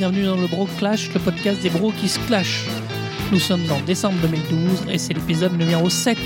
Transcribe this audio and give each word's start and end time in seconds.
bienvenue 0.00 0.24
dans 0.24 0.36
le 0.36 0.46
Bro 0.46 0.64
Clash, 0.78 1.12
le 1.12 1.20
podcast 1.20 1.60
des 1.60 1.68
bros 1.68 1.92
qui 1.92 2.08
se 2.08 2.18
clashent. 2.20 2.64
Nous 3.32 3.38
sommes 3.38 3.70
en 3.70 3.82
décembre 3.82 4.16
2012 4.22 4.88
et 4.88 4.96
c'est 4.96 5.12
l'épisode 5.12 5.52
numéro 5.52 5.90
7. 5.90 6.16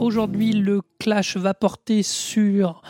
Aujourd'hui, 0.00 0.54
le 0.54 0.80
clash 0.98 1.36
va 1.36 1.52
porter 1.52 2.02
sur 2.02 2.80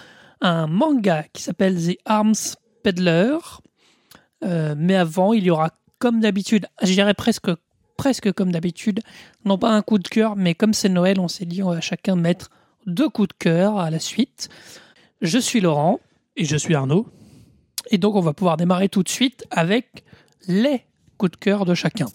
un 0.40 0.68
manga 0.68 1.24
qui 1.32 1.42
s'appelle 1.42 1.84
The 1.84 1.98
Arms 2.04 2.54
Peddler. 2.84 3.38
Euh, 4.44 4.76
mais 4.78 4.94
avant, 4.94 5.32
il 5.32 5.42
y 5.42 5.50
aura 5.50 5.70
comme 5.98 6.20
d'habitude, 6.20 6.66
je 6.82 6.92
dirais 6.92 7.14
presque, 7.14 7.50
presque 7.96 8.30
comme 8.30 8.52
d'habitude, 8.52 9.00
non 9.44 9.58
pas 9.58 9.70
un 9.70 9.82
coup 9.82 9.98
de 9.98 10.06
cœur, 10.06 10.36
mais 10.36 10.54
comme 10.54 10.74
c'est 10.74 10.88
Noël, 10.88 11.18
on 11.18 11.26
s'est 11.26 11.44
dit 11.44 11.60
on 11.64 11.70
va 11.70 11.80
chacun 11.80 12.14
mettre 12.14 12.50
deux 12.86 13.08
coups 13.08 13.30
de 13.30 13.34
cœur 13.36 13.80
à 13.80 13.90
la 13.90 13.98
suite. 13.98 14.48
Je 15.22 15.40
suis 15.40 15.60
Laurent. 15.60 15.98
Et 16.38 16.44
je 16.44 16.56
suis 16.56 16.74
Arnaud. 16.74 17.06
Et 17.90 17.98
donc, 17.98 18.14
on 18.14 18.20
va 18.20 18.32
pouvoir 18.32 18.56
démarrer 18.56 18.88
tout 18.88 19.02
de 19.02 19.08
suite 19.08 19.44
avec 19.50 20.04
les 20.48 20.82
coups 21.18 21.32
de 21.32 21.36
cœur 21.36 21.64
de 21.64 21.74
chacun. 21.74 22.06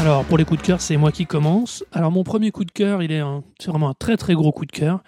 Alors, 0.00 0.24
pour 0.24 0.36
les 0.36 0.44
coups 0.44 0.60
de 0.60 0.66
cœur, 0.66 0.80
c'est 0.80 0.96
moi 0.96 1.12
qui 1.12 1.26
commence. 1.26 1.84
Alors, 1.92 2.10
mon 2.10 2.24
premier 2.24 2.50
coup 2.50 2.64
de 2.64 2.72
cœur, 2.72 3.02
il 3.02 3.10
est, 3.10 3.22
c'est 3.58 3.70
vraiment 3.70 3.88
un 3.88 3.94
très 3.94 4.16
très 4.16 4.34
gros 4.34 4.52
coup 4.52 4.66
de 4.66 4.72
cœur. 4.72 5.02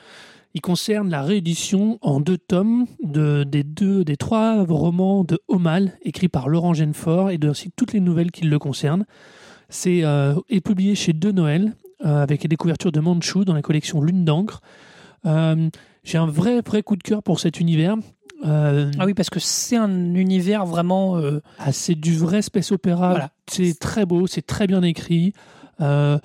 Il 0.55 0.63
concerne 0.63 1.11
la 1.11 1.21
réédition 1.21 1.99
en 2.01 2.19
deux 2.19 2.39
tomes 2.39 2.87
de, 3.03 3.45
des, 3.45 3.63
deux, 3.63 4.05
des 4.05 4.17
trois 4.17 4.65
romans 4.65 5.23
de 5.23 5.39
Omal, 5.49 5.99
écrits 6.03 6.29
par 6.29 6.49
Laurent 6.49 6.73
Genefort, 6.73 7.31
et 7.31 7.37
de, 7.37 7.53
toutes 7.77 7.93
les 7.93 8.01
nouvelles 8.01 8.31
qui 8.31 8.45
le 8.45 8.59
concernent. 8.59 9.05
C'est 9.69 10.03
euh, 10.05 10.35
publié 10.65 10.95
chez 10.95 11.13
De 11.13 11.31
Noël, 11.31 11.75
euh, 12.07 12.23
avec 12.23 12.47
des 12.47 12.57
couvertures 12.57 12.93
de 12.93 13.01
Manchu 13.01 13.45
dans 13.45 13.53
la 13.53 13.61
collection 13.61 14.01
Lune 14.01 14.25
d'encre. 14.25 14.63
Euh, 15.27 15.69
J'ai 16.07 16.19
un 16.19 16.27
vrai, 16.27 16.61
vrai 16.65 16.83
coup 16.83 16.97
de 16.97 17.03
cœur 17.03 17.23
pour 17.23 17.41
cet 17.41 17.61
univers. 17.61 17.97
Euh, 18.47 18.91
Ah 18.99 19.05
oui, 19.07 19.13
parce 19.15 19.29
que 19.29 19.41
c'est 19.41 19.77
un 19.77 20.15
univers 20.15 20.65
vraiment. 20.65 21.17
euh, 21.19 21.41
ah, 21.59 21.73
c'est 21.73 21.95
du 21.97 22.17
vrai 22.17 22.41
space 22.43 22.71
opéra. 22.73 23.11
Voilà. 23.11 23.31
C'est 23.51 23.79
très 23.79 24.07
beau, 24.07 24.27
c'est 24.27 24.47
très 24.47 24.67
bien 24.67 24.83
écrit. 24.83 25.33
Euh, 25.81 26.19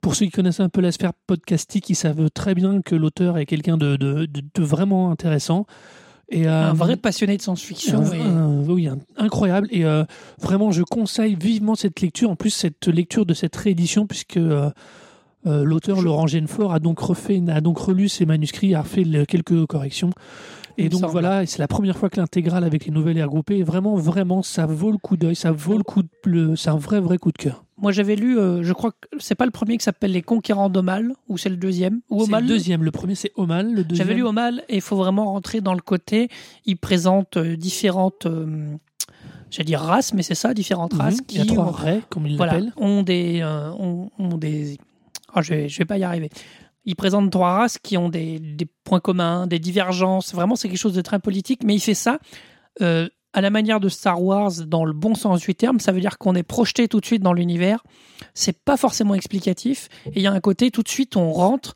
pour 0.00 0.14
ceux 0.14 0.24
qui 0.26 0.30
connaissent 0.32 0.60
un 0.60 0.70
peu 0.70 0.80
la 0.80 0.90
sphère 0.90 1.12
podcastique, 1.26 1.90
ils 1.90 1.94
savent 1.96 2.30
très 2.30 2.54
bien 2.54 2.80
que 2.80 2.94
l'auteur 2.94 3.36
est 3.36 3.44
quelqu'un 3.46 3.76
de, 3.76 3.96
de- 3.96 4.24
de- 4.24 4.42
de 4.54 4.62
vraiment 4.62 5.10
intéressant. 5.10 5.66
Et, 6.30 6.46
un 6.46 6.72
vrai 6.72 6.96
passionné 6.96 7.36
de 7.36 7.42
science-fiction. 7.42 8.04
oui, 8.68 8.86
un- 8.88 8.98
incroyable. 9.18 9.66
Et 9.72 9.84
vraiment, 10.40 10.70
je 10.70 10.82
conseille 10.82 11.34
vivement 11.34 11.74
cette 11.74 12.00
lecture. 12.00 12.30
En 12.30 12.36
plus, 12.36 12.50
cette 12.50 12.86
lecture 12.86 13.26
de 13.26 13.34
cette 13.34 13.56
réédition, 13.56 14.06
puisque 14.06 14.38
euh, 15.46 15.64
l'auteur 15.64 16.02
Laurent 16.02 16.26
Genefort 16.26 16.72
a 16.72 16.80
donc 16.80 16.98
refait, 17.00 17.42
a 17.48 17.60
donc 17.60 17.78
relu 17.78 18.08
ses 18.08 18.26
manuscrits, 18.26 18.74
a 18.74 18.82
fait 18.82 19.04
le- 19.04 19.24
quelques 19.24 19.66
corrections. 19.66 20.10
Et 20.78 20.88
donc 20.88 21.04
voilà, 21.10 21.44
c'est 21.44 21.58
la 21.58 21.68
première 21.68 21.98
fois 21.98 22.08
que 22.08 22.18
l'intégrale 22.18 22.64
avec 22.64 22.86
les 22.86 22.90
nouvelles 22.92 23.18
est 23.18 23.22
regroupée. 23.22 23.58
Et 23.58 23.62
vraiment, 23.62 23.96
vraiment, 23.96 24.42
ça 24.42 24.64
vaut 24.64 24.90
le 24.90 24.96
coup 24.96 25.18
d'œil, 25.18 25.34
ça 25.36 25.52
vaut 25.52 25.76
le 25.76 25.82
coup 25.82 26.02
de 26.24 26.54
C'est 26.56 26.70
un 26.70 26.76
vrai, 26.76 27.00
vrai 27.00 27.18
coup 27.18 27.32
de 27.32 27.36
cœur. 27.36 27.64
Moi, 27.76 27.92
j'avais 27.92 28.16
lu, 28.16 28.38
euh, 28.38 28.62
je 28.62 28.72
crois 28.72 28.92
que 28.92 29.08
c'est 29.18 29.34
pas 29.34 29.44
le 29.44 29.50
premier 29.50 29.76
qui 29.76 29.84
s'appelle 29.84 30.12
Les 30.12 30.22
Conquérants 30.22 30.70
d'Omal, 30.70 31.12
ou 31.28 31.36
c'est 31.36 31.48
le 31.50 31.56
deuxième 31.56 32.00
Ou 32.08 32.22
Omal 32.22 32.44
le 32.44 32.48
deuxième. 32.48 32.82
Le 32.82 32.90
premier, 32.92 33.14
c'est 33.14 33.32
Omal. 33.36 33.74
Le 33.74 33.84
deuxième. 33.84 34.06
J'avais 34.06 34.16
lu 34.18 34.22
Omal 34.24 34.62
et 34.70 34.76
il 34.76 34.80
faut 34.80 34.96
vraiment 34.96 35.26
rentrer 35.32 35.60
dans 35.60 35.74
le 35.74 35.80
côté. 35.80 36.28
Il 36.64 36.76
présente 36.78 37.36
euh, 37.36 37.56
différentes, 37.56 38.24
euh, 38.26 38.74
j'allais 39.50 39.64
dire 39.66 39.80
races, 39.80 40.14
mais 40.14 40.22
c'est 40.22 40.34
ça, 40.34 40.54
différentes 40.54 40.94
Mhm. 40.94 41.00
races 41.00 41.18
Il 41.30 41.36
y 41.38 41.40
a 41.40 41.42
qui 41.42 41.48
trois 41.48 41.66
ont, 41.66 41.70
raies, 41.72 42.00
comme 42.08 42.26
il 42.26 42.36
voilà, 42.38 42.54
l'appelle. 42.54 42.72
ont 42.78 43.02
des, 43.02 43.40
euh, 43.42 43.70
ont, 43.72 44.10
ont 44.18 44.36
des. 44.38 44.78
Ah, 45.34 45.42
je 45.42 45.54
vais, 45.54 45.66
vais 45.66 45.84
pas 45.84 45.98
y 45.98 46.04
arriver. 46.04 46.30
Il 46.84 46.96
présente 46.96 47.30
trois 47.30 47.52
races 47.52 47.78
qui 47.78 47.96
ont 47.98 48.08
des, 48.08 48.40
points 48.84 49.00
communs, 49.00 49.46
des 49.46 49.58
divergences. 49.58 50.34
Vraiment, 50.34 50.56
c'est 50.56 50.68
quelque 50.68 50.78
chose 50.78 50.94
de 50.94 51.02
très 51.02 51.18
politique, 51.18 51.62
mais 51.62 51.74
il 51.74 51.80
fait 51.80 51.94
ça 51.94 52.18
euh, 52.80 53.08
à 53.32 53.40
la 53.40 53.50
manière 53.50 53.80
de 53.80 53.88
Star 53.88 54.22
Wars 54.22 54.52
dans 54.66 54.84
le 54.84 54.92
bon 54.92 55.14
sens 55.14 55.40
du 55.40 55.54
terme. 55.54 55.78
Ça 55.78 55.92
veut 55.92 56.00
dire 56.00 56.18
qu'on 56.18 56.34
est 56.34 56.42
projeté 56.42 56.88
tout 56.88 57.00
de 57.00 57.06
suite 57.06 57.22
dans 57.22 57.34
l'univers. 57.34 57.84
C'est 58.34 58.64
pas 58.64 58.76
forcément 58.76 59.14
explicatif. 59.14 59.88
Et 60.06 60.12
il 60.16 60.22
y 60.22 60.26
a 60.26 60.32
un 60.32 60.40
côté 60.40 60.70
tout 60.70 60.82
de 60.82 60.88
suite, 60.88 61.16
on 61.16 61.32
rentre. 61.32 61.74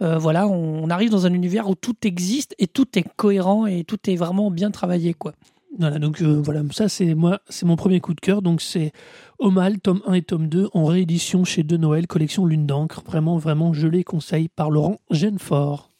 euh, 0.00 0.16
voilà, 0.16 0.46
on 0.48 0.88
arrive 0.90 1.10
dans 1.10 1.26
un 1.26 1.32
univers 1.34 1.68
où 1.68 1.74
tout 1.74 1.96
existe 2.04 2.54
et 2.58 2.68
tout 2.68 2.98
est 2.98 3.04
cohérent 3.16 3.66
et 3.66 3.84
tout 3.84 3.98
est 4.08 4.16
vraiment 4.16 4.50
bien 4.50 4.70
travaillé, 4.70 5.12
quoi. 5.12 5.34
Voilà, 5.78 6.00
donc 6.00 6.20
euh, 6.22 6.40
voilà, 6.42 6.62
ça 6.72 6.88
c'est 6.88 7.14
moi, 7.14 7.40
c'est 7.48 7.64
mon 7.64 7.76
premier 7.76 8.00
coup 8.00 8.12
de 8.12 8.20
cœur. 8.20 8.42
Donc 8.42 8.60
c'est 8.60 8.92
Omal, 9.38 9.78
tome 9.78 10.02
1 10.06 10.14
et 10.14 10.22
tome 10.22 10.48
2 10.48 10.70
en 10.72 10.84
réédition 10.84 11.44
chez 11.44 11.62
De 11.62 11.76
Noël, 11.76 12.08
collection 12.08 12.46
Lune 12.46 12.66
d'encre. 12.66 13.02
Vraiment, 13.06 13.38
vraiment, 13.38 13.72
je 13.72 13.86
les 13.86 14.02
conseille 14.02 14.48
par 14.48 14.70
Laurent 14.70 14.98
Genefort. 15.12 15.90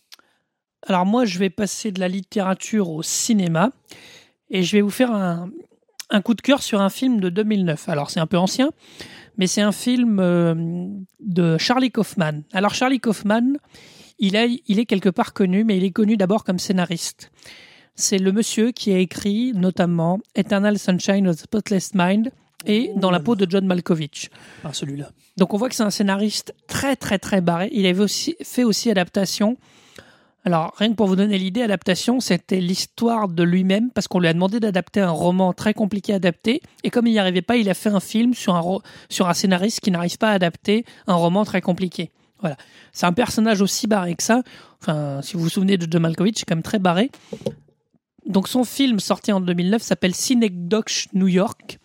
Alors 0.84 1.06
moi, 1.06 1.24
je 1.24 1.38
vais 1.38 1.50
passer 1.50 1.92
de 1.92 2.00
la 2.00 2.08
littérature 2.08 2.90
au 2.90 3.04
cinéma 3.04 3.70
et 4.50 4.64
je 4.64 4.76
vais 4.76 4.80
vous 4.80 4.90
faire 4.90 5.12
un, 5.12 5.50
coup 6.24 6.34
de 6.34 6.40
cœur 6.40 6.60
sur 6.60 6.80
un 6.80 6.90
film 6.90 7.20
de 7.20 7.28
2009. 7.28 7.88
Alors 7.88 8.10
c'est 8.10 8.20
un 8.20 8.26
peu 8.26 8.38
ancien, 8.38 8.70
mais 9.36 9.46
c'est 9.46 9.62
un 9.62 9.72
film 9.72 10.18
euh, 10.18 10.88
de 11.20 11.56
Charlie 11.56 11.92
Kaufman. 11.92 12.42
Alors 12.52 12.74
Charlie 12.74 12.98
Kaufman, 12.98 13.58
il 14.18 14.34
est 14.34 14.86
quelque 14.86 15.08
part 15.08 15.34
connu, 15.34 15.62
mais 15.62 15.76
il 15.76 15.84
est 15.84 15.92
connu 15.92 16.16
d'abord 16.16 16.42
comme 16.42 16.58
scénariste. 16.58 17.30
C'est 18.00 18.18
le 18.18 18.30
monsieur 18.30 18.70
qui 18.70 18.92
a 18.92 18.98
écrit 18.98 19.52
notamment 19.56 20.20
Eternal 20.36 20.78
Sunshine 20.78 21.26
of 21.26 21.34
the 21.34 21.40
Spotless 21.40 21.94
Mind 21.94 22.30
et 22.64 22.92
Dans 22.94 23.10
la 23.10 23.18
peau 23.18 23.34
de 23.34 23.44
John 23.50 23.66
Malkovich. 23.66 24.30
Ah, 24.62 24.72
celui-là. 24.72 25.10
Donc 25.36 25.52
on 25.52 25.56
voit 25.56 25.68
que 25.68 25.74
c'est 25.74 25.82
un 25.82 25.90
scénariste 25.90 26.54
très 26.68 26.94
très 26.94 27.18
très 27.18 27.40
barré. 27.40 27.70
Il 27.72 27.84
avait 27.86 28.00
aussi 28.00 28.36
fait 28.40 28.62
aussi 28.62 28.88
adaptation. 28.88 29.56
Alors 30.44 30.74
rien 30.76 30.90
que 30.90 30.94
pour 30.94 31.08
vous 31.08 31.16
donner 31.16 31.38
l'idée, 31.38 31.60
adaptation, 31.60 32.20
c'était 32.20 32.60
l'histoire 32.60 33.26
de 33.26 33.42
lui-même 33.42 33.90
parce 33.90 34.06
qu'on 34.06 34.20
lui 34.20 34.28
a 34.28 34.32
demandé 34.32 34.60
d'adapter 34.60 35.00
un 35.00 35.10
roman 35.10 35.52
très 35.52 35.74
compliqué 35.74 36.12
à 36.12 36.16
adapter 36.16 36.62
et 36.84 36.90
comme 36.90 37.08
il 37.08 37.14
n'y 37.14 37.18
arrivait 37.18 37.42
pas, 37.42 37.56
il 37.56 37.68
a 37.68 37.74
fait 37.74 37.90
un 37.90 38.00
film 38.00 38.32
sur 38.32 38.54
un 38.54 38.78
sur 39.08 39.28
un 39.28 39.34
scénariste 39.34 39.80
qui 39.80 39.90
n'arrive 39.90 40.18
pas 40.18 40.30
à 40.30 40.34
adapter 40.34 40.84
un 41.08 41.14
roman 41.14 41.44
très 41.44 41.60
compliqué. 41.60 42.12
Voilà, 42.38 42.56
c'est 42.92 43.06
un 43.06 43.12
personnage 43.12 43.60
aussi 43.60 43.88
barré 43.88 44.14
que 44.14 44.22
ça. 44.22 44.44
Enfin, 44.80 45.20
si 45.20 45.34
vous 45.34 45.42
vous 45.42 45.48
souvenez 45.48 45.76
de 45.76 45.88
John 45.90 46.02
Malkovich, 46.02 46.38
c'est 46.38 46.44
quand 46.44 46.54
même 46.54 46.62
très 46.62 46.78
barré. 46.78 47.10
Donc 48.28 48.46
son 48.46 48.62
film 48.64 49.00
sorti 49.00 49.32
en 49.32 49.40
2009 49.40 49.82
s'appelle 49.82 50.14
Synecdoche 50.14 51.08
New 51.12 51.28
York 51.28 51.78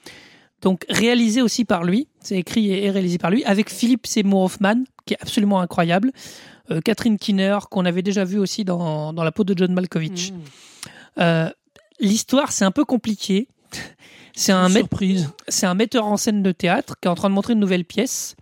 donc 0.63 0.85
réalisé 0.89 1.41
aussi 1.41 1.65
par 1.65 1.83
lui, 1.83 2.07
c'est 2.21 2.37
écrit 2.37 2.71
et 2.71 2.89
réalisé 2.89 3.17
par 3.17 3.29
lui, 3.29 3.43
avec 3.43 3.69
Philippe 3.69 4.07
Seymour 4.07 4.43
Hoffman, 4.43 4.85
qui 5.05 5.13
est 5.13 5.21
absolument 5.21 5.59
incroyable, 5.59 6.13
euh, 6.71 6.79
Catherine 6.79 7.17
Kinner, 7.17 7.57
qu'on 7.69 7.83
avait 7.83 8.01
déjà 8.01 8.23
vu 8.23 8.39
aussi 8.39 8.63
dans, 8.63 9.11
dans 9.11 9.23
La 9.25 9.33
peau 9.33 9.43
de 9.43 9.55
John 9.57 9.73
Malkovich. 9.73 10.31
Mmh. 10.31 10.35
Euh, 11.19 11.49
L'histoire, 11.99 12.53
c'est 12.53 12.65
un 12.65 12.71
peu 12.71 12.85
compliqué. 12.85 13.47
C'est 14.35 14.51
un, 14.51 14.67
met- 14.67 14.79
surprise. 14.79 15.29
c'est 15.47 15.67
un 15.67 15.75
metteur 15.75 16.07
en 16.07 16.17
scène 16.17 16.41
de 16.41 16.51
théâtre 16.51 16.95
qui 16.99 17.07
est 17.07 17.11
en 17.11 17.13
train 17.13 17.29
de 17.29 17.35
montrer 17.35 17.53
une 17.53 17.59
nouvelle 17.59 17.85
pièce. 17.85 18.35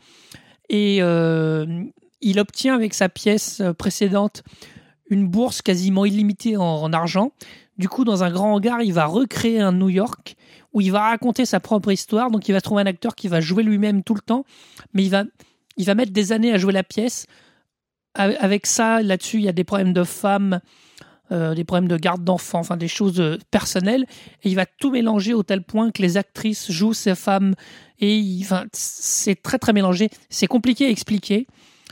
Et 0.69 0.99
euh, 1.01 1.83
il 2.21 2.39
obtient 2.39 2.73
avec 2.75 2.93
sa 2.93 3.09
pièce 3.09 3.61
précédente 3.77 4.43
une 5.11 5.27
bourse 5.27 5.61
quasiment 5.61 6.05
illimitée 6.05 6.57
en, 6.57 6.63
en 6.63 6.91
argent. 6.93 7.31
Du 7.77 7.87
coup, 7.87 8.03
dans 8.03 8.23
un 8.23 8.31
grand 8.31 8.53
hangar, 8.53 8.81
il 8.81 8.93
va 8.93 9.05
recréer 9.05 9.59
un 9.59 9.71
New 9.71 9.89
York 9.89 10.35
où 10.73 10.81
il 10.81 10.91
va 10.91 11.09
raconter 11.09 11.45
sa 11.45 11.59
propre 11.59 11.91
histoire. 11.91 12.31
Donc, 12.31 12.47
il 12.47 12.53
va 12.53 12.61
trouver 12.61 12.81
un 12.81 12.85
acteur 12.85 13.15
qui 13.15 13.27
va 13.27 13.41
jouer 13.41 13.63
lui-même 13.63 14.03
tout 14.03 14.13
le 14.13 14.21
temps, 14.21 14.45
mais 14.93 15.03
il 15.03 15.09
va, 15.09 15.23
il 15.77 15.85
va 15.85 15.95
mettre 15.95 16.11
des 16.11 16.31
années 16.31 16.51
à 16.51 16.57
jouer 16.57 16.73
la 16.73 16.83
pièce. 16.83 17.27
Avec 18.13 18.67
ça, 18.67 19.01
là-dessus, 19.01 19.37
il 19.37 19.43
y 19.43 19.49
a 19.49 19.53
des 19.53 19.63
problèmes 19.63 19.93
de 19.93 20.03
femmes, 20.03 20.59
euh, 21.31 21.55
des 21.55 21.63
problèmes 21.63 21.87
de 21.87 21.95
garde 21.95 22.25
d'enfants, 22.25 22.59
enfin 22.59 22.75
des 22.75 22.89
choses 22.89 23.21
euh, 23.21 23.37
personnelles. 23.51 24.05
Et 24.43 24.49
il 24.49 24.55
va 24.55 24.65
tout 24.65 24.91
mélanger 24.91 25.33
au 25.33 25.43
tel 25.43 25.63
point 25.63 25.91
que 25.91 26.01
les 26.01 26.17
actrices 26.17 26.69
jouent 26.69 26.93
ces 26.93 27.15
femmes. 27.15 27.53
Et 27.99 28.41
c'est 28.73 29.41
très 29.41 29.59
très 29.59 29.71
mélangé. 29.71 30.09
C'est 30.29 30.47
compliqué 30.47 30.87
à 30.87 30.89
expliquer. 30.89 31.47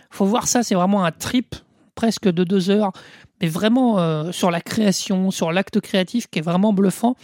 Faut 0.10 0.25
voir 0.25 0.48
ça, 0.48 0.62
c'est 0.62 0.75
vraiment 0.75 1.06
un 1.06 1.12
trip 1.12 1.56
presque 2.00 2.30
de 2.31 2.46
deux 2.46 2.69
heures, 2.69 2.94
mais 3.42 3.48
vraiment 3.50 4.00
euh, 4.00 4.31
sur 4.31 4.51
la 4.51 4.62
création, 4.62 5.31
sur 5.31 5.51
l'acte 5.51 5.81
créatif 5.81 6.28
qui 6.31 6.40
est 6.40 6.42
vraiment 6.42 6.72
bluffant. 6.72 7.16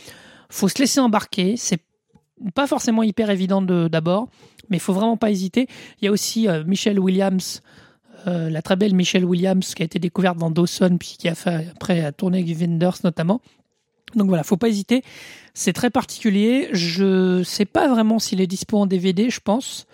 Faut 0.49 0.67
se 0.67 0.79
laisser 0.79 0.99
embarquer. 0.99 1.55
C'est 1.55 1.79
pas 2.53 2.67
forcément 2.67 3.01
hyper 3.01 3.29
évident 3.29 3.61
de- 3.61 3.87
d'abord, 3.87 4.27
mais 4.69 4.75
il 4.75 4.81
faut 4.81 4.91
vraiment 4.91 5.15
pas 5.15 5.31
hésiter. 5.31 5.67
Il 6.01 6.05
y 6.05 6.07
a 6.09 6.11
aussi 6.11 6.49
euh, 6.49 6.65
Michelle 6.65 6.99
Williams, 6.99 7.61
euh, 8.27 8.49
la 8.49 8.61
très 8.61 8.75
belle 8.75 8.93
Michelle 8.95 9.23
Williams 9.23 9.73
qui 9.73 9.81
a 9.81 9.85
été 9.85 9.97
découverte 9.97 10.37
dans 10.37 10.51
Dawson, 10.51 10.97
puis 10.99 11.15
qui 11.17 11.29
a 11.29 11.35
fait 11.35 11.67
après 11.71 12.03
a 12.03 12.11
tourné 12.11 12.39
avec 12.39 12.57
Wenders 12.59 12.97
notamment. 13.05 13.39
Donc 14.15 14.27
voilà, 14.27 14.43
faut 14.43 14.57
pas 14.57 14.67
hésiter. 14.67 15.03
C'est 15.53 15.71
très 15.73 15.89
particulier. 15.89 16.67
Je 16.73 17.43
sais 17.43 17.65
pas 17.65 17.87
vraiment 17.87 18.19
s'il 18.19 18.41
est 18.41 18.47
dispo 18.47 18.77
en 18.77 18.87
DVD, 18.87 19.29
je 19.29 19.39
pense. 19.39 19.87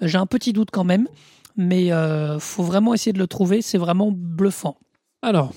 J'ai 0.00 0.18
un 0.18 0.26
petit 0.26 0.52
doute 0.52 0.70
quand 0.72 0.82
même, 0.84 1.06
mais 1.56 1.92
euh, 1.92 2.38
faut 2.38 2.62
vraiment 2.62 2.94
essayer 2.94 3.12
de 3.12 3.18
le 3.18 3.26
trouver. 3.26 3.62
C'est 3.62 3.78
vraiment 3.78 4.10
bluffant. 4.12 4.76
Alors, 5.22 5.52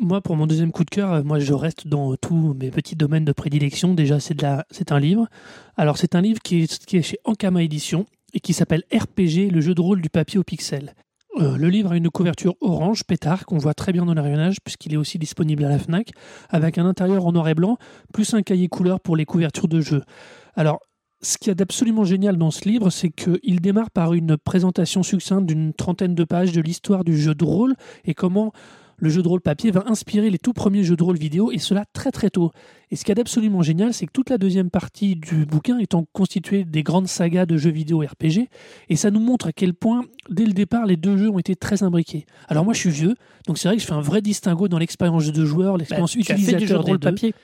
moi, 0.00 0.20
pour 0.20 0.34
mon 0.34 0.46
deuxième 0.46 0.72
coup 0.72 0.84
de 0.84 0.90
cœur, 0.90 1.12
euh, 1.12 1.22
moi, 1.22 1.38
je 1.38 1.52
reste 1.52 1.86
dans 1.86 2.16
tous 2.16 2.54
mes 2.54 2.70
petits 2.70 2.96
domaines 2.96 3.24
de 3.24 3.32
prédilection. 3.32 3.94
Déjà, 3.94 4.18
c'est 4.18 4.36
c'est 4.70 4.90
un 4.90 4.98
livre. 4.98 5.28
Alors, 5.76 5.98
c'est 5.98 6.14
un 6.14 6.20
livre 6.20 6.40
qui 6.42 6.62
est, 6.62 6.84
qui 6.84 6.96
est 6.96 7.02
chez 7.02 7.18
Ankama 7.24 7.62
Édition 7.62 8.06
et 8.34 8.40
qui 8.40 8.52
s'appelle 8.52 8.82
RPG, 8.92 9.50
le 9.52 9.60
jeu 9.60 9.74
de 9.74 9.80
rôle 9.80 10.02
du 10.02 10.10
papier 10.10 10.38
au 10.38 10.42
pixel. 10.42 10.94
Euh, 11.38 11.56
le 11.56 11.68
livre 11.68 11.92
a 11.92 11.96
une 11.96 12.10
couverture 12.10 12.56
orange 12.60 13.04
pétard 13.04 13.46
qu'on 13.46 13.58
voit 13.58 13.74
très 13.74 13.92
bien 13.92 14.04
dans 14.04 14.14
l'arionnage 14.14 14.60
puisqu'il 14.64 14.94
est 14.94 14.96
aussi 14.96 15.18
disponible 15.18 15.64
à 15.64 15.68
la 15.68 15.78
FNAC 15.78 16.10
avec 16.48 16.78
un 16.78 16.86
intérieur 16.86 17.26
en 17.26 17.32
noir 17.32 17.48
et 17.48 17.54
blanc 17.54 17.76
plus 18.12 18.34
un 18.34 18.42
cahier 18.42 18.68
couleur 18.68 18.98
pour 18.98 19.14
les 19.14 19.24
couvertures 19.24 19.68
de 19.68 19.80
jeu. 19.80 20.02
Alors 20.56 20.80
ce 21.20 21.36
qu'il 21.38 21.48
y 21.48 21.50
a 21.50 21.54
d'absolument 21.54 22.04
génial 22.04 22.36
dans 22.36 22.50
ce 22.50 22.68
livre, 22.68 22.90
c'est 22.90 23.10
qu'il 23.10 23.60
démarre 23.60 23.90
par 23.90 24.14
une 24.14 24.36
présentation 24.36 25.02
succincte 25.02 25.46
d'une 25.46 25.72
trentaine 25.72 26.14
de 26.14 26.24
pages 26.24 26.52
de 26.52 26.60
l'histoire 26.60 27.04
du 27.04 27.18
jeu 27.18 27.34
de 27.34 27.44
rôle 27.44 27.74
et 28.04 28.14
comment 28.14 28.52
le 29.00 29.10
jeu 29.10 29.22
de 29.22 29.28
rôle 29.28 29.40
papier 29.40 29.70
va 29.70 29.84
inspirer 29.86 30.28
les 30.28 30.38
tout 30.38 30.52
premiers 30.52 30.82
jeux 30.82 30.96
de 30.96 31.02
rôle 31.04 31.16
vidéo, 31.18 31.52
et 31.52 31.58
cela 31.58 31.84
très 31.92 32.10
très 32.10 32.30
tôt. 32.30 32.50
Et 32.90 32.96
ce 32.96 33.04
qui 33.04 33.12
est 33.12 33.20
absolument 33.20 33.62
génial, 33.62 33.94
c'est 33.94 34.06
que 34.06 34.12
toute 34.12 34.28
la 34.28 34.38
deuxième 34.38 34.70
partie 34.70 35.14
du 35.14 35.46
bouquin 35.46 35.78
étant 35.78 36.04
constituée 36.12 36.64
des 36.64 36.82
grandes 36.82 37.06
sagas 37.06 37.46
de 37.46 37.56
jeux 37.56 37.70
vidéo 37.70 38.00
RPG, 38.00 38.48
et 38.88 38.96
ça 38.96 39.12
nous 39.12 39.20
montre 39.20 39.46
à 39.46 39.52
quel 39.52 39.72
point, 39.74 40.04
dès 40.30 40.44
le 40.44 40.52
départ, 40.52 40.84
les 40.84 40.96
deux 40.96 41.16
jeux 41.16 41.30
ont 41.30 41.38
été 41.38 41.54
très 41.54 41.84
imbriqués. 41.84 42.26
Alors 42.48 42.64
moi, 42.64 42.74
je 42.74 42.80
suis 42.80 42.90
vieux, 42.90 43.14
donc 43.46 43.58
c'est 43.58 43.68
vrai 43.68 43.76
que 43.76 43.82
je 43.82 43.86
fais 43.86 43.92
un 43.92 44.00
vrai 44.00 44.20
distinguo 44.20 44.66
dans 44.66 44.78
l'expérience 44.78 45.30
de 45.30 45.44
joueur, 45.44 45.76
l'expérience 45.76 46.16
Bah, 46.16 46.20
utilisateur 46.20 46.58
du 46.60 46.66
jeu 46.66 46.74
de 46.78 46.82
des 46.82 46.90
rôle 46.90 46.98
deux. 46.98 47.08
papier. 47.10 47.34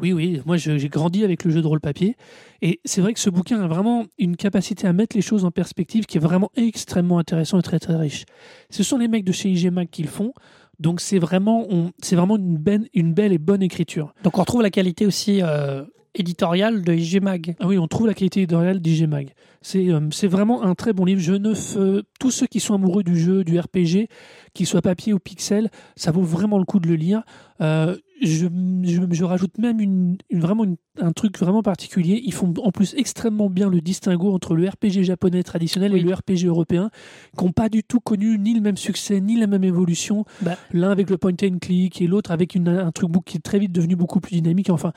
Oui, 0.00 0.12
oui, 0.12 0.40
moi 0.46 0.56
j'ai 0.56 0.88
grandi 0.88 1.22
avec 1.24 1.44
le 1.44 1.50
jeu 1.50 1.60
de 1.62 1.66
rôle 1.66 1.80
papier. 1.80 2.16
Et 2.62 2.80
c'est 2.84 3.00
vrai 3.00 3.12
que 3.12 3.20
ce 3.20 3.30
bouquin 3.30 3.60
a 3.60 3.66
vraiment 3.66 4.04
une 4.18 4.36
capacité 4.36 4.86
à 4.86 4.92
mettre 4.92 5.16
les 5.16 5.22
choses 5.22 5.44
en 5.44 5.50
perspective 5.50 6.06
qui 6.06 6.16
est 6.18 6.20
vraiment 6.20 6.50
extrêmement 6.56 7.18
intéressant 7.18 7.58
et 7.58 7.62
très 7.62 7.78
très 7.78 7.96
riche. 7.96 8.24
Ce 8.70 8.82
sont 8.82 8.98
les 8.98 9.08
mecs 9.08 9.24
de 9.24 9.32
chez 9.32 9.50
IG 9.50 9.70
Mag 9.70 9.88
qui 9.90 10.02
le 10.02 10.08
font. 10.08 10.32
Donc 10.80 11.00
c'est 11.00 11.18
vraiment, 11.18 11.66
on- 11.70 11.92
vraiment 12.12 12.36
une, 12.36 12.56
belle, 12.56 12.88
une 12.94 13.12
belle 13.14 13.32
et 13.32 13.38
bonne 13.38 13.62
écriture. 13.62 14.14
Donc 14.24 14.38
on 14.38 14.40
retrouve 14.40 14.62
la 14.62 14.70
qualité 14.70 15.06
aussi 15.06 15.40
euh, 15.42 15.84
éditoriale 16.14 16.82
de 16.82 16.92
IG 16.94 17.22
Mag. 17.22 17.54
Ah 17.60 17.66
oui, 17.66 17.78
on 17.78 17.86
trouve 17.88 18.06
la 18.06 18.14
qualité 18.14 18.40
éditoriale 18.42 18.80
d'IG 18.80 19.08
Mag. 19.08 19.30
C'est 19.60 19.90
euh, 19.90 20.00
c'est 20.10 20.26
vraiment 20.26 20.62
un 20.62 20.74
très 20.74 20.92
bon 20.92 21.04
livre. 21.04 21.20
Je 21.20 21.34
ne 21.34 21.54
fais- 21.54 22.02
tous 22.20 22.30
ceux 22.30 22.46
qui 22.46 22.60
sont 22.60 22.74
amoureux 22.74 23.02
du 23.02 23.18
jeu, 23.18 23.44
du 23.44 23.58
RPG, 23.58 24.08
qu'il 24.54 24.66
soit 24.66 24.82
papier 24.82 25.12
ou 25.12 25.18
pixel, 25.18 25.70
ça 25.96 26.10
vaut 26.10 26.22
vraiment 26.22 26.58
le 26.58 26.64
coup 26.64 26.80
de 26.80 26.88
le 26.88 26.96
lire. 26.96 27.22
Euh, 27.60 27.96
je, 28.20 28.46
je, 28.84 29.00
je 29.10 29.24
rajoute 29.24 29.58
même 29.58 29.80
une, 29.80 30.16
une- 30.30 30.40
vraiment 30.40 30.64
une- 30.64 30.76
un 31.00 31.12
truc 31.12 31.38
vraiment 31.38 31.62
particulier. 31.62 32.20
Ils 32.24 32.32
font 32.34 32.52
en 32.62 32.70
plus 32.70 32.94
extrêmement 32.96 33.48
bien 33.50 33.68
le 33.68 33.80
distinguo 33.80 34.32
entre 34.32 34.54
le 34.54 34.68
RPG 34.68 35.02
japonais 35.04 35.42
traditionnel 35.42 35.92
Oui. 35.92 36.00
et 36.00 36.02
le 36.02 36.12
RPG 36.14 36.46
européen, 36.46 36.90
qui 37.36 37.44
n'ont 37.44 37.52
pas 37.52 37.68
du 37.68 37.82
tout 37.82 38.00
connu 38.00 38.38
ni 38.38 38.54
le 38.54 38.60
même 38.60 38.76
succès, 38.76 39.20
ni 39.20 39.38
la 39.38 39.46
même 39.46 39.64
évolution. 39.64 40.24
Bah. 40.42 40.56
L'un 40.72 40.90
avec 40.90 41.08
le 41.10 41.18
point 41.18 41.32
and 41.42 41.58
click 41.60 42.00
et 42.02 42.06
l'autre 42.06 42.30
avec 42.32 42.54
une- 42.54 42.68
un 42.68 42.90
truc 42.92 43.10
qui 43.24 43.38
est 43.38 43.40
très 43.40 43.58
vite 43.58 43.72
devenu 43.72 43.96
beaucoup 43.96 44.20
plus 44.20 44.34
dynamique. 44.36 44.70
Enfin, 44.70 44.92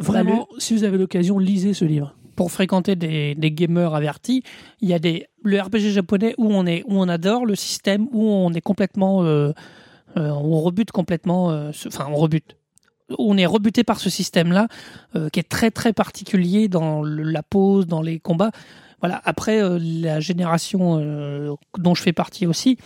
vraiment, 0.00 0.48
si 0.58 0.74
vous 0.74 0.84
avez 0.84 0.98
l'occasion, 0.98 1.38
lisez 1.38 1.74
ce 1.74 1.84
livre. 1.84 2.14
Pour 2.36 2.50
fréquenter 2.50 2.96
des, 2.96 3.34
des 3.34 3.52
gamers 3.52 3.94
avertis, 3.94 4.42
il 4.80 4.88
y 4.88 4.94
a 4.94 4.98
des 4.98 5.26
le 5.42 5.60
RPG 5.60 5.90
japonais 5.90 6.34
où 6.38 6.46
on 6.52 6.64
est 6.66 6.82
où 6.86 6.98
on 6.98 7.08
adore 7.08 7.44
le 7.44 7.54
système 7.54 8.08
où 8.12 8.24
on 8.28 8.52
est 8.54 8.60
complètement 8.62 9.22
euh, 9.24 9.52
euh, 10.16 10.30
on 10.30 10.60
rebute 10.60 10.90
complètement 10.90 11.50
euh, 11.50 11.70
ce- 11.72 11.88
enfin 11.88 12.06
on 12.10 12.14
rebute 12.16 12.56
on 13.18 13.36
est 13.36 13.44
rebuté 13.46 13.82
par 13.84 13.98
ce 14.00 14.08
système-là, 14.08 14.68
euh, 15.16 15.28
qui 15.30 15.40
est 15.40 15.48
très 15.48 15.70
très 15.72 15.92
particulier 15.92 16.68
dans 16.68 17.02
le- 17.02 17.24
la 17.24 17.42
pose, 17.42 17.86
dans 17.88 18.02
les 18.02 18.20
combats. 18.20 18.52
Voilà. 19.00 19.20
Après, 19.24 19.60
la 19.80 20.20
génération 20.20 21.00
dont 21.78 21.94
je 21.94 22.02
fais 22.02 22.12
partie 22.12 22.46
aussi 22.46 22.76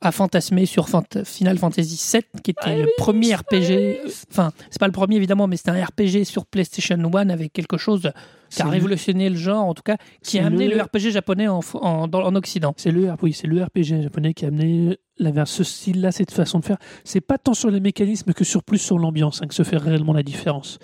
a 0.00 0.12
fantasmé 0.12 0.66
sur 0.66 0.88
Fant- 0.88 1.24
Final 1.24 1.58
Fantasy 1.58 2.00
VII, 2.12 2.22
qui 2.42 2.50
était 2.52 2.82
le 2.82 2.88
premier 2.98 3.34
RPG. 3.34 4.00
Enfin, 4.30 4.52
c'est 4.70 4.78
pas 4.78 4.86
le 4.86 4.92
premier 4.92 5.16
évidemment, 5.16 5.46
mais 5.46 5.56
c'était 5.56 5.70
un 5.70 5.84
RPG 5.84 6.24
sur 6.24 6.46
PlayStation 6.46 6.96
1 6.96 7.28
avec 7.30 7.52
quelque 7.52 7.76
chose 7.78 8.10
qui 8.50 8.62
a 8.62 8.64
le- 8.66 8.70
révolutionné 8.72 9.28
le 9.30 9.36
genre, 9.36 9.64
en 9.64 9.74
tout 9.74 9.82
cas, 9.82 9.96
qui 10.22 10.38
a 10.38 10.46
amené 10.46 10.68
le- 10.68 10.76
le 10.76 10.82
RPG 10.82 11.10
japonais 11.10 11.48
en, 11.48 11.60
en, 11.74 12.08
dans- 12.08 12.22
en 12.24 12.34
Occident. 12.36 12.74
C'est 12.76 12.90
le, 12.90 13.08
oui, 13.22 13.32
c'est 13.32 13.46
le 13.46 13.62
RPG 13.62 14.02
japonais 14.02 14.34
qui 14.34 14.44
a 14.44 14.48
amené 14.48 14.98
la, 15.18 15.46
ce 15.46 15.64
style-là, 15.64 16.12
cette 16.12 16.30
façon 16.30 16.58
de 16.60 16.64
faire. 16.64 16.76
C'est 17.04 17.20
pas 17.22 17.38
tant 17.38 17.54
sur 17.54 17.70
les 17.70 17.80
mécanismes 17.80 18.32
que 18.34 18.44
sur 18.44 18.62
plus 18.62 18.78
sur 18.78 18.98
l'ambiance 18.98 19.40
hein, 19.42 19.46
que 19.46 19.54
se 19.54 19.62
fait 19.62 19.78
réellement 19.78 20.12
la 20.12 20.22
différence. 20.22 20.78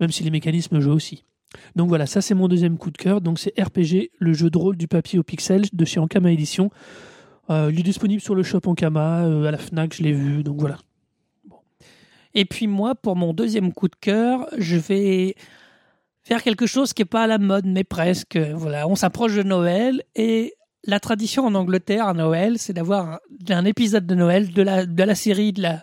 Même 0.00 0.10
si 0.10 0.24
les 0.24 0.30
mécanismes 0.30 0.80
jouent 0.80 0.92
aussi. 0.92 1.24
Donc 1.76 1.88
voilà, 1.88 2.06
ça 2.06 2.20
c'est 2.20 2.34
mon 2.34 2.48
deuxième 2.48 2.76
coup 2.76 2.90
de 2.90 2.98
cœur. 2.98 3.20
Donc 3.20 3.38
c'est 3.38 3.52
RPG, 3.58 4.10
le 4.18 4.32
jeu 4.32 4.50
de 4.50 4.58
rôle 4.58 4.76
du 4.76 4.88
papier 4.88 5.18
au 5.18 5.22
pixel 5.22 5.62
de 5.72 5.84
chez 5.84 6.00
Ankama 6.00 6.32
Édition. 6.32 6.70
Euh, 7.50 7.70
il 7.72 7.80
est 7.80 7.84
disponible 7.84 8.20
sur 8.20 8.34
le 8.34 8.42
shop 8.42 8.60
Ankama, 8.66 9.24
euh, 9.24 9.44
à 9.44 9.50
la 9.50 9.58
Fnac, 9.58 9.94
je 9.94 10.02
l'ai 10.02 10.12
vu. 10.12 10.42
Donc 10.42 10.60
voilà. 10.60 10.78
Et 12.34 12.44
puis 12.44 12.66
moi, 12.66 12.94
pour 12.94 13.16
mon 13.16 13.32
deuxième 13.32 13.72
coup 13.72 13.88
de 13.88 13.96
cœur, 14.00 14.46
je 14.58 14.76
vais 14.76 15.36
faire 16.22 16.42
quelque 16.42 16.66
chose 16.66 16.92
qui 16.92 17.02
n'est 17.02 17.06
pas 17.06 17.22
à 17.22 17.26
la 17.26 17.38
mode, 17.38 17.66
mais 17.66 17.84
presque. 17.84 18.36
Voilà, 18.36 18.88
on 18.88 18.96
s'approche 18.96 19.34
de 19.34 19.42
Noël 19.42 20.02
et 20.14 20.54
la 20.84 21.00
tradition 21.00 21.46
en 21.46 21.54
Angleterre 21.54 22.06
à 22.06 22.14
Noël, 22.14 22.58
c'est 22.58 22.72
d'avoir 22.72 23.06
un, 23.08 23.18
un 23.48 23.64
épisode 23.64 24.06
de 24.06 24.14
Noël 24.14 24.52
de 24.52 24.62
la, 24.62 24.86
de 24.86 25.02
la 25.02 25.14
série 25.14 25.52
de 25.52 25.62
la 25.62 25.82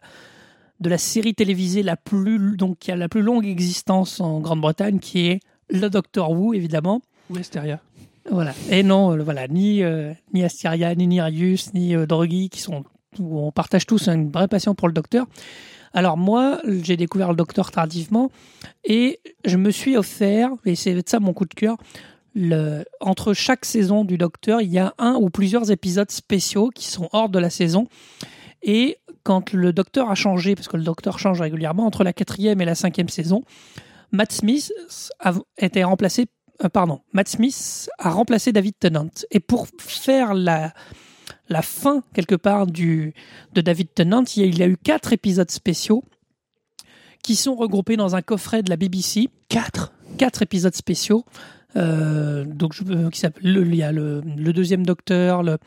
de 0.80 0.90
la 0.90 0.98
série 0.98 1.34
télévisée 1.34 1.82
la 1.82 1.96
plus 1.96 2.58
donc 2.58 2.78
qui 2.80 2.92
a 2.92 2.96
la 2.96 3.08
plus 3.08 3.22
longue 3.22 3.46
existence 3.46 4.20
en 4.20 4.42
Grande-Bretagne, 4.42 5.00
qui 5.00 5.28
est 5.28 5.40
le 5.70 5.90
Doctor 5.90 6.32
Who 6.32 6.54
évidemment. 6.54 7.02
Westeria. 7.30 7.80
Voilà. 8.30 8.54
Et 8.70 8.84
non, 8.84 9.12
euh, 9.12 9.24
voilà, 9.24 9.48
ni 9.48 9.84
euh, 9.84 10.14
ni 10.34 10.44
Asteria, 10.44 10.96
ni 10.96 11.08
Nirius, 11.08 11.74
ni 11.74 11.96
euh, 11.96 12.06
qui 12.50 12.60
sont 12.60 12.84
où 13.20 13.40
on 13.40 13.52
partage 13.52 13.86
tous 13.86 14.08
une 14.08 14.32
vraie 14.32 14.48
passion 14.48 14.74
pour 14.76 14.88
le 14.88 14.94
Docteur. 14.94 15.28
Alors 15.94 16.18
moi, 16.18 16.60
j'ai 16.66 16.98
découvert 16.98 17.30
le 17.30 17.36
Docteur 17.36 17.70
tardivement 17.70 18.32
et 18.84 19.20
je 19.46 19.58
me 19.58 19.70
suis 19.70 19.96
offert, 19.96 20.50
et 20.66 20.74
c'est 20.74 21.08
ça 21.08 21.20
mon 21.20 21.34
coup 21.34 21.46
de 21.46 21.54
cœur, 21.54 21.78
entre 23.00 23.34
chaque 23.34 23.66
saison 23.66 24.04
du 24.04 24.18
Docteur, 24.18 24.62
il 24.62 24.72
y 24.72 24.80
a 24.80 24.96
un 24.98 25.14
ou 25.16 25.30
plusieurs 25.30 25.70
épisodes 25.70 26.10
spéciaux 26.10 26.72
qui 26.74 26.88
sont 26.88 27.10
hors 27.12 27.30
de 27.30 27.38
la 27.38 27.52
saison. 27.52 27.88
Et 28.64 28.98
quand 29.22 29.54
le 29.54 29.72
Docteur 29.72 30.10
a 30.10 30.16
changé, 30.16 30.56
parce 30.56 30.68
que 30.68 30.78
le 30.78 30.84
Docteur 30.84 31.20
change 31.20 31.40
régulièrement, 31.40 31.86
entre 31.86 32.04
la 32.04 32.14
quatrième 32.14 32.60
et 32.62 32.66
la 32.66 32.74
cinquième 32.74 33.10
saison, 33.10 33.44
Matt 34.12 34.32
Smith 34.32 34.74
été 35.60 35.84
remplacé 35.84 36.26
euh, 36.64 36.70
pardon, 36.70 37.02
Matt 37.14 37.28
Smith 37.30 37.90
a 37.98 38.10
remplacé 38.10 38.52
David 38.52 38.76
Tennant. 38.80 39.10
Et 39.32 39.40
pour 39.40 39.68
faire 39.80 40.34
la, 40.34 40.74
la 41.50 41.62
fin, 41.62 42.04
quelque 42.14 42.36
part, 42.36 42.68
du, 42.68 43.14
de 43.54 43.62
David 43.62 43.94
Tennant, 43.94 44.24
il 44.36 44.42
y, 44.42 44.44
a, 44.44 44.48
il 44.48 44.58
y 44.58 44.64
a 44.64 44.68
eu 44.68 44.78
quatre 44.78 45.14
épisodes 45.14 45.50
spéciaux 45.52 46.04
qui 47.24 47.36
sont 47.36 47.56
regroupés 47.56 47.96
dans 47.98 48.16
un 48.16 48.22
coffret 48.22 48.64
de 48.64 48.70
la 48.70 48.76
BBC. 48.78 49.30
Quatre? 49.50 49.94
Quatre 50.18 50.42
épisodes 50.42 50.76
spéciaux. 50.76 51.26
Euh, 51.76 52.44
donc, 52.46 52.74
je, 52.74 52.84
euh, 52.84 53.10
qui 53.10 53.20
s'appelle- 53.20 53.52
le, 53.52 53.66
il 53.66 53.76
y 53.76 53.84
a 53.84 53.92
le, 53.92 54.22
le 54.22 54.54
deuxième 54.54 54.86
docteur, 54.86 55.42
le, 55.42 55.58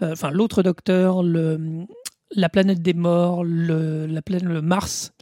enfin 0.00 0.30
l'autre 0.30 0.62
docteur, 0.62 1.22
le, 1.22 1.86
la 2.34 2.48
planète 2.48 2.82
des 2.82 2.94
morts, 2.94 3.44
le, 3.44 4.06
la 4.06 4.22
planète, 4.22 4.44
le 4.44 4.62
Mars. 4.62 5.12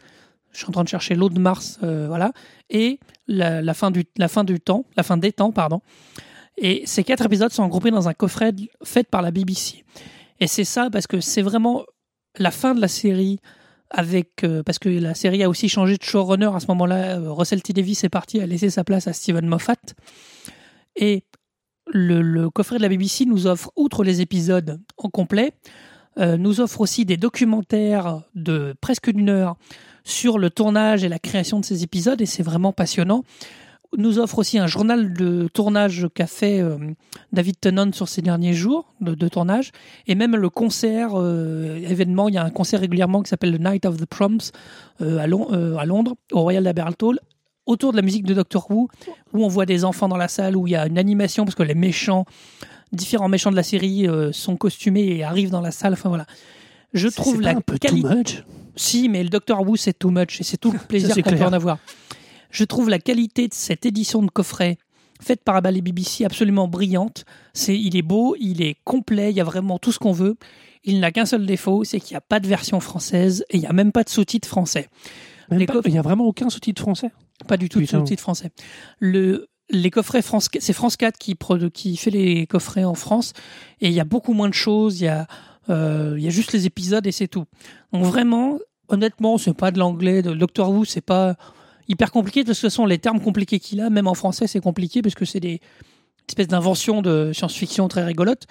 Je 0.55 0.61
suis 0.61 0.69
en 0.69 0.73
train 0.73 0.85
de 0.85 0.89
chercher 0.89 1.17
l'autre 1.17 1.39
Mars, 1.39 1.81
euh, 1.83 2.07
voilà, 2.07 2.33
et 2.71 3.01
la, 3.27 3.75
fin 3.75 3.91
du, 3.91 4.05
la 4.17 4.29
fin 4.29 4.45
du 4.45 4.61
temps, 4.61 4.85
la 4.97 5.03
fin 5.03 5.17
des 5.17 5.33
temps, 5.33 5.51
pardon. 5.51 5.81
Et 6.57 6.83
ces 6.87 7.03
quatre 7.03 7.27
épisodes 7.27 7.51
sont 7.51 7.65
regroupés 7.65 7.91
dans 7.91 8.09
un 8.09 8.15
coffret 8.15 8.53
de- 8.53 8.69
fait 8.85 9.09
par 9.09 9.21
la 9.21 9.33
BBC. 9.33 9.85
Et 10.39 10.47
c'est 10.47 10.65
ça 10.65 10.91
parce 10.91 11.09
que 11.09 11.21
c'est 11.21 11.43
vraiment 11.43 11.83
la 12.39 12.53
fin 12.53 12.75
de 12.75 12.81
la 12.81 12.87
série 12.87 13.41
avec 13.91 14.45
euh, 14.45 14.63
parce 14.63 14.79
que 14.79 14.89
la 14.89 15.15
série 15.15 15.43
a 15.43 15.49
aussi 15.49 15.69
changé 15.69 15.97
de 15.97 16.03
showrunner 16.05 16.51
à 16.55 16.61
ce 16.61 16.67
moment-là. 16.69 17.19
Euh, 17.19 17.33
Russell 17.33 17.63
T 17.63 17.73
Davies 17.73 17.99
est 18.05 18.09
parti, 18.09 18.41
a 18.41 18.47
laissé 18.47 18.71
sa 18.71 18.85
place 18.85 19.09
à 19.09 19.13
Steven 19.13 19.47
Moffat. 19.47 19.75
Et 20.95 21.25
le, 21.93 22.49
coffret 22.51 22.77
de 22.77 22.83
la 22.83 22.89
BBC 22.89 23.25
nous 23.25 23.49
offre, 23.49 23.73
outre 23.75 24.05
les 24.05 24.21
épisodes 24.21 24.81
en 24.97 25.11
complet, 25.11 25.53
nous 26.17 26.61
offre 26.61 26.81
aussi 26.81 27.05
des 27.05 27.17
documentaires 27.17 28.23
de 28.37 28.77
presque 28.81 29.11
d'une 29.11 29.29
heure 29.29 29.57
sur 30.05 30.39
le 30.39 30.51
tournage 30.51 31.03
et 31.03 31.09
la 31.09 31.19
création 31.19 31.59
de 31.59 31.65
ces 31.65 31.83
épisodes, 31.83 32.21
et 32.21 32.27
c'est 32.27 32.43
vraiment 32.43 32.73
passionnant. 32.73 33.25
Nous 33.97 34.19
offre 34.19 34.41
aussi 34.41 34.59
un 34.59 34.67
journal 34.67 35.13
de 35.13 35.49
tournage 35.53 36.09
qu'a 36.15 36.27
fait 36.27 36.61
euh, 36.61 36.77
David 37.33 37.61
Tennant 37.61 37.93
sur 37.93 38.09
ces 38.09 38.23
derniers 38.23 38.53
jours 38.53 38.93
de, 39.01 39.29
tournage, 39.29 39.71
et 40.07 40.15
même 40.15 40.37
le 40.37 40.51
concert 40.51 41.11
euh, 41.15 41.77
événement. 41.77 42.29
Il 42.29 42.35
y 42.35 42.39
a 42.39 42.45
un 42.45 42.51
concert 42.51 42.81
régulièrement 42.81 43.23
qui 43.23 43.31
s'appelle 43.31 43.57
The 43.57 43.61
Night 43.61 43.87
of 43.87 43.97
the 43.97 44.07
Proms 44.07 44.51
euh, 45.01 45.19
à, 45.19 45.23
à 45.23 45.87
Londres, 45.87 46.17
au 46.33 46.41
Royal 46.41 46.67
Albert 46.67 46.93
Hall, 47.03 47.19
autour 47.67 47.93
de 47.93 47.97
la 47.97 48.03
musique 48.03 48.27
de 48.27 48.35
Doctor 48.35 48.71
Who, 48.71 48.89
où 49.33 49.45
on 49.45 49.49
voit 49.49 49.65
des 49.65 49.85
enfants 49.85 50.09
dans 50.09 50.19
la 50.19 50.29
salle, 50.29 50.57
où 50.57 50.67
il 50.67 50.73
y 50.73 50.77
a 50.77 50.87
une 50.87 50.99
animation 50.99 51.45
parce 51.45 51.55
que 51.55 51.63
les 51.63 51.75
méchants, 51.75 52.27
différents 52.93 53.29
méchants 53.29 53.53
de 53.53 53.57
la 53.57 53.63
série 53.63 54.07
sont 54.33 54.57
costumés 54.57 55.17
et 55.17 55.25
arrivent 55.25 55.51
dans 55.51 55.63
la 55.63 55.71
salle. 55.71 55.95
Enfin 55.95 56.11
voilà. 56.11 56.27
Je 56.95 57.09
trouve 57.09 57.41
la 57.41 57.55
qualité. 57.55 58.39
Si, 58.77 59.09
mais 59.09 59.23
le 59.23 59.29
Doctor 59.29 59.61
Who, 59.63 59.77
c'est 59.77 59.97
too 59.99 60.11
much 60.11 60.41
et 60.41 60.45
c'est 60.45 60.57
tout 60.57 60.73
le 60.73 60.79
plaisir 60.89 61.15
qu'on 61.15 61.23
peut 61.37 61.43
en 61.45 61.53
avoir. 61.53 61.79
Je 62.51 62.65
trouve 62.65 62.89
la 62.89 62.99
qualité 62.99 63.49
de 63.49 63.55
cette 63.55 63.85
édition 63.85 64.23
de 64.23 64.31
coffret 64.31 64.79
faite 65.21 65.43
par 65.45 65.57
Abba 65.57 65.71
et 65.73 65.81
BBC 65.81 66.25
absolument 66.25 66.69
brillante. 66.69 67.25
C'est, 67.53 67.79
il 67.79 67.97
est 67.97 68.03
beau, 68.03 68.37
il 68.41 68.63
est 68.63 68.77
complet, 68.85 69.31
il 69.31 69.37
y 69.37 69.41
a 69.41 69.45
vraiment 69.45 69.79
tout 69.79 69.93
ce 69.93 69.99
qu'on 69.99 70.13
veut. 70.13 70.37
Il 70.85 71.01
n'a 71.01 71.13
qu'un 71.13 71.25
seul 71.25 71.47
défaut, 71.47 71.83
c'est 71.85 71.99
qu'il 72.01 72.15
n'y 72.15 72.19
a 72.19 72.21
pas 72.21 72.41
de 72.41 72.47
version 72.47 72.79
française 72.81 73.45
et 73.51 73.57
il 73.57 73.61
n'y 73.61 73.67
a 73.67 73.73
même 73.73 73.91
pas 73.93 74.05
de 74.05 74.09
sous-titres 74.11 74.49
français. 74.49 74.89
Pas- 75.49 75.57
coffres- 75.67 75.87
Il 75.89 75.93
n'y 75.93 75.99
a 75.99 76.03
vraiment 76.03 76.25
aucun 76.25 76.51
sous-titre 76.51 76.83
français? 76.83 77.11
Pas 77.49 77.57
du 77.57 77.69
tout 77.69 77.79
de 77.81 77.85
Putain. 77.87 77.99
sous-titres 77.99 78.23
français. 78.23 78.51
Le, 78.99 79.49
les 79.71 79.91
coffrets 79.91 80.23
France, 80.23 80.49
c'est 80.59 80.73
France 80.73 80.97
4 80.97 81.17
qui, 81.19 81.97
fait 81.97 82.11
les 82.11 82.47
coffrets 82.47 82.85
en 82.85 82.95
France 82.95 83.33
et 83.81 83.89
il 83.89 83.95
y 83.95 84.01
a 84.01 84.05
beaucoup 84.05 84.33
moins 84.33 84.49
de 84.49 84.55
choses. 84.55 85.01
Il 85.01 85.05
y 85.05 85.09
a 85.09 85.27
Il 85.69 86.21
y 86.21 86.27
a 86.27 86.31
juste 86.31 86.53
les 86.53 86.67
épisodes 86.67 87.07
et 87.07 87.13
c'est 87.13 87.29
tout. 87.29 87.45
Donc 87.93 88.05
vraiment, 88.05 88.59
honnêtement, 88.89 89.39
c'est 89.39 89.55
pas 89.55 89.71
de 89.71 89.79
l'anglais. 89.79 90.23
De 90.23 90.35
Doctor 90.35 90.71
Who, 90.71 90.85
c'est 90.85 91.01
pas 91.01 91.37
hyper 91.89 92.11
compliqué 92.11 92.45
parce 92.45 92.61
que 92.61 92.69
ce 92.69 92.75
sont 92.75 92.87
les 92.87 92.99
termes 92.99 93.21
compliqués 93.21 93.59
qu'il 93.59 93.81
a. 93.81 93.91
Même 93.91 94.07
en 94.07 94.15
français, 94.15 94.47
c'est 94.47 94.61
compliqué 94.61 95.03
parce 95.03 95.15
que 95.15 95.25
c'est 95.25 95.41
des 95.41 95.61
espèces 96.29 96.49
d'inventions 96.49 97.03
de 97.03 97.33
science-fiction 97.33 97.89
très 97.89 98.05
rigolotes. 98.05 98.47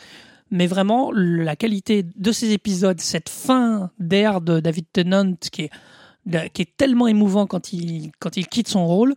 Mais 0.51 0.67
vraiment, 0.67 1.11
la 1.11 1.55
qualité 1.55 2.03
de 2.03 2.31
ces 2.31 2.51
épisodes, 2.51 2.99
cette 3.01 3.29
fin 3.29 3.89
d'air 3.99 4.41
de 4.41 4.59
David 4.59 4.85
Tennant 4.93 5.33
qui 5.51 5.63
est, 5.63 6.49
qui 6.53 6.61
est 6.61 6.77
tellement 6.77 7.07
émouvant 7.07 7.47
quand 7.47 7.73
il, 7.73 8.11
quand 8.19 8.37
il 8.37 8.47
quitte 8.47 8.67
son 8.67 8.85
rôle, 8.85 9.15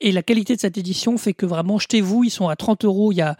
et 0.00 0.12
la 0.12 0.22
qualité 0.22 0.54
de 0.54 0.60
cette 0.60 0.76
édition 0.76 1.16
fait 1.16 1.32
que 1.32 1.46
vraiment, 1.46 1.78
jetez-vous, 1.78 2.24
ils 2.24 2.30
sont 2.30 2.48
à 2.48 2.56
30 2.56 2.84
euros. 2.84 3.12
Il 3.12 3.16
y 3.16 3.22
a 3.22 3.36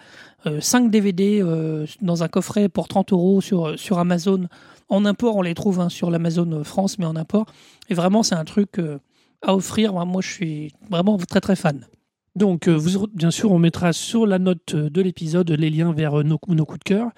5 0.61 0.91
DVD 0.91 1.41
euh, 1.43 1.87
dans 2.01 2.23
un 2.23 2.29
coffret 2.29 2.69
pour 2.69 2.89
30 2.89 3.13
euros 3.13 3.41
sur, 3.41 3.79
sur 3.79 3.99
Amazon. 3.99 4.49
En 4.89 5.05
import, 5.05 5.37
on 5.37 5.43
les 5.43 5.55
trouve 5.55 5.81
hein, 5.81 5.89
sur 5.89 6.11
l'Amazon 6.11 6.65
France, 6.65 6.99
mais 6.99 7.07
en 7.07 7.17
import. 7.17 7.47
Et 7.89 7.95
vraiment, 7.95 8.23
c'est 8.23 8.35
un 8.35 8.45
truc 8.45 8.79
euh, 8.79 8.99
à 9.43 9.55
offrir. 9.55 9.93
Moi, 9.93 10.23
je 10.23 10.31
suis 10.31 10.73
vraiment 10.91 11.17
très 11.19 11.41
très 11.41 11.57
fan. 11.57 11.87
Donc, 12.35 12.67
euh, 12.67 12.73
vous, 12.73 13.07
bien 13.09 13.31
sûr, 13.31 13.53
on 13.53 13.59
mettra 13.59 13.93
sur 13.93 14.27
la 14.27 14.39
note 14.39 14.75
de 14.75 15.03
l'épisode 15.03 15.51
les 15.51 15.71
liens 15.71 15.93
vers 15.93 16.25
nos, 16.25 16.39
nos, 16.49 16.65
coups 16.65 16.81
de 16.81 16.85
cœur. 16.85 17.11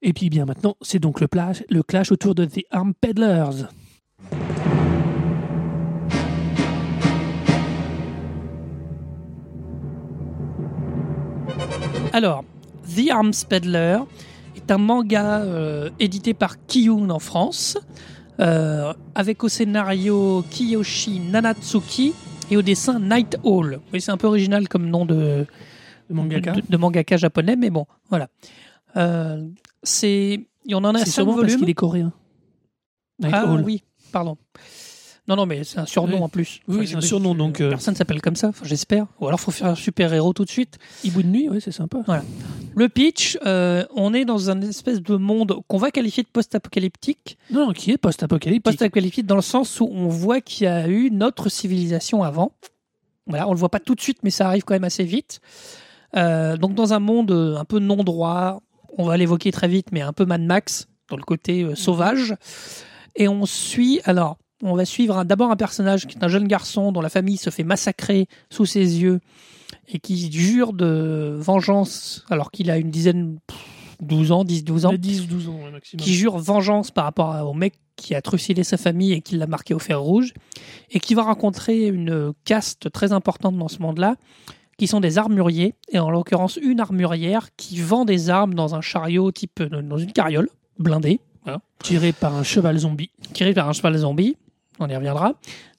Et 0.00 0.12
puis, 0.14 0.30
bien 0.30 0.46
maintenant, 0.46 0.76
c'est 0.80 0.98
donc 0.98 1.20
le, 1.20 1.28
clash, 1.28 1.62
le 1.68 1.82
clash 1.82 2.12
autour 2.12 2.34
de 2.34 2.46
The 2.46 2.64
Arm 2.70 2.94
Peddlers. 2.94 3.66
Alors, 12.14 12.44
The 12.94 13.10
Arms 13.10 13.32
Peddler 13.48 13.98
est 14.54 14.70
un 14.70 14.78
manga 14.78 15.40
euh, 15.40 15.90
édité 15.98 16.32
par 16.32 16.64
Kiyun 16.64 17.10
en 17.10 17.18
France, 17.18 17.76
euh, 18.38 18.94
avec 19.16 19.42
au 19.42 19.48
scénario 19.48 20.44
Kiyoshi 20.48 21.18
Nanatsuki 21.18 22.14
et 22.52 22.56
au 22.56 22.62
dessin 22.62 23.00
Night 23.00 23.36
Hall. 23.42 23.80
Oui, 23.92 24.00
c'est 24.00 24.12
un 24.12 24.16
peu 24.16 24.28
original 24.28 24.68
comme 24.68 24.88
nom 24.88 25.04
de, 25.04 25.44
de 26.08 26.14
mangaka. 26.14 26.52
De, 26.52 26.62
de, 26.68 26.76
mangaka 26.76 27.16
japonais, 27.16 27.56
mais 27.56 27.70
bon, 27.70 27.84
voilà. 28.10 28.28
Euh, 28.96 29.44
c'est, 29.82 30.46
il 30.66 30.70
y 30.70 30.76
en 30.76 30.84
a 30.84 30.96
C'est 31.00 31.10
sûrement 31.10 31.32
volumes. 31.32 31.48
parce 31.48 31.60
qu'il 31.62 31.70
est 31.70 31.74
coréen. 31.74 32.12
Night 33.18 33.34
ah 33.34 33.56
oui, 33.64 33.82
pardon. 34.12 34.38
Non, 35.26 35.36
non, 35.36 35.46
mais 35.46 35.64
c'est 35.64 35.78
un 35.78 35.86
surnom 35.86 36.16
Oui. 36.18 36.22
en 36.22 36.28
plus. 36.28 36.60
Oui, 36.68 36.86
c'est 36.86 36.96
un 36.96 37.00
surnom, 37.00 37.34
donc, 37.34 37.60
euh, 37.60 37.70
Personne 37.70 37.94
s'appelle 37.94 38.20
comme 38.20 38.36
ça, 38.36 38.48
enfin, 38.48 38.64
j'espère. 38.66 39.06
Ou 39.20 39.26
alors, 39.26 39.40
faut 39.40 39.50
faire 39.50 39.68
un 39.68 39.74
super-héros 39.74 40.34
tout 40.34 40.44
de 40.44 40.50
suite. 40.50 40.78
Hibou 41.02 41.22
de 41.22 41.28
nuit, 41.28 41.48
ouais, 41.48 41.60
c'est 41.60 41.72
sympa. 41.72 42.02
Le 42.76 42.88
pitch, 42.90 43.38
euh, 43.46 43.84
on 43.94 44.12
est 44.12 44.24
dans 44.26 44.50
un 44.50 44.60
espèce 44.60 45.00
de 45.00 45.16
monde 45.16 45.56
qu'on 45.66 45.78
va 45.78 45.90
qualifier 45.90 46.22
de 46.22 46.28
post-apocalyptique. 46.28 47.38
Non, 47.50 47.68
non, 47.68 47.72
qui 47.72 47.90
est 47.92 47.96
post-apocalyptique. 47.98 48.64
Post-apocalyptique 48.64 49.26
dans 49.26 49.36
le 49.36 49.42
sens 49.42 49.80
où 49.80 49.88
on 49.90 50.08
voit 50.08 50.40
qu'il 50.40 50.64
y 50.64 50.68
a 50.68 50.88
eu 50.88 51.10
notre 51.10 51.48
civilisation 51.48 52.22
avant. 52.22 52.52
Voilà, 53.26 53.48
on 53.48 53.52
le 53.52 53.58
voit 53.58 53.70
pas 53.70 53.80
tout 53.80 53.94
de 53.94 54.00
suite, 54.02 54.18
mais 54.22 54.30
ça 54.30 54.46
arrive 54.46 54.64
quand 54.64 54.74
même 54.74 54.84
assez 54.84 55.04
vite. 55.04 55.40
Euh, 56.16 56.56
donc 56.56 56.74
dans 56.74 56.92
un 56.92 56.98
monde 57.00 57.30
euh, 57.32 57.56
un 57.56 57.64
peu 57.64 57.78
non 57.78 58.04
droit, 58.04 58.60
on 58.98 59.04
va 59.04 59.16
l'évoquer 59.16 59.50
très 59.50 59.68
vite, 59.68 59.88
mais 59.92 60.02
un 60.02 60.12
peu 60.12 60.24
Mad 60.26 60.42
Max 60.42 60.86
dans 61.08 61.16
le 61.16 61.22
côté 61.22 61.62
euh, 61.62 61.74
sauvage. 61.74 62.36
Et 63.16 63.26
on 63.28 63.46
suit, 63.46 64.00
alors, 64.04 64.36
on 64.64 64.76
va 64.76 64.84
suivre 64.84 65.24
d'abord 65.24 65.50
un 65.50 65.56
personnage 65.56 66.06
qui 66.06 66.16
est 66.18 66.24
un 66.24 66.28
jeune 66.28 66.46
garçon 66.48 66.90
dont 66.92 67.00
la 67.00 67.08
famille 67.10 67.36
se 67.36 67.50
fait 67.50 67.64
massacrer 67.64 68.26
sous 68.50 68.66
ses 68.66 69.00
yeux 69.00 69.20
et 69.88 69.98
qui 69.98 70.30
jure 70.32 70.72
de 70.72 71.36
vengeance 71.38 72.24
alors 72.30 72.50
qu'il 72.50 72.70
a 72.70 72.78
une 72.78 72.90
dizaine, 72.90 73.38
pff, 73.46 73.58
12 74.00 74.32
ans, 74.32 74.44
10-12 74.44 74.86
ans 74.86 74.90
Il 74.90 74.94
a 74.94 74.98
10 74.98 75.20
ou 75.22 75.26
12 75.26 75.48
ans, 75.48 75.58
maximum. 75.72 76.04
qui 76.04 76.14
jure 76.14 76.38
vengeance 76.38 76.90
par 76.90 77.04
rapport 77.04 77.48
au 77.48 77.54
mec 77.54 77.74
qui 77.96 78.14
a 78.14 78.22
trucidé 78.22 78.64
sa 78.64 78.76
famille 78.76 79.12
et 79.12 79.20
qui 79.20 79.36
l'a 79.36 79.46
marqué 79.46 79.72
au 79.72 79.78
fer 79.78 80.00
rouge, 80.00 80.32
et 80.90 80.98
qui 80.98 81.14
va 81.14 81.22
rencontrer 81.22 81.86
une 81.86 82.32
caste 82.44 82.90
très 82.90 83.12
importante 83.12 83.56
dans 83.56 83.68
ce 83.68 83.78
monde-là, 83.80 84.16
qui 84.78 84.88
sont 84.88 84.98
des 84.98 85.16
armuriers, 85.16 85.74
et 85.92 86.00
en 86.00 86.10
l'occurrence 86.10 86.56
une 86.56 86.80
armurière 86.80 87.50
qui 87.56 87.80
vend 87.80 88.04
des 88.04 88.30
armes 88.30 88.54
dans 88.54 88.74
un 88.74 88.80
chariot 88.80 89.30
type 89.30 89.60
euh, 89.60 89.82
dans 89.82 89.98
une 89.98 90.12
carriole 90.12 90.48
blindée, 90.78 91.20
Tiré 91.80 92.12
par 92.12 92.34
un 92.34 92.42
cheval 92.42 92.78
zombie. 92.78 93.10
tiré 93.34 93.52
par 93.54 93.68
un 93.68 93.72
cheval 93.72 93.96
zombie, 93.98 94.36
on 94.78 94.88
y 94.88 94.96
reviendra. 94.96 95.34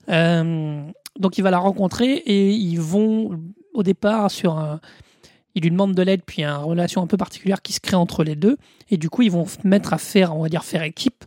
Euh, 0.09 0.83
donc 1.19 1.37
il 1.37 1.41
va 1.41 1.51
la 1.51 1.57
rencontrer 1.57 2.13
et 2.13 2.51
ils 2.51 2.79
vont 2.79 3.39
au 3.73 3.83
départ 3.83 4.31
sur 4.31 4.57
un... 4.57 4.79
Il 5.57 5.63
lui 5.63 5.71
demande 5.71 5.93
de 5.95 6.01
l'aide, 6.01 6.21
puis 6.25 6.39
il 6.39 6.41
y 6.41 6.45
a 6.45 6.51
une 6.51 6.65
relation 6.65 7.01
un 7.01 7.07
peu 7.07 7.15
particulière 7.15 7.61
qui 7.61 7.71
se 7.71 7.79
crée 7.79 7.95
entre 7.95 8.25
les 8.25 8.35
deux. 8.35 8.57
Et 8.89 8.97
du 8.97 9.09
coup, 9.09 9.21
ils 9.21 9.31
vont 9.31 9.45
mettre 9.63 9.93
à 9.93 9.97
faire, 9.97 10.35
on 10.35 10.43
va 10.43 10.49
dire, 10.49 10.65
faire 10.65 10.83
équipe 10.83 11.23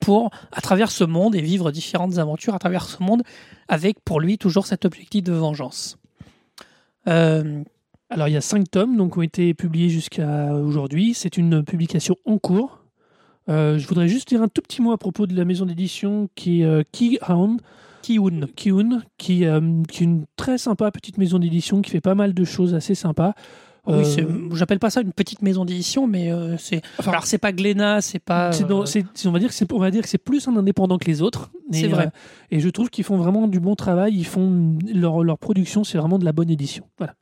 pour, 0.00 0.30
à 0.50 0.60
travers 0.60 0.90
ce 0.90 1.04
monde, 1.04 1.36
et 1.36 1.40
vivre 1.40 1.70
différentes 1.70 2.18
aventures 2.18 2.56
à 2.56 2.58
travers 2.58 2.86
ce 2.86 3.00
monde, 3.00 3.22
avec 3.68 4.00
pour 4.00 4.18
lui 4.18 4.36
toujours 4.36 4.66
cet 4.66 4.84
objectif 4.84 5.22
de 5.22 5.32
vengeance. 5.32 5.96
Euh, 7.06 7.62
Alors, 8.08 8.26
il 8.26 8.32
y 8.32 8.36
a 8.36 8.40
5 8.40 8.68
tomes 8.68 9.08
qui 9.08 9.18
ont 9.18 9.22
été 9.22 9.54
publiés 9.54 9.90
jusqu'à 9.90 10.52
aujourd'hui. 10.54 11.14
C'est 11.14 11.36
une 11.36 11.62
publication 11.62 12.16
en 12.24 12.38
cours. 12.38 12.79
Euh, 13.50 13.78
je 13.78 13.86
voudrais 13.88 14.08
juste 14.08 14.28
dire 14.28 14.42
un 14.42 14.48
tout 14.48 14.62
petit 14.62 14.80
mot 14.80 14.92
à 14.92 14.98
propos 14.98 15.26
de 15.26 15.34
la 15.34 15.44
maison 15.44 15.66
d'édition 15.66 16.28
qui 16.34 16.62
est 16.62 16.84
Keyhound. 16.92 17.60
Kiun. 18.02 18.46
Kiyun, 18.56 19.02
qui, 19.18 19.44
euh, 19.44 19.60
qui 19.90 20.02
est 20.02 20.06
une 20.06 20.24
très 20.36 20.56
sympa 20.56 20.90
petite 20.90 21.18
maison 21.18 21.38
d'édition 21.38 21.82
qui 21.82 21.90
fait 21.90 22.00
pas 22.00 22.14
mal 22.14 22.32
de 22.32 22.44
choses 22.44 22.74
assez 22.74 22.94
sympas. 22.94 23.34
Oui, 23.86 23.94
Euh, 23.94 24.04
c'est- 24.04 24.26
j'appelle 24.54 24.78
pas 24.78 24.88
ça 24.90 25.00
une 25.00 25.12
petite 25.12 25.42
maison 25.42 25.64
d'édition, 25.64 26.06
mais 26.06 26.30
euh, 26.30 26.56
c'est. 26.58 26.80
Enfin, 26.98 27.10
alors 27.12 27.26
c'est 27.26 27.38
pas 27.38 27.50
Glénat, 27.52 28.00
c'est 28.02 28.18
pas. 28.18 28.50
dans- 28.68 28.82
euh, 28.84 29.02
on 29.26 29.30
va 29.32 29.38
dire 29.38 29.48
que 29.48 29.54
c'est 29.54 29.70
on 29.72 29.78
va 29.78 29.90
dire 29.90 30.02
que 30.02 30.08
c'est 30.08 30.18
plus 30.18 30.46
un 30.48 30.56
indépendant 30.56 30.96
que 30.98 31.06
les 31.06 31.20
autres. 31.22 31.50
C'est 31.72 31.88
vrai. 31.88 32.10
et 32.50 32.58
je 32.60 32.68
trouve 32.68 32.90
qu'ils 32.90 33.04
font 33.04 33.16
vraiment 33.16 33.48
du 33.48 33.60
bon 33.60 33.74
travail. 33.76 34.14
Ils 34.16 34.26
font 34.26 34.78
leur, 34.94 35.22
leur 35.24 35.38
production, 35.38 35.84
c'est 35.84 35.98
vraiment 35.98 36.18
de 36.18 36.24
la 36.24 36.32
bonne 36.32 36.50
édition. 36.50 36.84
Voilà. 36.98 37.14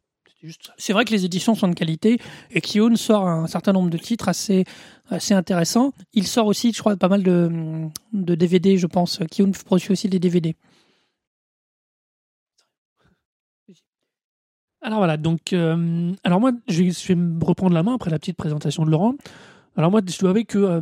C'est 0.76 0.92
vrai 0.92 1.04
que 1.04 1.11
les 1.11 1.25
éditions 1.25 1.54
sont 1.57 1.66
de 1.68 1.75
qualité 1.75 2.18
et 2.52 2.61
Kiyun 2.61 2.95
sort 2.95 3.26
un 3.26 3.49
certain 3.49 3.73
nombre 3.73 3.90
de 3.90 3.99
titres 3.99 4.28
assez, 4.28 4.64
assez 5.09 5.35
intéressants. 5.35 5.92
Il 6.12 6.26
sort 6.26 6.47
aussi, 6.47 6.73
je 6.73 6.78
crois, 6.78 6.97
pas 6.97 7.09
mal 7.09 7.23
de, 7.25 7.50
de 8.12 8.35
DVD, 8.37 8.76
je 8.78 8.87
pense. 8.87 9.18
Kiyun 9.30 9.50
produit 9.50 9.90
aussi 9.90 10.09
des 10.09 10.21
DVD. 10.21 10.54
Alors 14.80 14.99
voilà, 14.99 15.16
donc 15.16 15.52
euh, 15.52 16.12
alors 16.23 16.40
moi 16.40 16.52
je 16.68 16.85
vais, 16.85 16.90
je 16.92 17.09
vais 17.09 17.16
me 17.16 17.45
reprendre 17.45 17.75
la 17.75 17.83
main 17.83 17.95
après 17.97 18.11
la 18.11 18.18
petite 18.18 18.37
présentation 18.37 18.85
de 18.85 18.90
Laurent. 18.90 19.14
Alors 19.76 19.90
moi 19.90 20.00
je 20.07 20.18
dois 20.18 20.30
avouer 20.30 20.45
que 20.45 20.59
euh, 20.59 20.80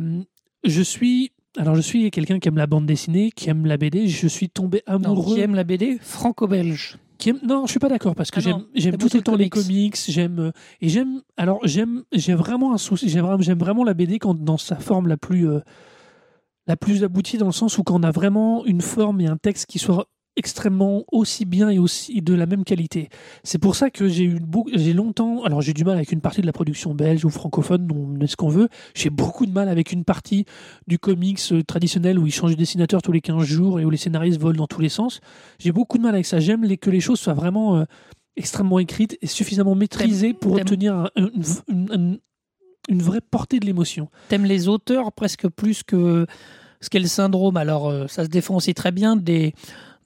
je 0.63 0.81
suis 0.83 1.31
alors 1.57 1.73
je 1.75 1.81
suis 1.81 2.11
quelqu'un 2.11 2.37
qui 2.37 2.47
aime 2.47 2.57
la 2.57 2.67
bande 2.67 2.85
dessinée, 2.85 3.31
qui 3.31 3.49
aime 3.49 3.65
la 3.65 3.77
BD. 3.77 4.07
Je 4.07 4.27
suis 4.27 4.49
tombé 4.49 4.83
Non, 4.87 4.95
amoureux. 4.95 5.33
qui 5.35 5.41
aime 5.41 5.55
la 5.55 5.63
BD 5.63 5.97
franco-belge. 5.99 6.97
Qui 7.17 7.29
aime- 7.29 7.39
Non, 7.43 7.65
je 7.65 7.71
suis 7.71 7.79
pas 7.79 7.89
d'accord 7.89 8.15
parce 8.15 8.31
que 8.31 8.39
Ah 8.39 8.43
j'aime 8.75 8.93
tout 8.97 9.09
autant 9.17 9.35
les 9.35 9.49
comics. 9.49 9.95
J'aime 10.07 10.51
et 10.81 10.89
j'aime 10.89 11.21
alors 11.35 11.59
j'aime 11.63 12.03
j'ai 12.11 12.33
vraiment 12.35 12.73
un 12.73 12.77
souci. 12.77 13.09
J'aime 13.09 13.25
vraiment, 13.25 13.41
j'aime 13.41 13.59
vraiment 13.59 13.83
la 13.83 13.93
BD 13.93 14.19
quand 14.19 14.35
dans 14.39 14.57
sa 14.57 14.75
forme 14.77 15.07
la 15.07 15.17
plus 15.17 15.49
euh, 15.49 15.59
la 16.67 16.75
plus 16.77 17.03
aboutie 17.03 17.37
dans 17.37 17.45
le 17.45 17.51
sens 17.51 17.77
où 17.77 17.83
quand 17.83 17.99
on 17.99 18.03
a 18.03 18.11
vraiment 18.11 18.65
une 18.65 18.81
forme 18.81 19.21
et 19.21 19.27
un 19.27 19.37
texte 19.37 19.65
qui 19.67 19.79
soit 19.79 20.07
extrêmement 20.37 21.03
aussi 21.11 21.43
bien 21.45 21.69
et 21.69 21.79
aussi 21.79 22.21
de 22.21 22.33
la 22.33 22.45
même 22.45 22.63
qualité. 22.63 23.09
C'est 23.43 23.57
pour 23.57 23.75
ça 23.75 23.89
que 23.89 24.07
j'ai 24.07 24.23
eu 24.23 24.39
beaucoup, 24.39 24.69
j'ai 24.73 24.93
longtemps, 24.93 25.43
alors 25.43 25.61
j'ai 25.61 25.73
du 25.73 25.83
mal 25.83 25.95
avec 25.97 26.11
une 26.11 26.21
partie 26.21 26.39
de 26.41 26.45
la 26.45 26.53
production 26.53 26.93
belge 26.93 27.25
ou 27.25 27.29
francophone, 27.29 27.87
on 27.91 28.21
est 28.21 28.27
ce 28.27 28.37
qu'on 28.37 28.47
veut. 28.49 28.69
J'ai 28.95 29.09
beaucoup 29.09 29.45
de 29.45 29.51
mal 29.51 29.67
avec 29.67 29.91
une 29.91 30.03
partie 30.05 30.45
du 30.87 30.99
comics 30.99 31.41
euh, 31.51 31.63
traditionnel 31.63 32.19
où 32.19 32.25
ils 32.27 32.31
changent 32.33 32.51
de 32.53 32.57
dessinateur 32.57 33.01
tous 33.01 33.11
les 33.11 33.21
15 33.21 33.43
jours 33.43 33.79
et 33.79 33.85
où 33.85 33.89
les 33.89 33.97
scénaristes 33.97 34.39
volent 34.39 34.57
dans 34.59 34.67
tous 34.67 34.81
les 34.81 34.89
sens. 34.89 35.19
J'ai 35.59 35.71
beaucoup 35.71 35.97
de 35.97 36.03
mal 36.03 36.13
avec 36.13 36.25
ça. 36.25 36.39
J'aime 36.39 36.63
les, 36.63 36.77
que 36.77 36.89
les 36.91 36.99
choses 37.01 37.19
soient 37.19 37.33
vraiment 37.33 37.77
euh, 37.77 37.83
extrêmement 38.35 38.79
écrites 38.79 39.17
et 39.21 39.27
suffisamment 39.27 39.73
maîtrisées 39.75 40.33
pour 40.33 40.53
obtenir 40.61 40.93
un- 40.95 41.09
une, 41.17 41.31
une- 41.67 41.89
une- 41.93 42.19
une 42.89 43.01
vraie 43.01 43.19
portée 43.21 43.59
de 43.59 43.65
l'émotion. 43.65 44.07
T'aimes 44.29 44.45
les 44.45 44.67
auteurs 44.69 45.11
presque 45.11 45.47
plus 45.49 45.83
que 45.83 46.25
ce 46.79 46.89
qu'est 46.89 46.99
le 46.99 47.07
syndrome. 47.07 47.57
Alors, 47.57 47.89
euh, 47.89 48.05
ça 48.07 48.23
se 48.23 48.29
défend 48.29 48.55
aussi 48.55 48.73
très 48.75 48.91
bien 48.91 49.15
des, 49.17 49.53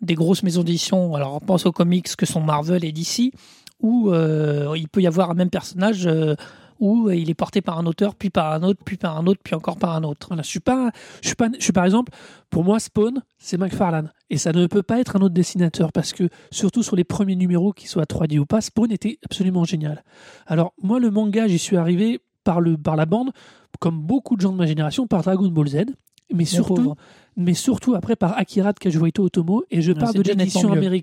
des 0.01 0.15
grosses 0.15 0.43
maisons 0.43 0.63
d'édition. 0.63 1.15
Alors, 1.15 1.35
on 1.35 1.45
pense 1.45 1.65
aux 1.65 1.71
comics 1.71 2.15
que 2.15 2.25
sont 2.25 2.41
Marvel 2.41 2.83
et 2.83 2.91
DC, 2.91 3.31
où 3.79 4.11
euh, 4.11 4.73
il 4.75 4.87
peut 4.87 5.01
y 5.01 5.07
avoir 5.07 5.31
un 5.31 5.33
même 5.35 5.49
personnage 5.49 6.07
euh, 6.07 6.35
où 6.81 7.11
il 7.11 7.29
est 7.29 7.35
porté 7.35 7.61
par 7.61 7.77
un 7.77 7.85
auteur, 7.85 8.15
puis 8.15 8.31
par 8.31 8.51
un 8.51 8.63
autre, 8.63 8.81
puis 8.83 8.97
par 8.97 9.17
un 9.17 9.27
autre, 9.27 9.39
puis 9.43 9.53
encore 9.53 9.77
par 9.77 9.95
un 9.95 10.03
autre. 10.03 10.27
Voilà, 10.29 10.41
je 10.41 10.49
suis 10.49 10.59
pas, 10.59 10.89
je 11.21 11.27
suis 11.27 11.35
pas, 11.35 11.47
je 11.57 11.63
suis 11.63 11.71
par 11.71 11.85
exemple, 11.85 12.11
pour 12.49 12.63
moi 12.63 12.79
Spawn, 12.79 13.21
c'est 13.37 13.57
McFarlane 13.57 14.11
et 14.31 14.37
ça 14.37 14.51
ne 14.51 14.65
peut 14.65 14.81
pas 14.81 14.99
être 14.99 15.15
un 15.15 15.21
autre 15.21 15.35
dessinateur 15.35 15.91
parce 15.91 16.11
que 16.11 16.27
surtout 16.49 16.81
sur 16.81 16.95
les 16.95 17.03
premiers 17.03 17.35
numéros, 17.35 17.71
qu'ils 17.71 17.87
soient 17.87 18.05
3D 18.05 18.39
ou 18.39 18.47
pas, 18.47 18.61
Spawn 18.61 18.91
était 18.91 19.19
absolument 19.23 19.63
génial. 19.63 20.03
Alors 20.47 20.73
moi 20.81 20.99
le 20.99 21.11
manga, 21.11 21.47
j'y 21.47 21.59
suis 21.59 21.77
arrivé 21.77 22.19
par 22.43 22.59
le 22.59 22.77
par 22.77 22.95
la 22.95 23.05
bande, 23.05 23.29
comme 23.79 24.01
beaucoup 24.01 24.35
de 24.35 24.41
gens 24.41 24.51
de 24.51 24.57
ma 24.57 24.65
génération, 24.65 25.05
par 25.05 25.21
Dragon 25.21 25.47
Ball 25.49 25.67
Z, 25.67 25.85
mais 26.33 26.45
surtout. 26.45 26.95
Mais 27.37 27.53
surtout 27.53 27.95
après 27.95 28.15
par 28.15 28.37
Akira 28.37 28.73
de 28.73 28.79
Otomo 29.21 29.63
et 29.71 29.81
je 29.81 29.91
parle 29.93 30.13
de 30.13 30.21
l'édition 30.21 30.69
mieux. 30.75 31.01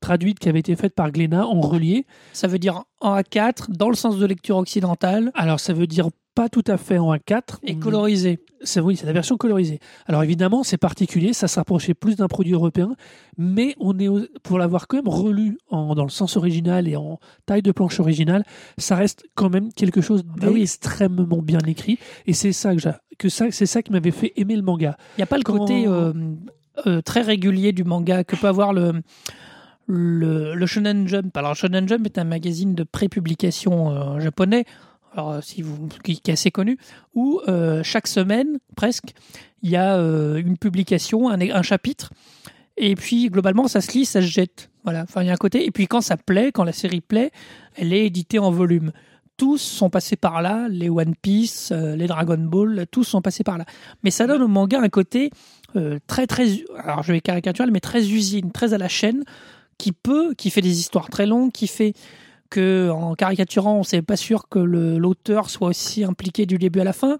Traduite 0.00 0.38
qui 0.38 0.48
avait 0.48 0.60
été 0.60 0.74
faite 0.76 0.94
par 0.94 1.10
Glénat 1.10 1.46
en 1.46 1.60
relié. 1.60 2.06
Ça 2.32 2.46
veut 2.48 2.58
dire 2.58 2.82
en 3.00 3.16
A4 3.16 3.70
dans 3.70 3.88
le 3.88 3.96
sens 3.96 4.18
de 4.18 4.26
lecture 4.26 4.56
occidentale. 4.56 5.30
Alors 5.34 5.60
ça 5.60 5.72
veut 5.72 5.86
dire 5.86 6.08
pas 6.34 6.48
tout 6.48 6.62
à 6.68 6.76
fait 6.76 6.96
en 6.96 7.12
A4. 7.14 7.58
Et 7.64 7.76
colorisé. 7.76 8.38
C'est 8.62 8.80
oui, 8.80 8.96
c'est 8.96 9.04
la 9.06 9.12
version 9.12 9.36
colorisée. 9.36 9.80
Alors 10.06 10.22
évidemment, 10.22 10.62
c'est 10.62 10.76
particulier, 10.78 11.32
ça 11.32 11.48
s'approchait 11.48 11.92
plus 11.94 12.14
d'un 12.16 12.28
produit 12.28 12.52
européen, 12.52 12.94
mais 13.36 13.74
on 13.80 13.98
est 13.98 14.08
pour 14.42 14.58
l'avoir 14.58 14.86
quand 14.86 14.96
même 14.98 15.08
relu 15.08 15.58
en, 15.70 15.94
dans 15.94 16.04
le 16.04 16.10
sens 16.10 16.36
original 16.36 16.86
et 16.86 16.94
en 16.96 17.18
taille 17.46 17.62
de 17.62 17.72
planche 17.72 17.98
originale, 18.00 18.44
ça 18.78 18.94
reste 18.96 19.24
quand 19.34 19.50
même 19.50 19.72
quelque 19.72 20.00
chose 20.00 20.22
Bah 20.22 20.46
oui. 20.52 20.60
d'extrêmement 20.60 21.42
bien 21.42 21.58
écrit. 21.66 21.98
Et 22.26 22.32
c'est 22.32 22.52
ça 22.52 22.74
que, 22.76 22.80
que 23.18 23.28
ça, 23.28 23.46
c'est 23.50 23.66
ça 23.66 23.82
qui 23.82 23.90
m'avait 23.90 24.10
fait 24.12 24.32
aimer 24.36 24.56
le 24.56 24.62
manga. 24.62 24.96
Il 25.16 25.20
n'y 25.20 25.24
a 25.24 25.26
pas 25.26 25.36
le 25.38 25.42
Quand- 25.42 25.58
côté 25.58 25.86
euh, 25.88 26.12
euh, 26.86 27.00
très 27.02 27.22
régulier 27.22 27.72
du 27.72 27.82
manga 27.84 28.22
que 28.24 28.36
peut 28.36 28.46
avoir 28.48 28.72
le, 28.72 28.92
le, 29.90 30.66
Shonen 30.66 31.08
Jump. 31.08 31.36
Alors, 31.36 31.54
Shonen 31.54 31.88
Jump 31.88 32.06
est 32.06 32.18
un 32.18 32.24
magazine 32.24 32.74
de 32.74 32.84
pré-publication 32.84 33.90
euh, 33.90 34.20
japonais, 34.20 34.64
alors, 35.12 35.32
euh, 35.32 35.40
si 35.42 35.62
vous, 35.62 35.88
qui, 36.04 36.20
est 36.24 36.30
assez 36.30 36.50
connu, 36.50 36.78
où 37.14 37.40
euh, 37.48 37.82
chaque 37.82 38.06
semaine, 38.06 38.58
presque, 38.76 39.12
il 39.62 39.70
y 39.70 39.76
a 39.76 39.96
euh, 39.96 40.36
une 40.36 40.56
publication, 40.56 41.28
un, 41.28 41.40
un 41.40 41.62
chapitre, 41.62 42.12
et 42.76 42.94
puis 42.94 43.28
globalement, 43.28 43.68
ça 43.68 43.80
se 43.80 43.92
lit, 43.92 44.04
ça 44.04 44.20
se 44.20 44.26
jette. 44.26 44.70
Voilà, 44.84 45.02
enfin, 45.02 45.22
il 45.22 45.26
y 45.26 45.30
a 45.30 45.32
un 45.32 45.36
côté. 45.36 45.66
Et 45.66 45.70
puis, 45.70 45.86
quand 45.86 46.00
ça 46.00 46.16
plaît, 46.16 46.52
quand 46.52 46.64
la 46.64 46.72
série 46.72 47.00
plaît, 47.00 47.30
elle 47.76 47.92
est 47.92 48.06
éditée 48.06 48.38
en 48.38 48.50
volume. 48.50 48.92
Tous 49.36 49.58
sont 49.58 49.90
passés 49.90 50.16
par 50.16 50.42
là, 50.42 50.68
les 50.68 50.88
One 50.88 51.14
Piece, 51.14 51.72
les 51.72 52.06
Dragon 52.06 52.36
Ball, 52.38 52.86
tous 52.90 53.04
sont 53.04 53.22
passés 53.22 53.42
par 53.42 53.56
là. 53.56 53.64
Mais 54.02 54.10
ça 54.10 54.26
donne 54.26 54.42
au 54.42 54.48
manga 54.48 54.78
un 54.78 54.88
côté 54.90 55.30
très 56.06 56.26
très 56.26 56.64
alors 56.76 57.04
je 57.04 57.12
vais 57.12 57.20
caricaturer 57.20 57.70
mais 57.70 57.78
très 57.78 58.10
usine 58.10 58.50
très 58.50 58.74
à 58.74 58.78
la 58.78 58.88
chaîne 58.88 59.24
qui 59.80 59.92
peut 59.92 60.34
qui 60.36 60.50
fait 60.50 60.60
des 60.70 60.78
histoires 60.78 61.08
très 61.08 61.26
longues 61.26 61.52
qui 61.52 61.66
fait 61.66 61.92
que 62.50 62.90
en 62.90 63.14
caricaturant 63.14 63.80
on 63.80 63.96
n'est 63.96 64.02
pas 64.02 64.16
sûr 64.16 64.48
que 64.48 64.58
l'auteur 64.58 65.48
soit 65.48 65.68
aussi 65.68 66.04
impliqué 66.04 66.44
du 66.46 66.58
début 66.58 66.80
à 66.80 66.84
la 66.84 66.92
fin. 66.92 67.16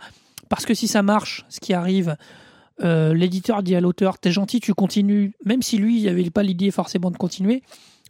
Parce 0.49 0.67
que 0.67 0.75
si 0.75 0.87
ça 0.89 1.03
marche 1.03 1.45
ce 1.49 1.59
qui 1.61 1.73
arrive 1.73 2.17
euh, 2.83 3.15
l'éditeur 3.15 3.63
dit 3.63 3.75
à 3.77 3.81
l'auteur 3.81 4.19
t'es 4.19 4.31
gentil 4.33 4.59
tu 4.61 4.75
continues 4.75 5.33
même 5.45 5.63
si 5.63 5.79
lui 5.79 6.01
il 6.01 6.09
avait 6.09 6.29
pas 6.31 6.43
l'idée 6.43 6.71
forcément 6.71 7.11
de 7.11 7.17
continuer. 7.17 7.63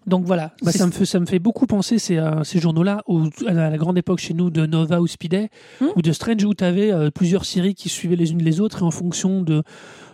Donc 0.06 0.24
voilà. 0.24 0.46
Bah, 0.62 0.72
ça, 0.72 0.86
me 0.86 0.92
fait, 0.92 1.04
ça 1.04 1.20
me 1.20 1.26
fait 1.26 1.38
beaucoup 1.38 1.66
penser 1.66 1.98
ces, 1.98 2.16
euh, 2.16 2.42
ces 2.42 2.58
journaux-là, 2.58 3.02
au- 3.06 3.26
à 3.46 3.52
la, 3.52 3.76
grande 3.76 3.98
époque 3.98 4.18
chez 4.18 4.32
nous 4.32 4.48
de 4.48 4.64
Nova 4.64 4.98
ou 5.02 5.06
Speeday, 5.06 5.50
Hmm. 5.78 5.88
ou 5.94 6.00
de 6.00 6.10
Strange, 6.12 6.42
où 6.42 6.54
tu 6.54 6.64
avais 6.64 6.90
plusieurs 7.10 7.44
séries 7.44 7.74
qui 7.74 7.90
suivaient 7.90 8.16
les 8.16 8.30
unes 8.32 8.42
les 8.42 8.60
autres, 8.62 8.78
et 8.80 8.86
en 8.86 8.90
fonction 8.90 9.42
de, 9.42 9.62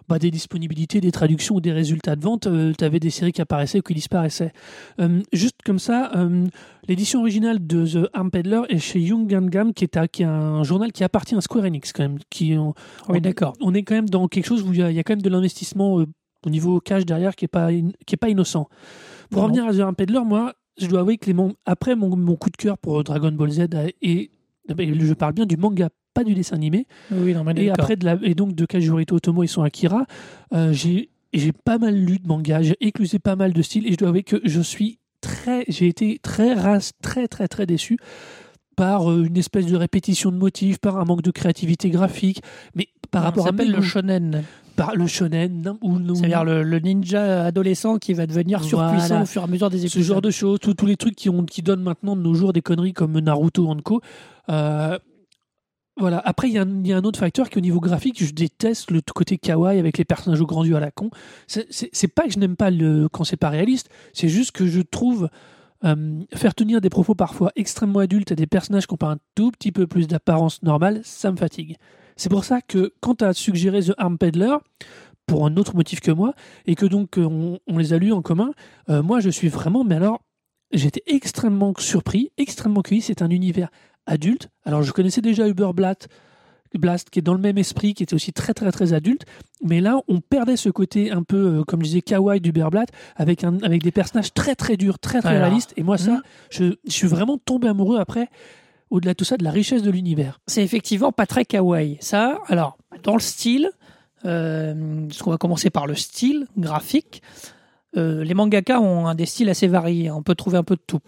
bah, 0.08 0.18
des 0.18 0.30
disponibilités, 0.30 1.00
des 1.00 1.10
traductions 1.12 1.56
ou 1.56 1.60
des 1.60 1.72
résultats 1.72 2.14
de 2.16 2.22
vente, 2.22 2.48
tu 2.78 2.84
avais 2.84 3.00
des 3.00 3.10
séries 3.10 3.32
qui 3.32 3.40
apparaissaient 3.42 3.78
ou 3.78 3.82
qui 3.82 3.94
disparaissaient. 3.94 4.52
Euh, 5.00 5.20
juste 5.32 5.56
comme 5.64 5.78
ça, 5.78 6.12
euh, 6.16 6.46
l'édition 6.88 7.20
originale 7.20 7.66
de 7.66 7.84
The 7.86 8.08
Arm 8.12 8.30
Peddler 8.30 8.62
est 8.68 8.78
chez 8.78 9.00
Young 9.00 9.26
Gam, 9.26 9.72
qui 9.74 9.84
est, 9.84 9.96
à- 9.96 10.06
qui 10.08 10.22
est 10.22 10.26
un 10.26 10.62
journal 10.62 10.92
qui 10.92 11.02
appartient 11.04 11.34
à 11.34 11.40
Square 11.40 11.64
Enix, 11.64 11.92
quand 11.92 12.02
même. 12.04 12.18
Qui, 12.30 12.54
on, 12.56 12.74
oui 13.08 13.20
d'accord 13.20 13.54
on 13.60 13.74
est 13.74 13.82
quand 13.82 13.94
même 13.94 14.08
dans 14.08 14.28
quelque 14.28 14.46
chose 14.46 14.62
où 14.62 14.72
il 14.72 14.78
y, 14.78 14.82
a- 14.82 14.90
il 14.90 14.96
y 14.96 15.00
a 15.00 15.02
quand 15.02 15.12
même 15.14 15.22
de 15.22 15.28
l'investissement 15.28 16.00
euh, 16.00 16.06
au 16.46 16.50
niveau 16.50 16.78
cash 16.80 17.04
derrière 17.04 17.34
qui 17.34 17.44
est 17.46 17.48
pas 17.48 17.68
in- 17.72 17.90
qui 18.06 18.14
est 18.14 18.18
pas 18.18 18.28
innocent. 18.28 18.68
Pour 19.30 19.42
Non, 19.42 19.48
revenir 19.48 19.66
à 19.66 19.72
The 19.74 19.80
Arm 19.80 19.94
Peddler, 19.96 20.20
moi, 20.24 20.52
je 20.78 20.86
dois 20.86 21.00
avouer 21.00 21.18
que 21.18 21.26
les 21.26 21.34
mon- 21.34 21.54
après 21.64 21.96
mon, 21.96 22.14
mon 22.16 22.36
coup 22.36 22.50
de 22.50 22.56
cœur 22.56 22.78
pour 22.78 23.02
Dragon 23.02 23.32
Ball 23.32 23.50
Z 23.50 23.66
et, 24.02 24.30
et 24.68 24.94
je 24.94 25.14
parle 25.14 25.32
bien 25.32 25.46
du 25.46 25.56
manga, 25.56 25.88
pas 26.16 26.24
du 26.24 26.34
dessin 26.34 26.56
animé. 26.56 26.86
oui 27.12 27.34
non 27.34 27.44
Et 27.54 27.70
après 27.70 27.96
de 27.96 28.04
la, 28.04 28.18
et 28.22 28.34
donc 28.34 28.54
de 28.54 28.64
Kajurito 28.66 29.14
Otomo 29.16 29.42
et 29.42 29.46
son 29.46 29.62
Akira, 29.62 30.06
euh, 30.54 30.72
j'ai 30.72 31.10
j'ai 31.32 31.52
pas 31.52 31.76
mal 31.78 31.94
lu 31.94 32.18
de 32.18 32.26
manga, 32.26 32.62
j'ai 32.62 32.76
éclusé 32.80 33.18
pas 33.18 33.36
mal 33.36 33.52
de 33.52 33.62
styles 33.62 33.86
et 33.86 33.92
je 33.92 33.96
dois 33.98 34.08
avouer 34.08 34.22
que 34.22 34.40
je 34.44 34.60
suis 34.60 34.98
très, 35.20 35.64
j'ai 35.68 35.86
été 35.88 36.18
très 36.22 36.54
race, 36.54 36.92
très 37.02 37.28
très 37.28 37.46
très 37.48 37.66
déçu 37.66 37.98
par 38.76 39.10
euh, 39.10 39.24
une 39.24 39.36
espèce 39.36 39.66
de 39.66 39.76
répétition 39.76 40.30
de 40.30 40.36
motifs, 40.36 40.78
par 40.78 40.98
un 40.98 41.04
manque 41.04 41.22
de 41.22 41.30
créativité 41.30 41.90
graphique, 41.90 42.40
mais 42.74 42.88
par 43.10 43.22
rapport 43.24 43.46
à 43.48 43.52
même 43.52 43.70
le 43.72 43.82
shonen 43.82 44.42
par 44.76 44.94
le 44.94 45.06
shonen 45.06 45.62
non, 45.64 45.78
ou 45.80 45.94
ou- 45.96 46.14
c'est-à-dire 46.14 46.44
le, 46.44 46.62
le 46.62 46.78
ninja 46.80 47.44
adolescent 47.46 47.96
qui 47.98 48.12
va 48.12 48.26
devenir 48.26 48.62
surpuissant 48.62 49.06
Voilà. 49.08 49.22
au 49.22 49.26
fur 49.26 49.40
et 49.40 49.44
à 49.44 49.48
mesure 49.48 49.70
des 49.70 49.78
ce 49.78 49.84
épisodes 49.86 50.02
genre 50.02 50.20
de 50.22 50.30
choses, 50.30 50.58
tous 50.60 50.84
les 50.86 50.96
trucs 50.96 51.16
qui, 51.16 51.30
ont, 51.30 51.44
qui 51.46 51.62
donnent 51.62 51.82
maintenant 51.82 52.14
de 52.14 52.20
nos 52.20 52.34
jours 52.34 52.52
des 52.52 52.60
conneries 52.60 52.92
comme 52.92 53.18
Naruto 53.18 53.74
Co. 53.82 54.02
Euh, 54.50 54.98
voilà. 55.96 56.18
Après, 56.24 56.48
il 56.48 56.54
y, 56.54 56.58
a 56.58 56.62
un- 56.96 57.04
autre 57.04 57.18
facteur 57.18 57.48
qui, 57.48 57.58
au 57.58 57.60
niveau 57.60 57.80
graphique, 57.80 58.22
je 58.22 58.32
déteste 58.32 58.90
le 58.90 59.00
côté 59.14 59.38
kawaii 59.38 59.78
avec 59.78 59.98
les 59.98 60.04
personnages 60.04 60.40
au 60.40 60.46
grand 60.46 60.64
yeux 60.64 60.76
à 60.76 60.80
la 60.80 60.90
con. 60.90 61.10
C'est- 61.46 62.08
pas 62.14 62.24
que 62.24 62.32
je 62.32 62.38
n'aime 62.38 62.56
pas 62.56 62.70
le, 62.70 63.08
quand 63.08 63.24
c'est 63.24 63.36
pas 63.36 63.48
réaliste, 63.50 63.88
c'est 64.12 64.28
juste 64.28 64.52
que 64.52 64.66
je 64.66 64.80
trouve 64.80 65.28
euh, 65.84 66.20
faire 66.34 66.54
tenir 66.54 66.80
des 66.80 66.88
propos 66.88 67.14
parfois 67.14 67.52
extrêmement 67.54 67.98
adultes 67.98 68.32
à 68.32 68.34
des 68.34 68.46
personnages 68.46 68.86
qui 68.86 68.94
ont 68.94 68.98
pas 68.98 69.10
un 69.12 69.18
tout 69.34 69.50
petit 69.50 69.72
peu 69.72 69.86
plus 69.86 70.06
d'apparence 70.08 70.62
normale, 70.62 71.00
ça 71.04 71.30
me 71.30 71.36
fatigue. 71.36 71.76
C'est 72.16 72.30
pour 72.30 72.44
ça 72.44 72.62
que 72.62 72.94
quand 73.00 73.16
tu 73.16 73.24
as 73.24 73.34
suggéré 73.34 73.82
The 73.82 73.92
Arm 73.98 74.16
Peddler, 74.16 74.56
pour 75.26 75.44
un 75.44 75.56
autre 75.56 75.74
motif 75.76 76.00
que 76.00 76.10
moi, 76.12 76.34
et 76.66 76.76
que 76.76 76.86
donc 76.86 77.18
euh, 77.18 77.24
on, 77.24 77.58
on 77.66 77.78
les 77.78 77.92
a 77.92 77.98
lus 77.98 78.12
en 78.12 78.22
commun, 78.22 78.52
euh, 78.88 79.02
moi 79.02 79.20
je 79.20 79.28
suis 79.28 79.48
vraiment, 79.48 79.84
mais 79.84 79.96
alors, 79.96 80.22
j'étais 80.72 81.02
extrêmement 81.06 81.72
surpris, 81.78 82.32
extrêmement 82.38 82.82
cueilli. 82.82 83.02
C'est 83.02 83.22
un 83.22 83.30
univers 83.30 83.68
adulte. 84.06 84.48
Alors 84.64 84.82
je 84.82 84.92
connaissais 84.92 85.20
déjà 85.20 85.46
Uber 85.48 85.70
Blatt, 85.74 86.08
Blast, 86.74 87.10
qui 87.10 87.18
est 87.18 87.22
dans 87.22 87.34
le 87.34 87.40
même 87.40 87.58
esprit, 87.58 87.94
qui 87.94 88.02
était 88.02 88.14
aussi 88.14 88.32
très 88.32 88.54
très 88.54 88.70
très 88.70 88.92
adulte, 88.92 89.24
mais 89.62 89.80
là 89.80 90.00
on 90.08 90.20
perdait 90.20 90.56
ce 90.56 90.68
côté 90.68 91.10
un 91.10 91.22
peu, 91.22 91.60
euh, 91.60 91.64
comme 91.64 91.80
je 91.80 91.86
disais, 91.86 92.02
kawaii 92.02 92.40
d'Uber 92.40 92.68
Blatt, 92.70 92.90
avec, 93.16 93.44
un, 93.44 93.58
avec 93.62 93.82
des 93.82 93.92
personnages 93.92 94.34
très 94.34 94.54
très 94.54 94.76
durs, 94.76 94.98
très 94.98 95.20
très 95.20 95.30
Alors, 95.30 95.42
réalistes, 95.42 95.72
et 95.76 95.82
moi 95.82 95.98
ça, 95.98 96.12
mhm. 96.12 96.22
je, 96.50 96.64
je 96.86 96.92
suis 96.92 97.06
vraiment 97.06 97.38
tombé 97.38 97.68
amoureux 97.68 97.98
après, 97.98 98.28
au-delà 98.90 99.12
de 99.12 99.16
tout 99.16 99.24
ça, 99.24 99.36
de 99.36 99.44
la 99.44 99.50
richesse 99.50 99.82
de 99.82 99.90
l'univers. 99.90 100.40
c'est 100.46 100.62
effectivement 100.62 101.12
pas 101.12 101.26
très 101.26 101.44
kawaii. 101.44 101.98
Ça, 102.00 102.38
alors, 102.46 102.78
dans 103.02 103.14
le 103.14 103.20
style, 103.20 103.70
euh, 104.24 105.06
parce 105.08 105.22
qu'on 105.22 105.30
va 105.30 105.38
commencer 105.38 105.70
par 105.70 105.86
le 105.86 105.94
style 105.94 106.46
graphique, 106.56 107.22
euh, 107.96 108.24
les 108.24 108.34
mangaka 108.34 108.80
ont 108.80 109.06
un 109.06 109.14
des 109.14 109.26
styles 109.26 109.48
assez 109.48 109.66
variés. 109.68 110.10
On 110.10 110.22
peut 110.22 110.34
trouver 110.34 110.58
un 110.58 110.62
peu 110.64 110.76
de 110.76 110.82
tout. 110.86 111.00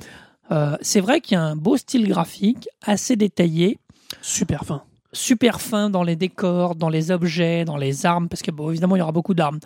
Euh, 0.50 0.76
c'est 0.80 1.00
vrai 1.00 1.20
qu'il 1.20 1.34
y 1.34 1.38
a 1.38 1.42
un 1.42 1.56
beau 1.56 1.76
style 1.76 2.08
graphique, 2.08 2.68
assez 2.82 3.16
détaillé, 3.16 3.78
Super 4.22 4.64
fin. 4.64 4.82
super 5.12 5.60
fin 5.60 5.90
dans 5.90 6.02
les 6.02 6.16
décors, 6.16 6.74
dans 6.74 6.88
les 6.88 7.10
objets, 7.10 7.64
dans 7.66 7.76
les 7.76 8.06
armes, 8.06 8.28
parce 8.28 8.40
que 8.42 8.50
bon, 8.50 8.70
évidemment, 8.70 8.96
il 8.96 9.00
y 9.00 9.02
aura 9.02 9.12
beaucoup 9.12 9.34
d'armes. 9.34 9.60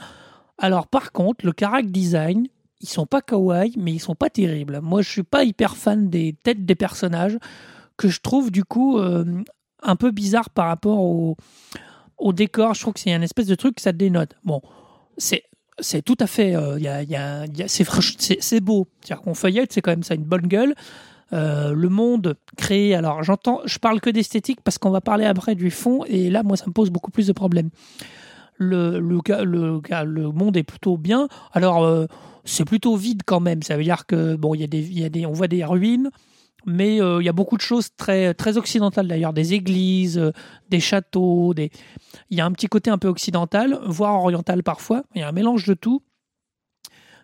Alors, 0.58 0.88
par 0.88 1.12
contre, 1.12 1.46
le 1.46 1.52
character 1.58 1.90
design, 1.90 2.48
ils 2.80 2.88
sont 2.88 3.06
pas 3.06 3.20
kawaii, 3.22 3.74
mais 3.78 3.92
ils 3.92 4.00
sont 4.00 4.16
pas 4.16 4.30
terribles. 4.30 4.80
Moi, 4.82 5.02
je 5.02 5.08
suis 5.10 5.22
pas 5.22 5.44
hyper 5.44 5.76
fan 5.76 6.10
des 6.10 6.34
têtes 6.42 6.64
des 6.64 6.74
personnages, 6.74 7.38
que 7.96 8.08
je 8.08 8.20
trouve 8.20 8.50
du 8.50 8.64
coup 8.64 8.98
euh, 8.98 9.24
un 9.82 9.96
peu 9.96 10.10
bizarre 10.10 10.50
par 10.50 10.66
rapport 10.66 10.98
au, 10.98 11.36
au 12.18 12.32
décor. 12.32 12.74
Je 12.74 12.80
trouve 12.80 12.94
que 12.94 13.00
c'est 13.00 13.12
un 13.12 13.22
espèce 13.22 13.46
de 13.46 13.54
truc 13.54 13.76
que 13.76 13.82
ça 13.82 13.92
dénote. 13.92 14.34
Bon, 14.44 14.60
c'est 15.16 15.44
c'est 15.78 16.02
tout 16.02 16.16
à 16.20 16.26
fait, 16.26 16.54
euh, 16.54 16.78
y 16.78 16.88
a- 16.88 17.02
y 17.02 17.64
c'est 17.66 18.60
beau. 18.60 18.86
C'est-à-dire 19.00 19.22
qu'on 19.22 19.34
feuillette, 19.34 19.72
c'est 19.72 19.80
quand 19.80 19.90
même 19.92 20.02
ça 20.02 20.14
une 20.14 20.24
bonne 20.24 20.46
gueule. 20.46 20.74
Euh, 21.32 21.72
le 21.72 21.88
monde 21.88 22.36
créé, 22.58 22.94
alors 22.94 23.22
j'entends, 23.22 23.60
je 23.64 23.78
parle 23.78 24.00
que 24.02 24.10
d'esthétique 24.10 24.60
parce 24.62 24.76
qu'on 24.76 24.90
va 24.90 25.00
parler 25.00 25.24
après 25.24 25.54
du 25.54 25.70
fond 25.70 26.04
et 26.06 26.28
là, 26.28 26.42
moi, 26.42 26.58
ça 26.58 26.66
me 26.66 26.72
pose 26.72 26.90
beaucoup 26.90 27.10
plus 27.10 27.26
de 27.26 27.32
problèmes. 27.32 27.70
Le, 28.58 29.00
le, 29.00 29.18
le, 29.44 29.80
le 30.04 30.30
monde 30.30 30.56
est 30.58 30.62
plutôt 30.62 30.96
bien. 30.98 31.28
Alors, 31.52 31.84
euh, 31.84 32.06
c'est 32.44 32.64
plutôt 32.66 32.96
vide 32.96 33.22
quand 33.24 33.40
même. 33.40 33.62
Ça 33.62 33.76
veut 33.76 33.82
dire 33.82 34.04
que, 34.06 34.36
bon, 34.36 34.54
y 34.54 34.62
a 34.62 34.66
des, 34.66 34.82
y 34.92 35.04
a 35.04 35.08
des, 35.08 35.24
on 35.26 35.32
voit 35.32 35.48
des 35.48 35.64
ruines, 35.64 36.10
mais 36.66 37.00
euh, 37.00 37.20
il 37.20 37.24
y 37.24 37.28
a 37.28 37.32
beaucoup 37.32 37.56
de 37.56 37.62
choses 37.62 37.88
très, 37.96 38.34
très 38.34 38.56
occidentales 38.56 39.08
d'ailleurs, 39.08 39.32
des 39.32 39.54
églises, 39.54 40.18
euh, 40.18 40.32
des 40.70 40.80
châteaux, 40.80 41.54
des... 41.54 41.70
il 42.30 42.38
y 42.38 42.40
a 42.40 42.46
un 42.46 42.52
petit 42.52 42.66
côté 42.66 42.90
un 42.90 42.98
peu 42.98 43.08
occidental, 43.08 43.78
voire 43.84 44.22
oriental 44.22 44.62
parfois. 44.62 45.04
Il 45.14 45.20
y 45.20 45.22
a 45.22 45.28
un 45.28 45.32
mélange 45.32 45.66
de 45.66 45.74
tout. 45.74 46.02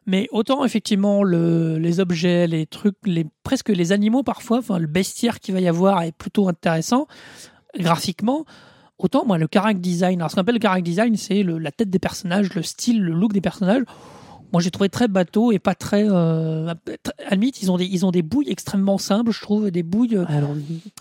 Mais 0.07 0.27
autant 0.33 0.65
effectivement 0.65 1.23
le, 1.23 1.77
les 1.79 2.01
objets, 2.01 2.47
les 2.47 2.67
trucs, 2.67 2.97
presque 3.43 3.69
les 3.69 3.93
animaux 3.93 4.23
parfois, 4.23 4.59
enfin 4.59 4.79
le 4.79 4.87
bestiaire 4.87 5.39
qu'il 5.39 5.55
va 5.55 5.61
y 5.61 5.69
avoir 5.69 6.03
est 6.03 6.13
plutôt 6.13 6.49
intéressant 6.49 7.07
graphiquement. 7.79 8.47
Autant 8.99 9.27
moi 9.27 9.37
le 9.37 9.49
character 9.53 9.81
design, 9.81 10.21
alors 10.21 10.31
ce 10.31 10.37
qu'on 10.37 10.41
appelle 10.41 10.55
le 10.55 10.63
character 10.63 10.83
design, 10.83 11.17
c'est 11.17 11.43
la 11.43 11.71
tête 11.71 11.91
des 11.91 11.99
personnages, 11.99 12.55
le 12.55 12.63
style, 12.63 13.03
le 13.03 13.13
look 13.13 13.35
des 13.35 13.43
personnages. 13.43 13.83
Moi 14.53 14.63
j'ai 14.63 14.71
trouvé 14.71 14.89
très 14.89 15.09
bateau 15.09 15.53
et 15.53 15.59
pas 15.59 15.75
très. 15.75 16.07
euh, 16.09 16.69
à 16.69 16.75
la 17.31 17.37
limite 17.37 17.63
ils 17.63 17.71
ont 17.71 17.77
des 17.77 17.85
ils 17.87 18.07
ont 18.07 18.11
des 18.11 18.23
bouilles 18.23 18.49
extrêmement 18.51 18.99
simples, 18.99 19.31
je 19.33 19.41
trouve, 19.41 19.71
des 19.71 19.83
bouilles 19.83 20.17
euh, 20.17 20.25
Alors, 20.29 20.51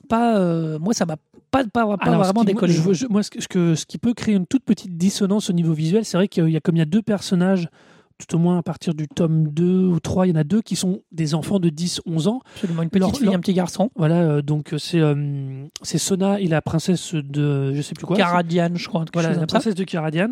pas. 0.10 0.38
euh, 0.38 0.78
moi 0.80 0.94
ça 0.94 1.06
m'a 1.06 1.16
pas 1.50 1.64
pas, 1.64 1.86
pas 1.98 1.98
Alors, 2.02 2.24
vraiment 2.24 2.42
qui- 2.42 2.48
décollé. 2.48 2.74
je- 2.74 3.08
moi, 3.08 3.24
ce, 3.24 3.30
que- 3.48 3.74
ce 3.76 3.86
qui 3.86 3.98
peut 3.98 4.14
créer 4.14 4.36
une 4.36 4.46
toute 4.46 4.64
petite 4.66 4.98
dissonance 4.98 5.50
au 5.50 5.54
niveau 5.54 5.72
visuel, 5.74 6.04
c'est 6.04 6.18
vrai 6.18 6.28
qu'il 6.28 6.50
y 6.50 6.58
a 6.58 6.60
comme 6.60 6.76
il 6.76 6.80
y 6.80 6.82
a 6.82 6.86
deux 6.86 7.02
personnages, 7.02 7.70
tout 8.18 8.36
au 8.36 8.38
moins 8.38 8.58
à 8.58 8.64
partir 8.64 8.94
du 8.94 9.08
tome 9.08 9.48
2 9.48 9.86
ou 9.86 10.00
3, 10.02 10.28
il 10.28 10.32
y 10.32 10.34
en 10.34 10.40
a 10.40 10.44
deux 10.44 10.62
qui 10.62 10.76
sont 10.76 11.02
des 11.14 11.34
enfants 11.36 11.60
de 11.62 11.70
10-11 11.70 12.28
ans. 12.28 12.42
Absolument 12.56 12.84
une 12.84 12.90
petite 12.90 13.00
leur- 13.02 13.16
fille, 13.16 13.26
leur- 13.28 13.36
un 13.36 13.40
petit 13.40 13.54
garçon. 13.54 13.90
Voilà, 13.96 14.16
euh, 14.24 14.42
donc 14.42 14.76
c'est 14.78 15.00
euh, 15.00 15.66
c'est 15.84 15.98
Sona 16.00 16.40
et 16.42 16.48
la 16.48 16.62
princesse 16.62 17.14
de 17.16 17.74
je 17.74 17.82
sais 17.82 17.94
plus 17.96 18.06
quoi. 18.06 18.18
Caradian, 18.18 18.72
je 18.76 18.88
crois. 18.90 19.06
Voilà, 19.14 19.32
la 19.34 19.48
princesse 19.48 19.74
de 19.76 19.84
Kiradian, 19.86 20.32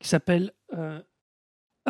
qui 0.00 0.08
s'appelle 0.08 0.52
euh, 0.76 0.98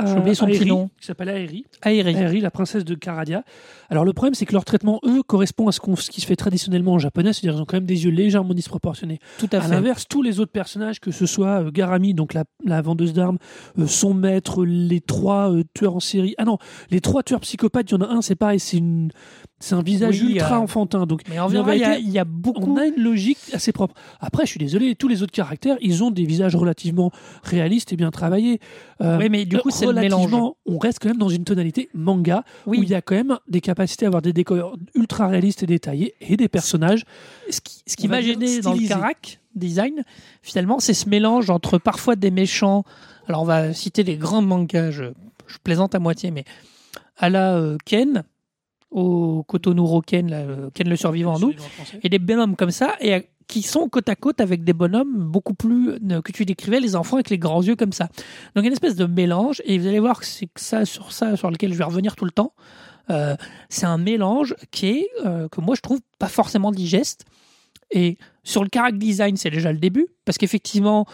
J'ai 0.04 0.12
oublié 0.18 0.34
son 0.34 0.46
petit 0.46 0.66
nom. 0.66 0.90
qui 1.00 1.06
s'appelle 1.06 1.28
Aérie. 1.28 1.64
Aéré. 1.82 2.14
Aérie, 2.14 2.40
la 2.40 2.50
princesse 2.50 2.84
de 2.84 2.94
Caradia. 2.94 3.44
Alors 3.88 4.04
le 4.04 4.12
problème, 4.12 4.34
c'est 4.34 4.44
que 4.46 4.52
leur 4.52 4.64
traitement, 4.64 5.00
eux, 5.04 5.22
correspond 5.22 5.68
à 5.68 5.72
ce, 5.72 5.80
ce 5.96 6.10
qui 6.10 6.20
se 6.20 6.26
fait 6.26 6.36
traditionnellement 6.36 6.92
en 6.94 6.98
japonais, 6.98 7.32
c'est-à-dire 7.32 7.58
ils 7.58 7.62
ont 7.62 7.64
quand 7.64 7.76
même 7.76 7.86
des 7.86 8.04
yeux 8.04 8.10
légèrement 8.10 8.52
disproportionnés. 8.54 9.18
Tout 9.38 9.48
à 9.52 9.56
À 9.58 9.60
fait. 9.62 9.68
l'inverse, 9.70 10.06
tous 10.08 10.22
les 10.22 10.40
autres 10.40 10.52
personnages, 10.52 11.00
que 11.00 11.10
ce 11.10 11.24
soit 11.26 11.62
euh, 11.62 11.70
Garami, 11.70 12.12
donc 12.14 12.34
la, 12.34 12.44
la 12.64 12.82
vendeuse 12.82 13.12
d'armes, 13.12 13.38
euh, 13.78 13.86
son 13.86 14.12
maître, 14.12 14.64
les 14.64 15.00
trois 15.00 15.52
euh, 15.52 15.62
tueurs 15.74 15.96
en 15.96 16.00
série. 16.00 16.34
Ah 16.38 16.44
non, 16.44 16.58
les 16.90 17.00
trois 17.00 17.22
tueurs 17.22 17.40
psychopathes, 17.40 17.90
il 17.90 17.94
y 17.94 17.96
en 17.96 18.00
a 18.02 18.08
un, 18.08 18.22
c'est 18.22 18.34
pareil, 18.34 18.60
c'est 18.60 18.76
une, 18.78 19.10
c'est 19.60 19.74
un 19.74 19.82
visage 19.82 20.20
Oui, 20.22 20.32
ultra 20.32 20.56
euh, 20.56 20.60
enfantin. 20.62 21.06
Donc 21.06 21.22
Mais 21.30 21.38
en 21.38 21.48
vrai, 21.48 21.76
il 21.78 21.80
y 21.80 21.84
a- 21.84 21.98
il 21.98 22.10
y, 22.10 22.18
a 22.18 22.24
beaucoup. 22.24 22.72
on 22.72 22.76
a 22.76 22.86
une 22.86 23.02
logique 23.02 23.38
assez 23.52 23.72
propre. 23.72 23.94
Après, 24.20 24.44
je 24.44 24.50
suis 24.50 24.58
désolé, 24.58 24.94
tous 24.94 25.08
les 25.08 25.22
autres 25.22 25.32
caractères, 25.32 25.76
ils 25.80 26.02
ont 26.04 26.10
des 26.10 26.24
visages 26.24 26.54
relativement 26.56 27.10
réalistes 27.44 27.92
et 27.92 27.96
bien 27.96 28.10
travaillés. 28.10 28.60
Euh, 29.02 29.18
Oui, 29.18 29.28
mais 29.30 29.44
du 29.44 29.58
coup, 29.58 29.70
c'est. 29.70 29.86
On 29.86 30.78
reste 30.78 30.98
quand 31.00 31.08
même 31.08 31.18
dans 31.18 31.28
une 31.28 31.44
tonalité 31.44 31.88
manga 31.94 32.44
Oui. 32.66 32.78
où 32.78 32.82
il 32.82 32.88
y 32.88 32.94
a 32.94 33.02
quand 33.02 33.14
même 33.14 33.38
des 33.48 33.60
capacités 33.60 34.06
à 34.06 34.08
avoir 34.08 34.22
des 34.22 34.32
décors 34.32 34.76
ultra 34.94 35.28
réalistes 35.28 35.62
et 35.62 35.66
détaillés 35.66 36.14
et 36.20 36.36
des 36.36 36.48
personnages. 36.48 37.04
ce 37.50 37.60
qui, 37.60 37.82
ce 37.86 37.96
qui 37.96 38.08
m'a 38.08 38.20
gêné 38.22 38.60
dans 38.60 38.72
le. 38.72 38.86
Carac 38.88 39.40
design, 39.54 40.04
finalement, 40.42 40.80
c'est 40.80 40.94
ce 40.94 41.08
mélange 41.08 41.48
entre 41.50 41.78
parfois 41.78 42.14
des 42.14 42.30
méchants. 42.30 42.84
Alors, 43.26 43.42
on 43.42 43.46
va 43.46 43.72
citer 43.72 44.02
les 44.02 44.16
grands 44.16 44.42
mangas, 44.42 44.90
je, 44.90 45.04
je 45.46 45.56
plaisante 45.64 45.94
à 45.94 45.98
moitié, 45.98 46.30
mais 46.30 46.44
à 47.16 47.30
la 47.30 47.56
euh, 47.56 47.78
Ken, 47.84 48.22
au 48.90 49.42
Kotonuro 49.44 50.02
Ken, 50.02 50.30
là, 50.30 50.38
euh, 50.38 50.70
Ken 50.74 50.88
le 50.88 50.96
survivant 50.96 51.34
en 51.34 51.38
nous, 51.38 51.52
et 52.02 52.08
des 52.08 52.18
bonhommes 52.18 52.54
comme 52.54 52.70
ça, 52.70 52.94
et 53.00 53.26
qui 53.46 53.62
sont 53.62 53.88
côte 53.88 54.08
à 54.08 54.16
côte 54.16 54.40
avec 54.40 54.64
des 54.64 54.72
bonhommes 54.72 55.16
beaucoup 55.16 55.54
plus 55.54 55.98
que 56.24 56.32
tu 56.32 56.44
décrivais, 56.44 56.80
les 56.80 56.96
enfants 56.96 57.16
avec 57.16 57.30
les 57.30 57.38
grands 57.38 57.62
yeux 57.62 57.76
comme 57.76 57.92
ça. 57.92 58.08
Donc, 58.54 58.64
une 58.64 58.72
espèce 58.72 58.96
de 58.96 59.06
mélange, 59.06 59.62
et 59.64 59.78
vous 59.78 59.86
allez 59.86 60.00
voir 60.00 60.18
que 60.18 60.26
c'est 60.26 60.48
ça, 60.56 60.84
sur 60.84 61.12
ça, 61.12 61.36
sur 61.36 61.50
lequel 61.50 61.72
je 61.72 61.78
vais 61.78 61.84
revenir 61.84 62.16
tout 62.16 62.24
le 62.24 62.32
temps. 62.32 62.52
Euh, 63.08 63.36
c'est 63.68 63.86
un 63.86 63.98
mélange 63.98 64.56
qui 64.72 64.86
est, 64.88 65.08
euh, 65.24 65.48
que 65.48 65.60
moi 65.60 65.76
je 65.76 65.80
trouve 65.80 66.00
pas 66.18 66.26
forcément 66.26 66.72
digeste. 66.72 67.24
Et 67.92 68.18
sur 68.42 68.64
le 68.64 68.68
character 68.74 68.98
design, 68.98 69.36
c'est 69.36 69.50
déjà 69.50 69.70
le 69.70 69.78
début, 69.78 70.08
parce 70.24 70.38
qu'effectivement, 70.38 71.06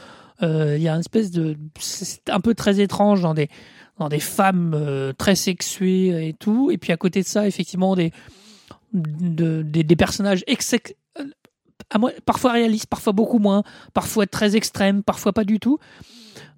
euh, 0.43 0.77
il 0.79 0.83
y 0.83 0.89
a 0.89 0.95
une 0.95 1.01
espèce 1.01 1.31
de. 1.31 1.55
C'est 1.79 2.31
un 2.31 2.41
peu 2.41 2.55
très 2.55 2.81
étrange 2.81 3.21
dans 3.21 3.35
des, 3.35 3.49
dans 3.99 4.09
des 4.09 4.21
femmes 4.21 5.13
très 5.19 5.35
sexuées 5.35 6.29
et 6.29 6.33
tout. 6.33 6.71
Et 6.71 6.79
puis 6.79 6.93
à 6.93 6.97
côté 6.97 7.21
de 7.21 7.27
ça, 7.27 7.47
effectivement, 7.47 7.95
des, 7.95 8.11
de- 8.95 9.61
des, 9.63 9.85
des 9.85 9.97
personnages 9.97 10.45
moi- 11.99 12.13
parfois 12.25 12.53
réalistes, 12.53 12.87
parfois 12.87 13.13
beaucoup 13.13 13.39
moins, 13.39 13.63
parfois 13.95 14.27
très 14.27 14.57
extrêmes, 14.57 15.03
parfois 15.03 15.33
pas 15.33 15.45
du 15.45 15.59
tout. 15.61 15.79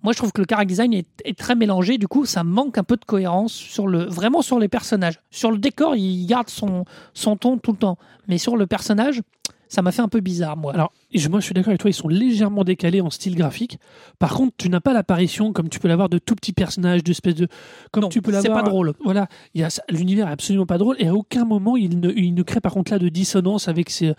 Moi, 0.02 0.12
je 0.12 0.18
trouve 0.18 0.32
que 0.32 0.42
le 0.42 0.46
character 0.48 0.68
design 0.68 0.92
est, 0.92 1.38
très 1.38 1.54
mélangé. 1.54 1.96
Du 1.96 2.08
coup, 2.08 2.26
ça 2.26 2.44
manque 2.44 2.76
un 2.76 2.84
peu 2.84 2.96
de 2.96 3.04
cohérence 3.04 3.52
sur 3.52 3.88
le, 3.88 4.04
vraiment 4.04 4.42
sur 4.42 4.58
les 4.58 4.68
personnages. 4.68 5.18
Sur 5.30 5.50
le 5.50 5.56
décor, 5.56 5.96
il 5.96 6.26
garde 6.26 6.50
son 6.50 6.84
ton 7.14 7.56
tout 7.56 7.72
le 7.72 7.78
temps. 7.78 7.98
Mais 8.28 8.36
sur 8.36 8.56
le 8.58 8.66
personnage, 8.66 9.22
ça 9.68 9.82
m'a 9.82 9.92
fait 9.92 10.02
un 10.02 10.08
peu 10.08 10.20
bizarre, 10.20 10.56
moi. 10.56 10.72
Alors, 10.74 10.92
je- 11.12 11.28
moi, 11.28 11.40
je 11.40 11.44
suis 11.46 11.54
d'accord 11.54 11.70
avec 11.70 11.80
toi, 11.80 11.90
ils 11.90 11.94
sont 11.94 12.08
légèrement 12.08 12.64
décalés 12.64 13.00
en 13.00 13.10
style 13.10 13.34
graphique. 13.34 13.78
Par 14.18 14.34
contre, 14.34 14.54
tu 14.56 14.68
n'as 14.68 14.80
pas 14.80 14.92
l'apparition 14.92 15.52
comme 15.52 15.68
tu 15.68 15.78
peux 15.80 15.88
l'avoir 15.88 16.08
de 16.08 16.18
tout 16.18 16.34
petits 16.34 16.52
personnages, 16.52 17.02
d'espèces 17.02 17.34
de. 17.34 17.48
Comme 17.90 18.02
Non, 18.04 18.08
tu 18.08 18.22
peux 18.22 18.32
c'est 18.32 18.42
l'avoir. 18.48 18.62
pas 18.64 18.68
drôle. 18.70 18.92
Voilà, 19.04 19.28
l'univers 19.90 20.28
est 20.28 20.32
absolument 20.32 20.66
pas 20.66 20.78
drôle 20.78 20.96
et 20.98 21.08
à 21.08 21.14
aucun 21.14 21.44
moment 21.44 21.76
il 21.76 21.98
ne, 22.00 22.10
il 22.10 22.34
ne 22.34 22.42
crée 22.42 22.60
par 22.60 22.72
contre 22.72 22.92
là 22.92 22.98
de 22.98 23.08
dissonance 23.08 23.68
avec 23.68 23.90
ces- 23.90 24.14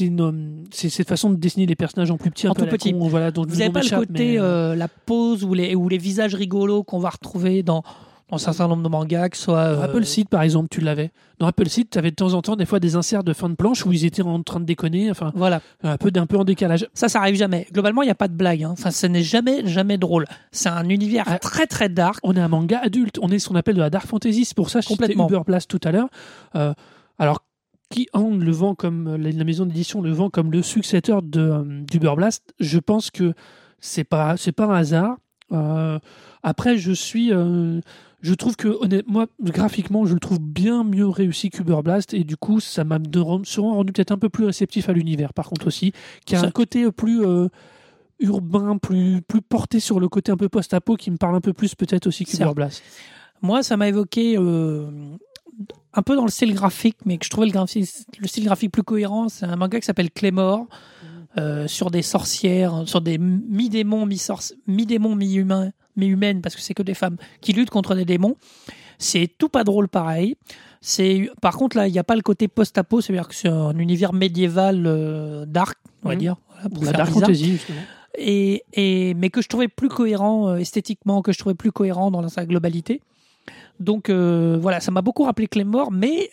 une, 0.00 0.20
euh, 0.20 0.62
ces- 0.70 0.90
cette 0.90 1.08
façon 1.08 1.30
de 1.30 1.36
dessiner 1.36 1.66
les 1.66 1.76
personnages 1.76 2.10
en 2.10 2.16
plus 2.16 2.30
petit, 2.30 2.46
un 2.46 2.50
En 2.50 2.54
peu 2.54 2.64
tout 2.64 2.70
petit. 2.70 2.92
con, 2.92 3.08
voilà, 3.08 3.30
dont 3.30 3.44
Vous 3.46 3.56
n'avez 3.56 3.70
pas 3.70 3.82
le 3.82 3.88
côté, 3.96 4.32
mais- 4.32 4.38
euh, 4.40 4.74
la 4.74 4.88
pose 4.88 5.44
ou 5.44 5.54
les, 5.54 5.74
ou 5.74 5.88
les 5.88 5.98
visages 5.98 6.34
rigolos 6.34 6.82
qu'on 6.82 6.98
va 6.98 7.10
retrouver 7.10 7.62
dans, 7.62 7.82
un 8.32 8.38
certain 8.38 8.66
nombre 8.68 8.82
de 8.82 8.88
mangas, 8.88 9.28
que 9.28 9.36
ce 9.36 9.42
soit. 9.44 9.58
Euh, 9.58 9.82
Apple 9.82 10.04
Seed, 10.04 10.28
par 10.28 10.42
exemple, 10.42 10.68
tu 10.70 10.80
l'avais. 10.80 11.10
Dans 11.38 11.46
Apple 11.46 11.68
Seed, 11.68 11.90
tu 11.90 11.98
avais 11.98 12.10
de 12.10 12.16
temps 12.16 12.34
en 12.34 12.42
temps 12.42 12.56
des 12.56 12.64
fois 12.66 12.80
des 12.80 12.96
inserts 12.96 13.24
de 13.24 13.32
fin 13.32 13.48
de 13.48 13.54
planche 13.54 13.84
où 13.84 13.92
ils 13.92 14.04
étaient 14.04 14.22
en 14.22 14.42
train 14.42 14.60
de 14.60 14.64
déconner, 14.64 15.10
enfin, 15.10 15.32
Voilà. 15.34 15.60
un 15.82 15.96
peu, 15.98 16.10
d'un 16.10 16.26
peu 16.26 16.38
en 16.38 16.44
décalage. 16.44 16.86
Ça, 16.94 17.08
ça 17.08 17.20
arrive 17.20 17.34
jamais. 17.36 17.66
Globalement, 17.72 18.02
il 18.02 18.06
n'y 18.06 18.10
a 18.12 18.14
pas 18.16 18.28
de 18.28 18.34
blague. 18.34 18.62
hein. 18.64 18.70
Enfin, 18.72 18.90
ce 18.90 19.06
n'est 19.06 19.22
jamais, 19.22 19.66
jamais 19.66 19.98
drôle. 19.98 20.24
C'est 20.50 20.68
un 20.68 20.88
univers 20.88 21.24
Ah. 21.26 21.38
très, 21.38 21.66
très 21.66 21.88
dark. 21.88 22.18
On 22.22 22.34
est 22.36 22.40
un 22.40 22.48
manga 22.48 22.78
adulte, 22.82 23.18
on 23.22 23.28
est 23.28 23.38
ce 23.38 23.48
qu'on 23.48 23.56
appelle 23.56 23.74
de 23.76 23.80
la 23.80 23.90
dark 23.90 24.06
fantasy, 24.06 24.44
c'est 24.44 24.56
pour 24.56 24.70
ça 24.70 24.80
que 24.80 24.86
Complètement. 24.88 25.28
Uber 25.28 25.40
Blast 25.46 25.68
tout 25.70 25.80
à 25.84 25.92
l'heure. 25.92 26.08
Euh, 26.56 26.72
alors, 27.18 27.44
qui 27.90 28.08
en 28.14 28.30
le 28.30 28.50
vend 28.52 28.74
comme, 28.74 29.16
la, 29.16 29.44
maison 29.44 29.66
d'édition 29.66 30.00
le 30.00 30.12
vend 30.12 30.30
comme 30.30 30.50
le 30.50 30.62
successeur 30.62 31.20
de, 31.22 31.40
euh, 31.40 31.62
d'Uber 31.82 32.14
Blast, 32.16 32.54
je 32.58 32.78
pense 32.78 33.10
que 33.10 33.34
c'est 33.80 34.04
pas, 34.04 34.36
c'est 34.38 34.52
pas 34.52 34.64
un 34.64 34.74
hasard. 34.76 35.16
Euh, 35.52 35.98
après, 36.42 36.78
je 36.78 36.92
suis. 36.92 37.32
euh, 37.32 37.80
je 38.22 38.34
trouve 38.34 38.56
que, 38.56 38.68
honnêtement, 38.68 39.12
moi, 39.12 39.26
graphiquement, 39.40 40.06
je 40.06 40.14
le 40.14 40.20
trouve 40.20 40.38
bien 40.40 40.84
mieux 40.84 41.06
réussi 41.08 41.50
qu'Uber 41.50 41.80
Blast, 41.84 42.14
et 42.14 42.24
du 42.24 42.36
coup, 42.36 42.60
ça 42.60 42.84
m'a 42.84 42.98
sûrement 43.44 43.74
rendu 43.74 43.92
peut-être 43.92 44.12
un 44.12 44.18
peu 44.18 44.28
plus 44.28 44.44
réceptif 44.46 44.88
à 44.88 44.92
l'univers, 44.92 45.34
par 45.34 45.48
contre 45.48 45.66
aussi, 45.66 45.92
qui 46.24 46.36
a 46.36 46.40
Ça- 46.40 46.46
un 46.46 46.50
côté 46.50 46.90
plus. 46.90 47.24
euh, 47.24 47.48
urbain, 48.20 48.78
plus, 48.78 49.20
plus 49.22 49.42
porté 49.42 49.80
sur 49.80 49.98
le 49.98 50.08
côté 50.08 50.30
un 50.30 50.36
peu 50.36 50.48
post-apo 50.48 50.94
qui 50.94 51.10
me 51.10 51.16
parle 51.16 51.34
un 51.34 51.40
peu 51.40 51.52
plus 51.52 51.74
peut-être 51.74 52.06
aussi 52.06 52.24
qu'Uber. 52.24 52.52
Blast. 52.54 52.80
Moi, 53.40 53.64
ça 53.64 53.76
m'a 53.76 53.88
évoqué 53.88 54.36
euh, 54.38 54.88
un 55.92 56.02
peu 56.02 56.14
dans 56.14 56.24
le 56.24 56.30
style 56.30 56.54
graphique, 56.54 56.98
mais 57.04 57.18
que 57.18 57.24
je 57.24 57.30
trouvais 57.30 57.48
le, 57.48 58.28
style 58.28 58.44
graphique 58.44 58.70
plus 58.70 58.84
cohérent. 58.84 59.28
C'est 59.28 59.46
un 59.46 59.56
manga 59.56 59.80
qui 59.80 59.86
s'appelle 59.86 60.10
Claymore, 60.12 60.66
euh, 61.36 61.66
sur 61.66 61.90
des 61.90 62.02
sorcières, 62.02 62.84
sur 62.86 63.00
des 63.00 63.18
mi-démons, 63.18 64.06
mi-démons, 64.68 65.16
mi-humains, 65.16 65.72
mi-humaines, 65.96 66.40
parce 66.42 66.54
que 66.54 66.60
c'est 66.60 66.74
que 66.74 66.82
des 66.82 66.94
femmes 66.94 67.16
qui 67.40 67.52
luttent 67.52 67.70
contre 67.70 67.94
des 67.94 68.04
démons. 68.04 68.36
C'est 68.98 69.28
tout 69.38 69.48
pas 69.48 69.64
drôle 69.64 69.88
pareil. 69.88 70.36
C'est 70.80 71.30
par 71.40 71.56
contre 71.56 71.76
là, 71.76 71.88
il 71.88 71.92
n'y 71.92 71.98
a 71.98 72.04
pas 72.04 72.16
le 72.16 72.22
côté 72.22 72.48
post-apo, 72.48 73.00
c'est-à-dire 73.00 73.28
que 73.28 73.34
c'est 73.34 73.48
un 73.48 73.76
univers 73.78 74.12
médiéval 74.12 74.84
euh, 74.86 75.44
dark, 75.46 75.78
on 76.04 76.08
va 76.08 76.14
Mhm. 76.14 76.20
dire, 76.20 76.36
voilà, 76.52 76.68
pour 76.68 76.84
La 76.84 76.92
dark 76.92 77.08
bizarre. 77.08 77.20
fantasy, 77.26 77.52
justement. 77.52 77.80
et, 78.18 78.64
et 78.74 79.14
mais 79.14 79.30
que 79.30 79.42
je 79.42 79.48
trouvais 79.48 79.68
plus 79.68 79.88
cohérent 79.88 80.48
euh, 80.50 80.56
esthétiquement, 80.56 81.22
que 81.22 81.32
je 81.32 81.38
trouvais 81.38 81.54
plus 81.54 81.72
cohérent 81.72 82.10
dans 82.10 82.26
sa 82.28 82.44
globalité. 82.46 83.00
Donc 83.80 84.08
euh, 84.10 84.56
voilà, 84.60 84.78
ça 84.80 84.90
m'a 84.92 85.02
beaucoup 85.02 85.24
rappelé 85.24 85.48
Claymore, 85.48 85.90
mais 85.90 86.30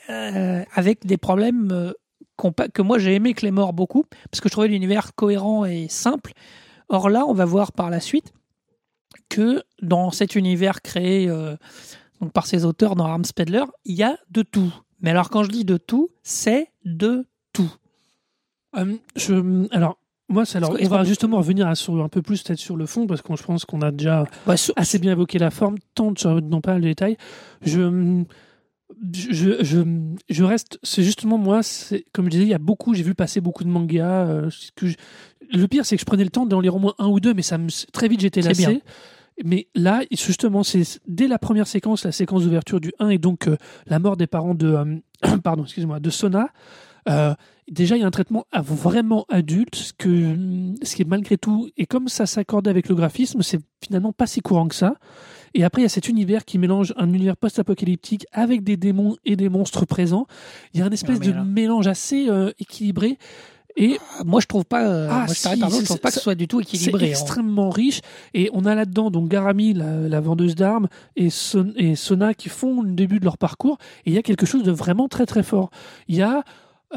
avec 0.75 1.05
des 1.07 1.17
problèmes 1.17 1.93
que 2.73 2.81
moi 2.81 2.99
j'ai 2.99 3.15
aimé 3.15 3.33
Claymore 3.33 3.73
beaucoup, 3.73 4.03
parce 4.31 4.41
que 4.41 4.47
je 4.49 4.51
trouvais 4.51 4.67
l'univers 4.67 5.13
cohérent 5.15 5.65
et 5.65 5.87
simple. 5.89 6.33
Or 6.89 7.09
là, 7.09 7.25
on 7.27 7.33
va 7.33 7.45
voir 7.45 7.71
par 7.71 7.89
la 7.89 7.99
suite 7.99 8.31
que 9.29 9.63
dans 9.81 10.11
cet 10.11 10.35
univers 10.35 10.81
créé 10.81 11.29
euh, 11.29 11.55
donc 12.21 12.31
par 12.33 12.47
ses 12.47 12.65
auteurs 12.65 12.95
dans 12.95 13.05
Arms 13.05 13.23
Peddler, 13.35 13.63
il 13.85 13.95
y 13.95 14.03
a 14.03 14.17
de 14.31 14.41
tout. 14.41 14.73
Mais 15.01 15.11
alors 15.11 15.29
quand 15.29 15.43
je 15.43 15.49
dis 15.49 15.63
de 15.65 15.77
tout, 15.77 16.09
c'est 16.23 16.67
de 16.83 17.25
tout. 17.53 17.71
Euh, 18.77 18.95
je, 19.15 19.67
alors, 19.73 19.97
moi, 20.27 20.45
c'est 20.45 20.57
alors, 20.57 20.75
on 20.79 20.87
va 20.87 21.03
justement 21.03 21.37
revenir 21.37 21.67
à 21.67 21.73
sur, 21.75 22.03
un 22.03 22.09
peu 22.09 22.21
plus 22.21 22.43
peut-être 22.43 22.59
sur 22.59 22.75
le 22.75 22.85
fond, 22.85 23.07
parce 23.07 23.21
que 23.21 23.35
je 23.35 23.41
pense 23.43 23.65
qu'on 23.65 23.81
a 23.81 23.91
déjà 23.91 24.25
Ouais, 24.45 24.57
sur- 24.57 24.73
assez 24.75 24.99
bien 24.99 25.13
évoqué 25.13 25.39
la 25.39 25.49
forme, 25.49 25.77
tant 25.95 26.13
sur- 26.15 26.41
non 26.41 26.61
pas 26.61 26.75
le 26.75 26.81
détail. 26.81 27.17
Je, 27.63 28.23
je, 29.13 29.63
je, 29.63 29.79
je 30.29 30.43
reste, 30.43 30.79
c'est 30.83 31.03
justement 31.03 31.37
moi, 31.37 31.61
comme 32.11 32.25
je 32.25 32.29
disais, 32.31 32.43
il 32.43 32.49
y 32.49 32.53
a 32.53 32.57
beaucoup, 32.59 32.93
j'ai 32.93 33.03
vu 33.03 33.15
passer 33.15 33.41
beaucoup 33.41 33.63
de 33.63 33.69
mangas. 33.69 34.25
euh, 34.27 34.49
ce 34.49 34.71
que 34.75 34.87
je- 34.87 34.97
le 35.51 35.67
pire, 35.67 35.85
c'est 35.85 35.95
que 35.95 36.01
je 36.01 36.05
prenais 36.05 36.23
le 36.23 36.29
temps 36.29 36.45
d'en 36.45 36.59
lire 36.59 36.75
au 36.75 36.79
moins 36.79 36.93
un 36.99 37.07
ou 37.07 37.19
deux, 37.19 37.33
mais 37.33 37.41
ça 37.41 37.57
me, 37.57 37.69
très 37.91 38.07
vite 38.07 38.19
j'étais 38.19 38.41
C'est 38.43 38.53
bien. 38.57 38.79
Mais 39.43 39.67
là, 39.75 40.01
justement, 40.11 40.63
c'est 40.63 40.99
dès 41.07 41.27
la 41.27 41.39
première 41.39 41.67
séquence, 41.67 42.03
la 42.03 42.11
séquence 42.11 42.43
d'ouverture 42.43 42.79
du 42.79 42.91
1 42.99 43.09
et 43.09 43.17
donc 43.17 43.47
euh, 43.47 43.57
la 43.87 43.99
mort 43.99 44.17
des 44.17 44.27
parents 44.27 44.55
de, 44.55 44.67
euh, 44.67 45.37
pardon, 45.43 45.63
excusez-moi, 45.63 45.99
de 45.99 46.09
Sona. 46.09 46.49
euh, 47.07 47.33
déjà, 47.69 47.95
il 47.95 48.01
y 48.01 48.03
a 48.03 48.07
un 48.07 48.11
traitement 48.11 48.45
vraiment 48.53 49.25
adulte, 49.29 49.75
ce, 49.75 49.93
que, 49.93 50.35
ce 50.83 50.95
qui 50.95 51.03
est 51.03 51.07
malgré 51.07 51.37
tout, 51.37 51.69
et 51.77 51.85
comme 51.85 52.07
ça 52.07 52.25
s'accordait 52.25 52.69
avec 52.69 52.89
le 52.89 52.95
graphisme, 52.95 53.41
c'est 53.41 53.59
finalement 53.83 54.11
pas 54.11 54.27
si 54.27 54.41
courant 54.41 54.67
que 54.67 54.75
ça. 54.75 54.95
Et 55.53 55.63
après, 55.63 55.81
il 55.81 55.85
y 55.85 55.87
a 55.87 55.89
cet 55.89 56.09
univers 56.09 56.45
qui 56.45 56.59
mélange 56.59 56.93
un 56.97 57.11
univers 57.11 57.37
post-apocalyptique 57.37 58.25
avec 58.31 58.63
des 58.63 58.77
démons 58.77 59.15
et 59.25 59.35
des 59.35 59.49
monstres 59.49 59.85
présents. 59.85 60.27
Il 60.73 60.79
y 60.79 60.83
a 60.83 60.85
un 60.85 60.91
espèce 60.91 61.19
de 61.19 61.31
mélange 61.31 61.87
assez 61.87 62.27
équilibré. 62.59 63.17
Et 63.81 63.97
Moi, 64.25 64.41
je 64.41 64.45
trouve 64.45 64.65
pas. 64.65 64.85
euh, 64.85 65.07
Ah, 65.09 65.13
moi, 65.19 65.25
je 65.29 65.33
si, 65.33 65.47
je 65.49 65.69
c'est- 65.77 65.83
trouve 65.85 65.99
pas 65.99 66.09
que 66.09 66.15
ce 66.15 66.19
soit 66.19 66.35
du 66.35 66.47
tout 66.47 66.61
c'est 66.61 66.75
équilibré. 66.75 67.05
hein. 67.05 67.09
extrêmement 67.09 67.69
riche. 67.69 68.01
Et 68.33 68.49
on 68.53 68.65
a 68.65 68.75
là-dedans 68.75 69.09
donc 69.09 69.29
Garami, 69.29 69.73
la, 69.73 70.07
la 70.07 70.19
vendeuse 70.19 70.53
d'armes, 70.55 70.87
et, 71.15 71.29
Son- 71.29 71.71
et 71.77 71.95
Sona 71.95 72.33
qui 72.33 72.49
font 72.49 72.81
le 72.81 72.91
début 72.91 73.19
de 73.19 73.25
leur 73.25 73.37
parcours. 73.37 73.77
Et 74.05 74.11
il 74.11 74.13
y 74.13 74.17
a 74.17 74.21
quelque 74.21 74.45
chose 74.45 74.63
de 74.63 74.71
vraiment 74.71 75.07
très 75.07 75.25
très 75.25 75.43
fort. 75.43 75.69
Il 76.09 76.15
y 76.17 76.21
a 76.21 76.43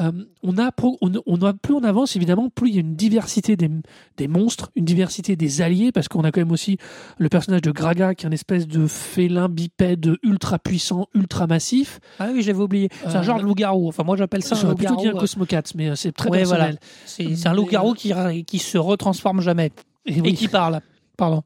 euh, 0.00 0.10
on 0.42 0.56
a, 0.56 0.72
pro- 0.72 0.96
on, 1.02 1.12
on 1.26 1.42
a 1.42 1.52
plus 1.52 1.74
on 1.74 1.84
avance 1.84 2.16
évidemment 2.16 2.48
plus 2.48 2.70
il 2.70 2.74
y 2.74 2.78
a 2.78 2.80
une 2.80 2.96
diversité 2.96 3.56
des, 3.56 3.68
des 4.16 4.26
monstres 4.26 4.70
une 4.74 4.86
diversité 4.86 5.36
des 5.36 5.60
alliés 5.60 5.92
parce 5.92 6.08
qu'on 6.08 6.22
a 6.24 6.30
quand 6.32 6.40
même 6.40 6.50
aussi 6.52 6.78
le 7.18 7.28
personnage 7.28 7.60
de 7.60 7.70
Graga 7.72 8.14
qui 8.14 8.24
est 8.24 8.28
un 8.28 8.32
espèce 8.32 8.66
de 8.66 8.86
félin 8.86 9.50
bipède 9.50 10.14
ultra 10.22 10.58
puissant 10.58 11.08
ultra 11.14 11.46
massif 11.46 12.00
Ah 12.18 12.28
oui, 12.32 12.40
je 12.42 12.46
l'avais 12.46 12.62
oublié. 12.62 12.88
C'est 13.02 13.16
un 13.16 13.20
Euh, 13.20 13.22
genre 13.22 13.38
de 13.38 13.44
loup-garou. 13.44 13.88
Enfin, 13.88 14.02
moi, 14.02 14.16
j'appelle 14.16 14.42
ça 14.42 14.56
un 14.56 14.60
j'aurais 14.60 14.74
plutôt 14.76 14.92
loup-garou. 14.94 15.10
dit 15.10 15.14
un 15.14 15.16
euh, 15.18 15.20
Cosmocat 15.20 15.62
mais 15.74 15.90
euh, 15.90 15.94
c'est 15.94 16.12
très 16.12 16.30
Ouais, 16.30 16.38
personnel 16.38 16.78
C'est 17.04 17.34
c'est 17.36 17.48
un 17.48 17.54
loup-garou 17.54 17.92
euh, 17.92 17.94
qui, 17.94 18.44
qui 18.46 18.58
se 18.58 18.78
retransforme 18.78 19.40
jamais 19.42 19.72
et 20.06 20.18
et 20.18 20.32
qui 20.34 20.48
parle. 20.48 20.80
Pardon. 21.18 21.42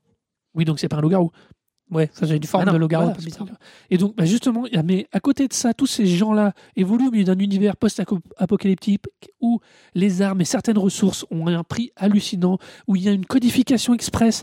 Oui, 0.55 0.65
donc 0.65 0.79
c'est 0.79 0.89
pas 0.89 0.97
un 0.99 1.01
loup-garou. 1.03 1.31
Ouais, 1.91 2.11
ça 2.13 2.27
c'est 2.27 2.37
une 2.37 2.43
forme 2.43 2.65
Ah 2.67 2.73
non, 2.73 2.79
de 2.79 2.85
voilà, 2.95 3.13
bizarre. 3.13 3.47
pas- 3.47 3.53
Et 3.91 3.97
donc, 3.99 4.17
bah, 4.17 4.25
justement, 4.25 4.65
mais 4.85 5.07
à 5.13 5.21
côté 5.21 5.47
de 5.47 5.53
ça, 5.53 5.73
tous 5.73 5.87
ces 5.87 6.05
gens-là 6.07 6.53
évoluent 6.75 7.07
au 7.09 7.11
milieu 7.13 7.23
d'un 7.25 7.39
univers 7.39 7.77
post-apocalyptique 7.77 9.03
où 9.41 9.61
les 9.95 10.23
armes 10.23 10.41
et 10.41 10.45
certaines 10.45 10.79
ressources 10.79 11.25
ont 11.31 11.47
un 11.47 11.63
prix 11.63 11.93
hallucinant, 11.97 12.59
où 12.89 12.97
il 12.97 13.03
y 13.03 13.09
a 13.09 13.13
une 13.13 13.25
codification 13.27 13.95
express. 13.95 14.43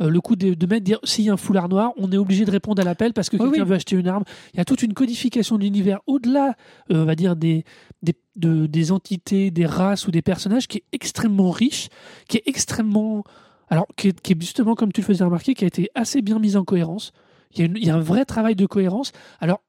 Euh, 0.00 0.10
le 0.10 0.20
coup 0.20 0.36
de, 0.36 0.54
de 0.54 0.66
mettre 0.66 0.84
dire 0.84 1.00
s'il 1.02 1.24
y 1.24 1.28
a 1.28 1.32
un 1.32 1.36
foulard 1.36 1.68
noir, 1.68 1.90
on 1.96 2.10
est 2.12 2.16
obligé 2.16 2.44
de 2.44 2.50
répondre 2.52 2.80
à 2.80 2.84
l'appel 2.84 3.12
parce 3.12 3.28
que 3.28 3.36
Oui, 3.36 3.42
quelqu'un 3.50 3.62
oui. 3.64 3.68
veut 3.70 3.74
acheter 3.74 3.96
une 3.96 4.06
arme. 4.06 4.22
Il 4.54 4.58
y 4.58 4.60
a 4.60 4.64
toute 4.64 4.82
une 4.82 4.94
codification 4.94 5.56
de 5.58 5.64
l'univers 5.64 5.98
au-delà, 6.06 6.54
euh, 6.92 7.02
on 7.02 7.04
va 7.04 7.16
dire, 7.16 7.34
des, 7.34 7.64
des, 8.02 8.14
de- 8.36 8.66
des 8.66 8.92
entités, 8.92 9.50
des 9.50 9.66
races 9.66 10.06
ou 10.06 10.12
des 10.12 10.22
personnages 10.22 10.68
qui 10.68 10.78
est 10.78 10.84
extrêmement 10.92 11.50
riche, 11.50 11.88
qui 12.28 12.36
est 12.38 12.44
extrêmement. 12.46 13.24
Alors, 13.70 13.86
qui 13.96 14.08
est, 14.08 14.20
qui 14.20 14.32
est 14.32 14.40
justement, 14.40 14.74
comme 14.74 14.92
tu 14.92 15.00
le 15.00 15.06
faisais 15.06 15.24
remarquer, 15.24 15.54
qui 15.54 15.64
a 15.64 15.66
été 15.66 15.90
assez 15.94 16.22
bien 16.22 16.38
mise 16.38 16.56
en 16.56 16.64
cohérence. 16.64 17.12
Il 17.54 17.58
y 17.60 17.62
a, 17.62 17.66
une- 17.66 17.76
il 17.76 17.84
y 17.86 17.90
a 17.90 17.94
un 17.94 18.00
vrai 18.00 18.24
travail 18.24 18.54
de 18.56 18.66
cohérence. 18.66 19.12
Alors, 19.40 19.60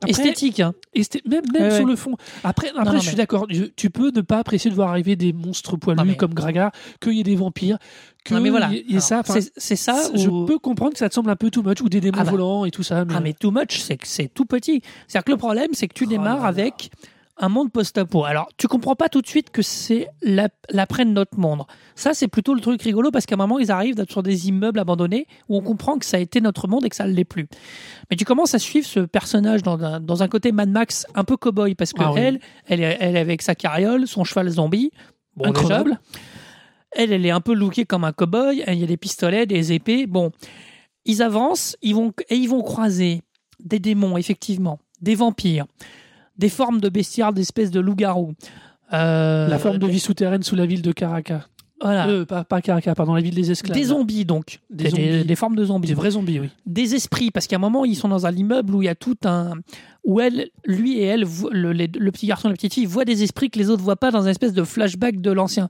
après, 0.00 0.10
Esthétique, 0.12 0.60
hein. 0.60 0.74
esthé- 0.94 1.22
même, 1.28 1.42
même 1.52 1.62
Ouais, 1.64 1.76
sur 1.76 1.84
le 1.84 1.96
fond. 1.96 2.14
Après, 2.44 2.68
après 2.68 2.84
non, 2.84 2.92
je 2.92 2.98
suis 2.98 3.10
mais- 3.10 3.16
d'accord. 3.16 3.48
Tu 3.74 3.90
peux 3.90 4.12
ne 4.14 4.20
pas 4.20 4.38
apprécier 4.38 4.70
de 4.70 4.76
voir 4.76 4.90
arriver 4.90 5.16
des 5.16 5.32
monstres 5.32 5.76
poilus 5.76 5.98
Non, 5.98 6.04
mais- 6.04 6.16
comme 6.16 6.34
Gragar, 6.34 6.70
qu'il 7.00 7.14
y 7.14 7.20
ait 7.20 7.24
des 7.24 7.34
vampires, 7.34 7.78
que 8.24 8.34
mais 8.34 8.50
voilà. 8.50 8.70
il 8.72 8.92
y 8.92 8.96
ait 8.96 9.00
ça. 9.00 9.22
C'est- 9.56 9.74
ça. 9.76 10.00
je 10.14 10.28
peux 10.46 10.58
comprendre 10.60 10.92
que 10.92 10.98
ça 10.98 11.08
te 11.08 11.14
semble 11.14 11.30
un 11.30 11.36
peu 11.36 11.50
too 11.50 11.64
much 11.64 11.80
ou 11.80 11.88
des 11.88 12.00
démons 12.00 12.18
Ah 12.20 12.24
bah. 12.24 12.30
volants 12.30 12.64
et 12.64 12.70
tout 12.70 12.84
ça. 12.84 13.04
Mais... 13.04 13.14
Ah 13.16 13.20
mais 13.20 13.32
too 13.32 13.50
much, 13.50 13.80
c'est 13.80 13.96
que 13.96 14.06
c'est 14.06 14.28
tout 14.28 14.44
petit. 14.44 14.82
C'est-à-dire 15.08 15.24
que 15.24 15.32
le 15.32 15.36
problème, 15.36 15.70
c'est 15.72 15.88
que 15.88 15.94
tu 15.94 16.04
Oh 16.04 16.10
démarres 16.10 16.44
avec 16.44 16.90
un 17.40 17.48
monde 17.48 17.70
post-apo. 17.72 18.24
Alors, 18.24 18.48
tu 18.56 18.66
comprends 18.68 18.96
pas 18.96 19.08
tout 19.08 19.22
de 19.22 19.26
suite 19.26 19.50
que 19.50 19.62
c'est 19.62 20.08
la- 20.22 20.48
l'après 20.70 21.04
de 21.04 21.10
notre 21.10 21.38
monde. 21.38 21.62
Ça, 21.94 22.14
c'est 22.14 22.28
plutôt 22.28 22.54
le 22.54 22.60
truc 22.60 22.82
rigolo 22.82 23.10
parce 23.10 23.26
qu'à 23.26 23.34
un 23.34 23.38
moment, 23.38 23.58
ils 23.58 23.70
arrivent 23.70 23.96
sur 24.08 24.22
des 24.22 24.48
immeubles 24.48 24.78
abandonnés 24.78 25.26
où 25.48 25.56
on 25.56 25.62
comprend 25.62 25.98
que 25.98 26.04
ça 26.04 26.16
a 26.16 26.20
été 26.20 26.40
notre 26.40 26.66
monde 26.68 26.84
et 26.84 26.88
que 26.88 26.96
ça 26.96 27.06
ne 27.06 27.12
l'est 27.12 27.24
plus. 27.24 27.46
Mais 28.10 28.16
tu 28.16 28.24
commences 28.24 28.54
à 28.54 28.58
suivre 28.58 28.86
ce 28.86 29.00
personnage 29.00 29.62
dans 29.62 29.82
un, 29.82 30.00
dans 30.00 30.22
un 30.22 30.28
côté 30.28 30.52
Mad 30.52 30.68
Max 30.68 31.06
un 31.14 31.24
peu 31.24 31.36
cow-boy 31.36 31.74
parce 31.74 31.92
que 31.92 32.02
Ah 32.02 32.12
oui. 32.12 32.20
elle, 32.20 32.40
elle 32.66 32.82
est, 32.82 32.96
elle 33.00 33.16
est 33.16 33.20
avec 33.20 33.42
sa 33.42 33.54
carriole, 33.54 34.06
son 34.06 34.24
cheval 34.24 34.48
zombie. 34.48 34.90
Bon, 35.36 35.46
Incroyable. 35.46 36.00
elle, 36.92 37.12
elle 37.12 37.24
est 37.24 37.30
un 37.30 37.40
peu 37.40 37.54
lookée 37.54 37.84
comme 37.84 38.04
un 38.04 38.12
cow-boy. 38.12 38.64
Il 38.66 38.74
y 38.78 38.84
a 38.84 38.86
des 38.86 38.96
pistolets, 38.96 39.46
des 39.46 39.72
épées. 39.72 40.06
Bon, 40.06 40.32
ils 41.04 41.22
avancent, 41.22 41.76
ils 41.82 41.94
vont 41.94 42.12
et 42.28 42.36
ils 42.36 42.48
vont 42.48 42.62
croiser 42.62 43.22
des 43.60 43.78
démons, 43.78 44.16
effectivement, 44.16 44.78
des 45.00 45.14
vampires, 45.14 45.66
des 46.38 46.48
formes 46.48 46.80
de 46.80 46.88
bestiaires, 46.88 47.32
d'espèces 47.32 47.70
de 47.70 47.80
loups-garous. 47.80 48.34
Euh, 48.92 49.48
La 49.48 49.58
forme 49.58 49.78
de 49.78 49.86
vie 49.86 50.00
souterraine 50.00 50.42
sous 50.42 50.56
la 50.56 50.64
ville 50.66 50.82
de 50.82 50.92
Caracas. 50.92 51.46
voilà. 51.82 52.08
Euh, 52.08 52.24
pas, 52.24 52.44
pas 52.44 52.62
Caracas, 52.62 52.94
pardon, 52.94 53.14
la 53.14 53.20
ville 53.20 53.34
des 53.34 53.50
esclaves. 53.50 53.76
des 53.76 53.84
zombies 53.84 54.24
donc, 54.24 54.60
Des 54.70 54.84
des, 54.84 54.90
zombies. 54.90 55.24
des 55.24 55.36
formes 55.36 55.56
de 55.56 55.64
zombies, 55.64 55.88
Des 55.88 55.94
vrais 55.94 56.12
zombies, 56.12 56.40
oui. 56.40 56.48
des 56.66 56.94
esprits 56.94 57.30
parce 57.30 57.46
qu'à 57.46 57.56
un 57.56 57.60
moment 57.60 57.84
ils 57.84 57.96
sont 57.96 58.08
dans 58.08 58.24
un 58.26 58.32
immeuble 58.32 58.74
où 58.74 58.82
il 58.82 58.86
y 58.86 58.88
a 58.88 58.94
tout 58.94 59.16
un 59.24 59.52
où 60.04 60.20
elle, 60.20 60.48
lui 60.64 60.98
et 60.98 61.04
elle, 61.04 61.26
le, 61.52 62.10
petit 62.10 62.26
garçon 62.26 62.48
et 62.48 62.52
la 62.52 62.56
petite 62.56 62.72
fille 62.72 62.86
voient 62.86 63.04
des 63.04 63.22
esprits 63.22 63.50
que 63.50 63.58
les 63.58 63.68
autres 63.68 63.82
voient 63.82 63.96
pas 63.96 64.10
dans 64.10 64.22
une 64.22 64.28
espèce 64.28 64.54
de 64.54 64.64
flashback 64.64 65.20
de 65.20 65.30
l'ancien. 65.30 65.68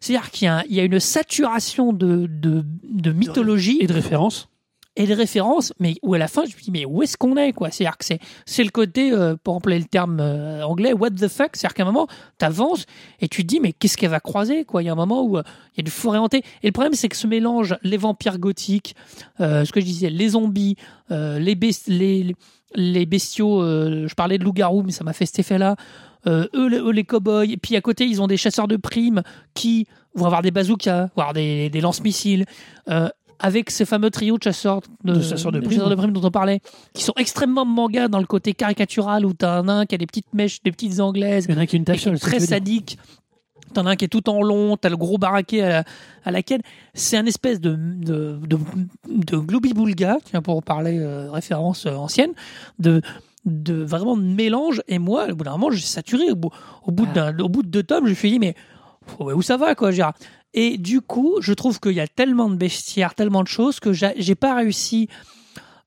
C'est-à-dire 0.00 0.30
qu'il 0.30 0.44
y 0.44 0.48
a, 0.48 0.58
un- 0.58 0.62
il 0.68 0.76
y 0.76 0.80
a 0.80 0.84
une 0.84 1.00
saturation 1.00 1.92
de, 1.92 2.28
de, 2.30 2.64
de 2.88 3.12
mythologie 3.12 3.78
Et 3.80 3.88
de 3.88 3.92
référence. 3.94 4.48
Et 4.96 5.06
de 5.06 5.14
références, 5.14 5.72
mais 5.80 5.94
où 6.02 6.12
à 6.14 6.18
la 6.18 6.28
fin 6.28 6.44
je 6.44 6.54
me 6.54 6.60
dis 6.60 6.70
mais 6.70 6.84
où 6.84 7.02
est-ce 7.02 7.16
qu'on 7.16 7.36
est 7.36 7.52
quoi? 7.52 7.70
C'est-à-dire 7.70 7.96
que 7.96 8.04
c'est 8.04 8.18
c'est 8.44 8.62
le 8.64 8.70
côté, 8.70 9.10
euh, 9.12 9.36
pour 9.42 9.54
employer 9.54 9.78
le 9.78 9.86
terme 9.86 10.18
euh, 10.20 10.62
anglais, 10.66 10.92
what 10.92 11.10
the 11.10 11.28
fuck? 11.28 11.50
C'est-à-dire 11.54 11.74
qu'à 11.74 11.82
un 11.84 11.86
moment 11.86 12.08
t'avances 12.38 12.84
et 13.20 13.28
tu 13.28 13.42
te 13.42 13.46
dis 13.48 13.60
mais 13.60 13.72
qu'est-ce 13.72 13.96
qu'elle 13.96 14.10
va 14.10 14.20
croiser 14.20 14.64
quoi? 14.64 14.82
Il 14.82 14.86
y 14.86 14.88
a 14.88 14.92
un 14.92 14.96
moment 14.96 15.22
où 15.22 15.38
euh, 15.38 15.42
il 15.74 15.78
y 15.78 15.80
a 15.80 15.82
une 15.82 15.90
forêt 15.90 16.18
hantée 16.18 16.42
et 16.62 16.66
le 16.66 16.72
problème 16.72 16.92
c'est 16.94 17.08
que 17.08 17.16
ce 17.16 17.26
mélange 17.26 17.76
les 17.82 17.96
vampires 17.96 18.38
gothiques, 18.38 18.94
ce 19.38 19.70
que 19.72 19.80
je 19.80 19.86
disais, 19.86 20.10
les 20.10 20.30
zombies, 20.30 20.76
les, 21.10 21.54
best- 21.54 21.88
les 21.88 22.34
les 22.74 23.06
bestiaux, 23.06 23.62
je 23.62 24.14
parlais 24.14 24.38
de 24.38 24.44
loups-garous 24.44 24.82
mais 24.82 24.92
ça 24.92 25.04
m'a 25.04 25.12
fait 25.12 25.26
cet 25.26 25.38
effet-là. 25.38 25.76
Eux, 26.26 26.48
les, 26.68 26.78
eux, 26.78 26.92
les 26.92 27.02
cow-boys, 27.04 27.46
et 27.46 27.56
puis 27.56 27.74
à 27.76 27.80
côté 27.80 28.06
ils 28.06 28.22
ont 28.22 28.28
des 28.28 28.36
chasseurs 28.36 28.68
de 28.68 28.76
primes 28.76 29.22
qui 29.54 29.86
vont 30.14 30.26
avoir 30.26 30.42
des 30.42 30.50
bazookas, 30.52 31.08
voire 31.16 31.32
des, 31.32 31.68
des 31.70 31.80
lance-missiles. 31.80 32.44
Euh, 32.88 33.08
avec 33.42 33.70
ces 33.70 33.84
fameux 33.84 34.10
trios 34.10 34.38
de 34.38 34.42
chasseurs 34.44 34.80
de, 35.04 35.14
De 35.14 35.20
chasseurs 35.20 35.52
de 35.52 35.60
primes. 35.60 36.12
dont 36.12 36.24
on 36.24 36.30
parlait, 36.30 36.60
qui 36.94 37.02
sont 37.02 37.12
extrêmement 37.16 37.66
manga 37.66 38.06
dans 38.08 38.20
le 38.20 38.26
côté 38.26 38.54
caricatural 38.54 39.26
où 39.26 39.34
t'as 39.34 39.58
un 39.58 39.64
nain 39.64 39.84
qui 39.84 39.96
a 39.96 39.98
des 39.98 40.06
petites 40.06 40.32
mèches, 40.32 40.62
des 40.62 40.70
petites 40.70 41.00
anglaises, 41.00 41.46
Il 41.48 41.54
y 41.54 41.58
en 41.58 41.60
a 41.60 41.66
qui 41.66 41.76
une 41.76 41.82
est 41.82 42.18
très 42.18 42.40
sadique. 42.40 42.98
T'en 43.74 43.86
as 43.86 43.90
un 43.90 43.96
qui 43.96 44.04
est 44.04 44.08
tout 44.08 44.28
en 44.28 44.42
long, 44.42 44.76
t'as 44.76 44.90
le 44.90 44.98
gros 44.98 45.18
baraquet 45.18 45.62
à, 45.62 45.84
à 46.24 46.30
laquelle 46.30 46.60
c'est 46.94 47.16
un 47.16 47.24
espèce 47.26 47.58
de, 47.60 47.74
de, 47.74 48.38
de, 48.46 48.58
tiens, 50.24 50.42
pour 50.42 50.62
parler 50.62 50.98
euh, 51.00 51.30
référence 51.30 51.86
euh, 51.86 51.94
ancienne, 51.94 52.32
de, 52.78 53.00
de 53.46 53.82
vraiment 53.82 54.16
de 54.16 54.22
mélange. 54.22 54.82
Et 54.88 54.98
moi, 54.98 55.26
au 55.30 55.34
bout 55.34 55.44
d'un 55.44 55.52
moment, 55.52 55.70
j'ai 55.70 55.80
saturé. 55.80 56.30
Au 56.30 56.36
bout, 56.36 56.50
au, 56.84 56.92
bout 56.92 57.06
d'un, 57.06 57.36
au 57.38 57.48
bout 57.48 57.62
de 57.62 57.68
deux 57.68 57.82
tomes, 57.82 58.04
je 58.04 58.10
me 58.10 58.14
suis 58.14 58.30
dit, 58.32 58.38
mais 58.38 58.54
où 59.18 59.42
ça 59.42 59.56
va, 59.56 59.74
quoi. 59.74 59.90
Et 60.54 60.76
du 60.78 61.00
coup, 61.00 61.36
je 61.40 61.52
trouve 61.52 61.80
qu'il 61.80 61.92
y 61.92 62.00
a 62.00 62.06
tellement 62.06 62.50
de 62.50 62.56
bestiaires, 62.56 63.14
tellement 63.14 63.42
de 63.42 63.48
choses 63.48 63.80
que 63.80 63.92
j'ai 63.92 64.34
pas 64.34 64.54
réussi 64.54 65.08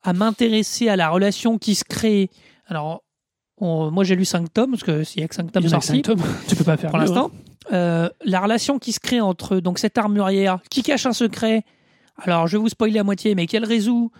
à 0.03 0.13
m'intéresser 0.13 0.89
à 0.89 0.95
la 0.95 1.09
relation 1.09 1.57
qui 1.57 1.75
se 1.75 1.83
crée. 1.83 2.29
Alors, 2.67 3.03
on- 3.57 3.91
moi 3.91 4.03
j'ai 4.03 4.15
lu 4.15 4.25
5 4.25 4.51
tomes, 4.53 4.71
parce 4.71 4.83
qu'il 4.83 5.21
y 5.21 5.23
a 5.23 5.27
que 5.27 5.35
5 5.35 5.51
tomes 5.51 5.63
sortis. 5.69 6.01
Tu 6.47 6.55
peux 6.55 6.63
pas 6.63 6.77
faire 6.77 6.89
pour 6.89 6.99
l'instant. 6.99 7.31
Euh, 7.73 8.09
la 8.23 8.39
relation 8.41 8.77
qui 8.79 8.91
se 8.91 8.99
crée 8.99 9.21
entre 9.21 9.57
donc 9.59 9.79
cette 9.79 9.97
armurière 9.97 10.59
qui 10.69 10.83
cache 10.83 11.05
un 11.05 11.13
secret. 11.13 11.63
Alors, 12.17 12.47
je 12.47 12.57
vais 12.57 12.61
vous 12.61 12.69
spoiler 12.69 12.99
à 12.99 13.03
moitié, 13.03 13.33
mais 13.35 13.45
qu'elle 13.47 13.65
résout. 13.65 14.11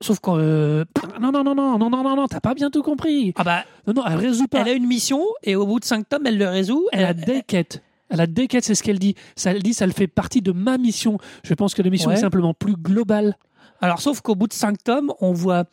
Sauf 0.00 0.20
que 0.20 0.30
euh, 0.30 0.84
hein. 1.02 1.18
Non, 1.20 1.32
non, 1.32 1.42
non, 1.42 1.54
non, 1.54 1.78
non, 1.78 1.90
non, 1.90 2.02
non, 2.04 2.16
non, 2.16 2.26
t'as 2.28 2.40
pas 2.40 2.54
bien 2.54 2.70
tout 2.70 2.82
compris. 2.82 3.32
ah 3.36 3.42
bah, 3.44 3.64
Non, 3.86 3.94
non, 3.94 4.02
elle 4.06 4.16
résout 4.16 4.46
pas. 4.46 4.60
elle 4.60 4.68
a 4.68 4.72
une 4.72 4.86
mission 4.86 5.22
et 5.42 5.56
au 5.56 5.66
bout 5.66 5.80
de 5.80 5.84
5 5.84 6.08
tomes, 6.08 6.26
elle 6.26 6.38
le 6.38 6.48
résout. 6.48 6.86
Elle 6.92 7.04
a 7.04 7.14
des 7.14 7.42
quêtes. 7.42 7.82
Elle 8.10 8.20
a 8.20 8.26
des 8.26 8.46
quêtes, 8.48 8.64
c'est 8.64 8.74
ce 8.74 8.82
qu'elle 8.82 8.98
dit. 8.98 9.14
Ça, 9.36 9.50
elle 9.52 9.62
dit, 9.62 9.74
ça 9.74 9.86
le 9.86 9.92
fait 9.92 10.06
partie 10.06 10.40
de 10.42 10.52
ma 10.52 10.78
mission. 10.78 11.18
Je 11.44 11.54
pense 11.54 11.74
que 11.74 11.82
la 11.82 11.90
mission 11.90 12.08
Ouais. 12.10 12.16
est 12.16 12.20
simplement 12.20 12.54
plus 12.54 12.74
globale. 12.76 13.36
Alors, 13.80 14.00
sauf 14.00 14.20
qu'au 14.22 14.34
bout 14.34 14.46
de 14.48 14.52
5 14.54 14.82
tomes, 14.82 15.12
on 15.20 15.32
voit. 15.32 15.64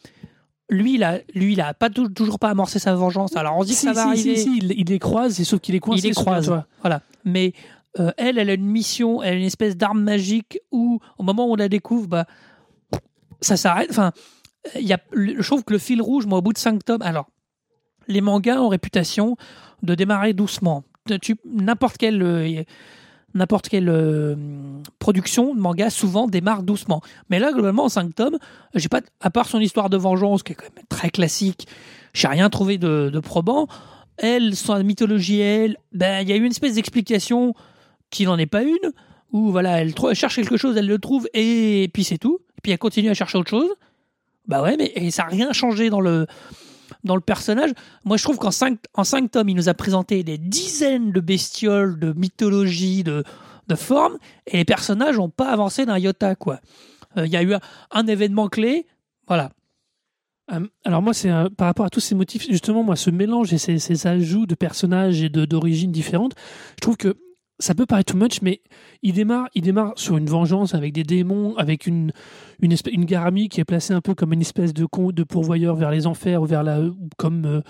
Lui, 0.69 0.95
il 0.95 1.03
a, 1.03 1.19
lui, 1.33 1.53
il 1.53 1.61
a 1.61 1.73
pas 1.73 1.89
tou- 1.89 2.09
toujours 2.09 2.39
pas 2.39 2.49
amorcé 2.49 2.79
sa 2.79 2.93
vengeance. 2.95 3.35
Alors, 3.37 3.55
on 3.57 3.63
dit 3.63 3.71
que 3.73 3.77
si, 3.77 3.85
ça 3.85 3.93
va 3.93 4.01
si, 4.03 4.07
arriver. 4.09 4.35
si, 4.35 4.41
si, 4.43 4.57
il, 4.57 4.71
il 4.79 4.87
les 4.87 4.99
croise, 4.99 5.39
et 5.39 5.43
sauf 5.43 5.59
qu'il 5.61 5.75
est 5.75 5.79
coincé. 5.79 6.07
il 6.07 6.09
les 6.09 6.15
croise. 6.15 6.45
toi. 6.47 6.65
Voilà. 6.81 7.01
Mais 7.23 7.53
euh, 7.99 8.11
elle, 8.17 8.37
elle 8.39 8.49
a 8.49 8.53
une 8.53 8.65
mission, 8.65 9.21
elle 9.23 9.35
a 9.35 9.37
une 9.37 9.45
espèce 9.45 9.77
d'arme 9.77 10.01
magique 10.01 10.59
où, 10.71 10.99
au 11.17 11.23
moment 11.23 11.47
où 11.47 11.53
on 11.53 11.55
la 11.55 11.69
découvre, 11.69 12.07
bah, 12.07 12.25
ça 13.41 13.57
s'arrête. 13.57 13.89
Enfin, 13.91 14.11
il 14.75 14.81
y 14.87 14.93
a, 14.93 14.99
je 15.13 15.41
trouve 15.45 15.63
que 15.63 15.73
le 15.73 15.79
fil 15.79 16.01
rouge, 16.01 16.25
moi, 16.25 16.39
au 16.39 16.41
bout 16.41 16.53
de 16.53 16.57
5 16.57 16.83
tomes. 16.83 17.01
Alors, 17.03 17.27
les 18.07 18.21
mangas 18.21 18.59
ont 18.59 18.67
réputation 18.69 19.37
de 19.83 19.93
démarrer 19.95 20.33
doucement. 20.33 20.83
N'importe 21.45 21.97
quelle. 21.97 22.21
euh, 22.21 22.63
N'importe 23.33 23.67
quelle 23.67 23.89
euh, 23.89 24.35
production 24.97 25.53
de 25.53 25.59
manga 25.59 25.89
souvent 25.89 26.25
démarre 26.27 26.63
doucement. 26.63 27.01
Mais 27.29 27.37
là, 27.37 27.51
globalement, 27.51 27.83
en 27.83 27.89
5 27.89 28.15
tomes, 28.15 28.37
j'ai 28.75 28.87
pas, 28.87 29.01
à 29.19 29.29
part 29.29 29.47
son 29.47 29.59
histoire 29.59 29.89
de 29.89 29.97
vengeance, 29.97 30.41
qui 30.41 30.53
est 30.53 30.55
quand 30.55 30.73
même 30.73 30.85
très 30.87 31.09
classique, 31.09 31.67
j'ai 32.13 32.29
rien 32.29 32.49
trouvé 32.49 32.77
de, 32.77 33.19
probant. 33.19 33.67
Elle, 34.17 34.55
son 34.55 34.81
mythologie, 34.85 35.41
elle, 35.41 35.75
ben, 35.91 36.21
il 36.21 36.29
y 36.29 36.31
a 36.31 36.37
eu 36.37 36.43
une 36.45 36.51
espèce 36.51 36.75
d'explication 36.75 37.53
qui 38.09 38.23
n'en 38.23 38.37
est 38.37 38.45
pas 38.45 38.63
une, 38.63 38.93
où 39.33 39.51
voilà, 39.51 39.81
elle, 39.81 39.93
elle 40.09 40.15
cherche 40.15 40.35
quelque 40.37 40.55
chose, 40.55 40.77
elle 40.77 40.87
le 40.87 40.97
trouve, 40.97 41.27
et 41.33 41.89
puis 41.93 42.05
c'est 42.05 42.17
tout. 42.17 42.39
Et 42.57 42.61
puis 42.63 42.71
elle 42.71 42.77
continue 42.77 43.09
à 43.09 43.13
chercher 43.13 43.37
autre 43.37 43.49
chose. 43.49 43.67
Bah 44.47 44.61
ouais, 44.61 44.77
mais 44.77 44.93
et 44.95 45.11
ça 45.11 45.23
n'a 45.23 45.29
rien 45.29 45.51
changé 45.51 45.89
dans 45.89 45.99
le, 45.99 46.25
dans 47.03 47.15
le 47.15 47.21
personnage. 47.21 47.71
Moi, 48.03 48.17
je 48.17 48.23
trouve 48.23 48.37
qu'en 48.37 48.51
5 48.51 48.79
en 48.93 49.03
cinq 49.03 49.31
tomes, 49.31 49.49
il 49.49 49.55
nous 49.55 49.69
a 49.69 49.73
présenté 49.73 50.23
des 50.23 50.37
dizaines 50.37 51.11
de 51.11 51.19
bestioles, 51.19 51.99
de 51.99 52.13
mythologie, 52.13 53.03
de, 53.03 53.23
de 53.67 53.75
formes, 53.75 54.17
et 54.47 54.57
les 54.57 54.65
personnages 54.65 55.17
n'ont 55.17 55.29
pas 55.29 55.49
avancé 55.49 55.85
d'un 55.85 55.97
iota, 55.97 56.35
quoi. 56.35 56.59
Euh, 57.17 57.25
Il 57.25 57.31
y 57.31 57.37
a 57.37 57.43
eu 57.43 57.53
un, 57.91 58.07
événement 58.07 58.47
clé, 58.47 58.87
voilà. 59.27 59.51
Euh, 60.51 60.67
alors 60.83 61.01
moi, 61.01 61.13
c'est 61.13 61.31
euh, 61.31 61.49
par 61.49 61.67
rapport 61.67 61.85
à 61.85 61.89
tous 61.89 61.99
ces 61.99 62.13
motifs, 62.13 62.45
justement, 62.47 62.83
moi, 62.83 62.95
ce 62.95 63.09
mélange 63.09 63.53
et 63.53 63.57
ces, 63.57 63.79
ces 63.79 64.07
ajouts 64.07 64.45
de 64.45 64.55
personnages 64.55 65.21
et 65.23 65.29
d'origines 65.29 65.91
différentes, 65.91 66.35
je 66.75 66.81
trouve 66.81 66.97
que 66.97 67.17
ça 67.59 67.73
peut 67.73 67.85
paraître 67.85 68.13
too 68.13 68.19
much, 68.19 68.41
mais 68.41 68.61
il 69.01 69.13
démarre, 69.13 69.47
il 69.55 69.61
démarre 69.61 69.93
sur 69.95 70.17
une 70.17 70.25
vengeance 70.25 70.73
avec 70.73 70.93
des 70.93 71.03
démons, 71.03 71.55
avec 71.57 71.87
une 71.87 72.11
une, 72.61 72.71
espèce, 72.71 72.93
une 72.93 73.05
Garami 73.05 73.49
qui 73.49 73.59
est 73.59 73.65
placée 73.65 73.93
un 73.93 74.01
peu 74.01 74.13
comme 74.13 74.33
une 74.33 74.41
espèce 74.41 74.73
de 74.73 74.85
de 75.11 75.23
pourvoyeur 75.23 75.75
vers 75.75 75.91
les 75.91 76.07
enfers 76.07 76.41
ou 76.41 76.45
vers 76.45 76.63
la 76.63 76.79
comme 77.17 77.45
euh, 77.45 77.61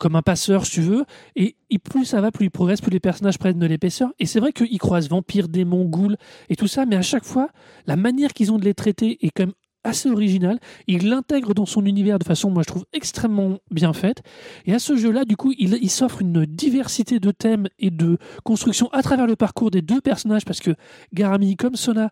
comme 0.00 0.16
un 0.16 0.22
passeur, 0.22 0.64
si 0.66 0.72
tu 0.72 0.80
veux. 0.80 1.04
Et, 1.36 1.56
et 1.70 1.78
plus 1.78 2.04
ça 2.04 2.20
va, 2.20 2.30
plus 2.30 2.46
il 2.46 2.50
progresse, 2.50 2.80
plus 2.80 2.90
les 2.90 3.00
personnages 3.00 3.38
prennent 3.38 3.58
de 3.58 3.66
l'épaisseur. 3.66 4.10
Et 4.18 4.26
c'est 4.26 4.40
vrai 4.40 4.52
qu'ils 4.52 4.78
croisent 4.78 5.08
vampires, 5.08 5.48
démons, 5.48 5.84
ghouls 5.84 6.16
et 6.48 6.56
tout 6.56 6.66
ça, 6.66 6.86
mais 6.86 6.96
à 6.96 7.02
chaque 7.02 7.24
fois, 7.24 7.48
la 7.86 7.96
manière 7.96 8.32
qu'ils 8.32 8.52
ont 8.52 8.58
de 8.58 8.64
les 8.64 8.74
traiter 8.74 9.18
est 9.24 9.30
quand 9.30 9.44
même 9.44 9.54
assez 9.84 10.10
originale. 10.10 10.58
Il 10.86 11.08
l'intègre 11.08 11.54
dans 11.54 11.66
son 11.66 11.84
univers 11.84 12.18
de 12.18 12.24
façon, 12.24 12.50
moi, 12.50 12.62
je 12.62 12.68
trouve 12.68 12.86
extrêmement 12.92 13.58
bien 13.70 13.92
faite. 13.92 14.22
Et 14.66 14.74
à 14.74 14.78
ce 14.78 14.96
jeu-là, 14.96 15.24
du 15.24 15.36
coup, 15.36 15.52
il, 15.58 15.90
s'offre 15.90 16.22
une 16.22 16.46
diversité 16.46 17.20
de 17.20 17.30
thèmes 17.30 17.68
et 17.78 17.90
de 17.90 18.18
construction 18.42 18.88
à 18.92 19.02
travers 19.02 19.26
le 19.26 19.36
parcours 19.36 19.70
des 19.70 19.82
deux 19.82 20.00
personnages, 20.00 20.44
parce 20.44 20.60
que 20.60 20.72
Garami, 21.12 21.56
comme 21.56 21.76
Sona, 21.76 22.10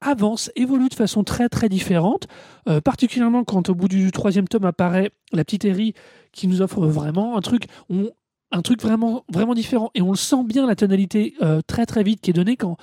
avance, 0.00 0.50
évolue 0.56 0.88
de 0.88 0.94
façon 0.94 1.24
très 1.24 1.48
très 1.48 1.68
différente, 1.68 2.26
euh, 2.68 2.80
particulièrement 2.80 3.44
quand 3.44 3.68
au 3.68 3.74
bout 3.74 3.88
du 3.88 4.10
troisième 4.12 4.48
tome 4.48 4.64
apparaît 4.64 5.10
la 5.32 5.44
petite 5.44 5.64
Harry 5.66 5.94
qui 6.32 6.48
nous 6.48 6.62
offre 6.62 6.86
vraiment 6.86 7.36
un 7.36 7.40
truc, 7.42 7.64
on, 7.90 8.10
un 8.50 8.62
truc 8.62 8.80
vraiment 8.82 9.24
vraiment 9.30 9.54
différent 9.54 9.90
et 9.94 10.02
on 10.02 10.10
le 10.10 10.16
sent 10.16 10.44
bien 10.44 10.66
la 10.66 10.74
tonalité 10.74 11.34
euh, 11.42 11.60
très 11.66 11.86
très 11.86 12.02
vite 12.02 12.20
qui 12.20 12.30
est 12.30 12.34
donnée 12.34 12.56
quand 12.56 12.76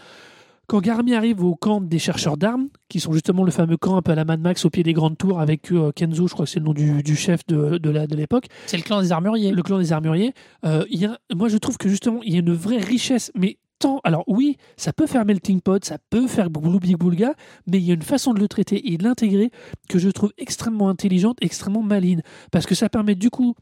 quand 0.67 0.82
Garmi 0.82 1.13
arrive 1.13 1.43
au 1.43 1.56
camp 1.56 1.80
des 1.82 1.97
chercheurs 1.99 2.36
d'armes, 2.38 2.67
qui 2.89 2.99
sont 2.99 3.13
justement 3.13 3.43
le 3.43 3.51
fameux 3.51 3.77
camp 3.77 3.95
un 3.97 4.01
peu 4.01 4.12
à 4.12 4.15
la 4.15 4.25
Mad 4.25 4.41
Max 4.41 4.65
au 4.65 4.69
pied 4.69 4.84
des 4.84 4.93
grandes 4.93 5.17
tours 5.17 5.39
avec 5.39 5.71
euh, 5.71 5.91
Kenzo, 5.93 6.27
je 6.27 6.34
crois 6.34 6.45
que 6.45 6.51
c'est 6.51 6.60
le 6.60 6.65
nom 6.65 6.73
du, 6.73 7.01
du 7.03 7.15
chef 7.15 7.45
de, 7.47 7.77
de 7.77 7.89
la- 7.89 8.06
de 8.08 8.15
l'époque, 8.15 8.47
C'est 8.65 8.77
le 8.77 8.84
clan 8.84 9.01
des 9.01 9.12
armuriers. 9.12 9.51
le 9.51 9.63
clan 9.63 9.77
des 9.80 9.93
armuriers, 9.93 10.34
euh, 10.65 10.84
il 10.89 10.99
y 10.99 11.06
a, 11.06 11.17
moi 11.34 11.47
je 11.49 11.58
trouve 11.58 11.77
que 11.77 11.88
justement 11.89 12.19
il 12.23 12.34
y 12.34 12.36
a 12.36 12.39
une 12.39 12.53
vraie 12.53 12.77
richesse, 12.80 13.32
mais 13.34 13.58
tant, 13.80 14.01
alors 14.03 14.23
oui, 14.27 14.58
ça 14.75 14.91
peut 14.91 15.08
faire 15.08 15.23
melting 15.23 15.62
pot, 15.62 15.86
ça 15.86 15.99
peut 16.10 16.27
faire 16.27 16.49
big 16.49 16.97
boulga, 16.97 17.34
mais 17.67 17.77
il 17.77 17.84
y 17.86 17.91
a 17.91 17.93
une 17.93 18.01
façon 18.01 18.34
de 18.34 18.39
le 18.39 18.47
traiter 18.47 18.91
et 18.91 18.97
de 18.97 19.03
l'intégrer 19.03 19.51
que 19.88 19.99
je 19.99 20.10
trouve 20.10 20.34
extrêmement 20.38 20.89
intelligente, 20.89 21.38
extrêmement 21.41 21.84
maligne, 21.84 22.21
parce 22.51 22.65
que 22.65 22.75
ça 22.75 22.89
permet 22.89 23.15
du 23.15 23.30
coup 23.30 23.53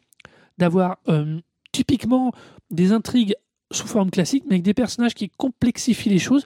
d'avoir 0.58 0.98
euh, 1.10 1.40
typiquement 1.72 2.32
des 2.72 2.94
intrigues 2.94 3.36
sous 3.72 3.88
forme 3.88 4.12
classique, 4.12 4.44
mais 4.48 4.56
avec 4.56 4.64
des 4.64 4.74
personnages 4.74 5.14
qui 5.16 5.30
complexifient 5.30 6.10
les 6.10 6.20
choses. 6.20 6.46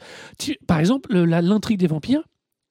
Par 0.68 0.80
exemple, 0.80 1.14
l'intrigue 1.18 1.80
des 1.80 1.88
vampires, 1.88 2.24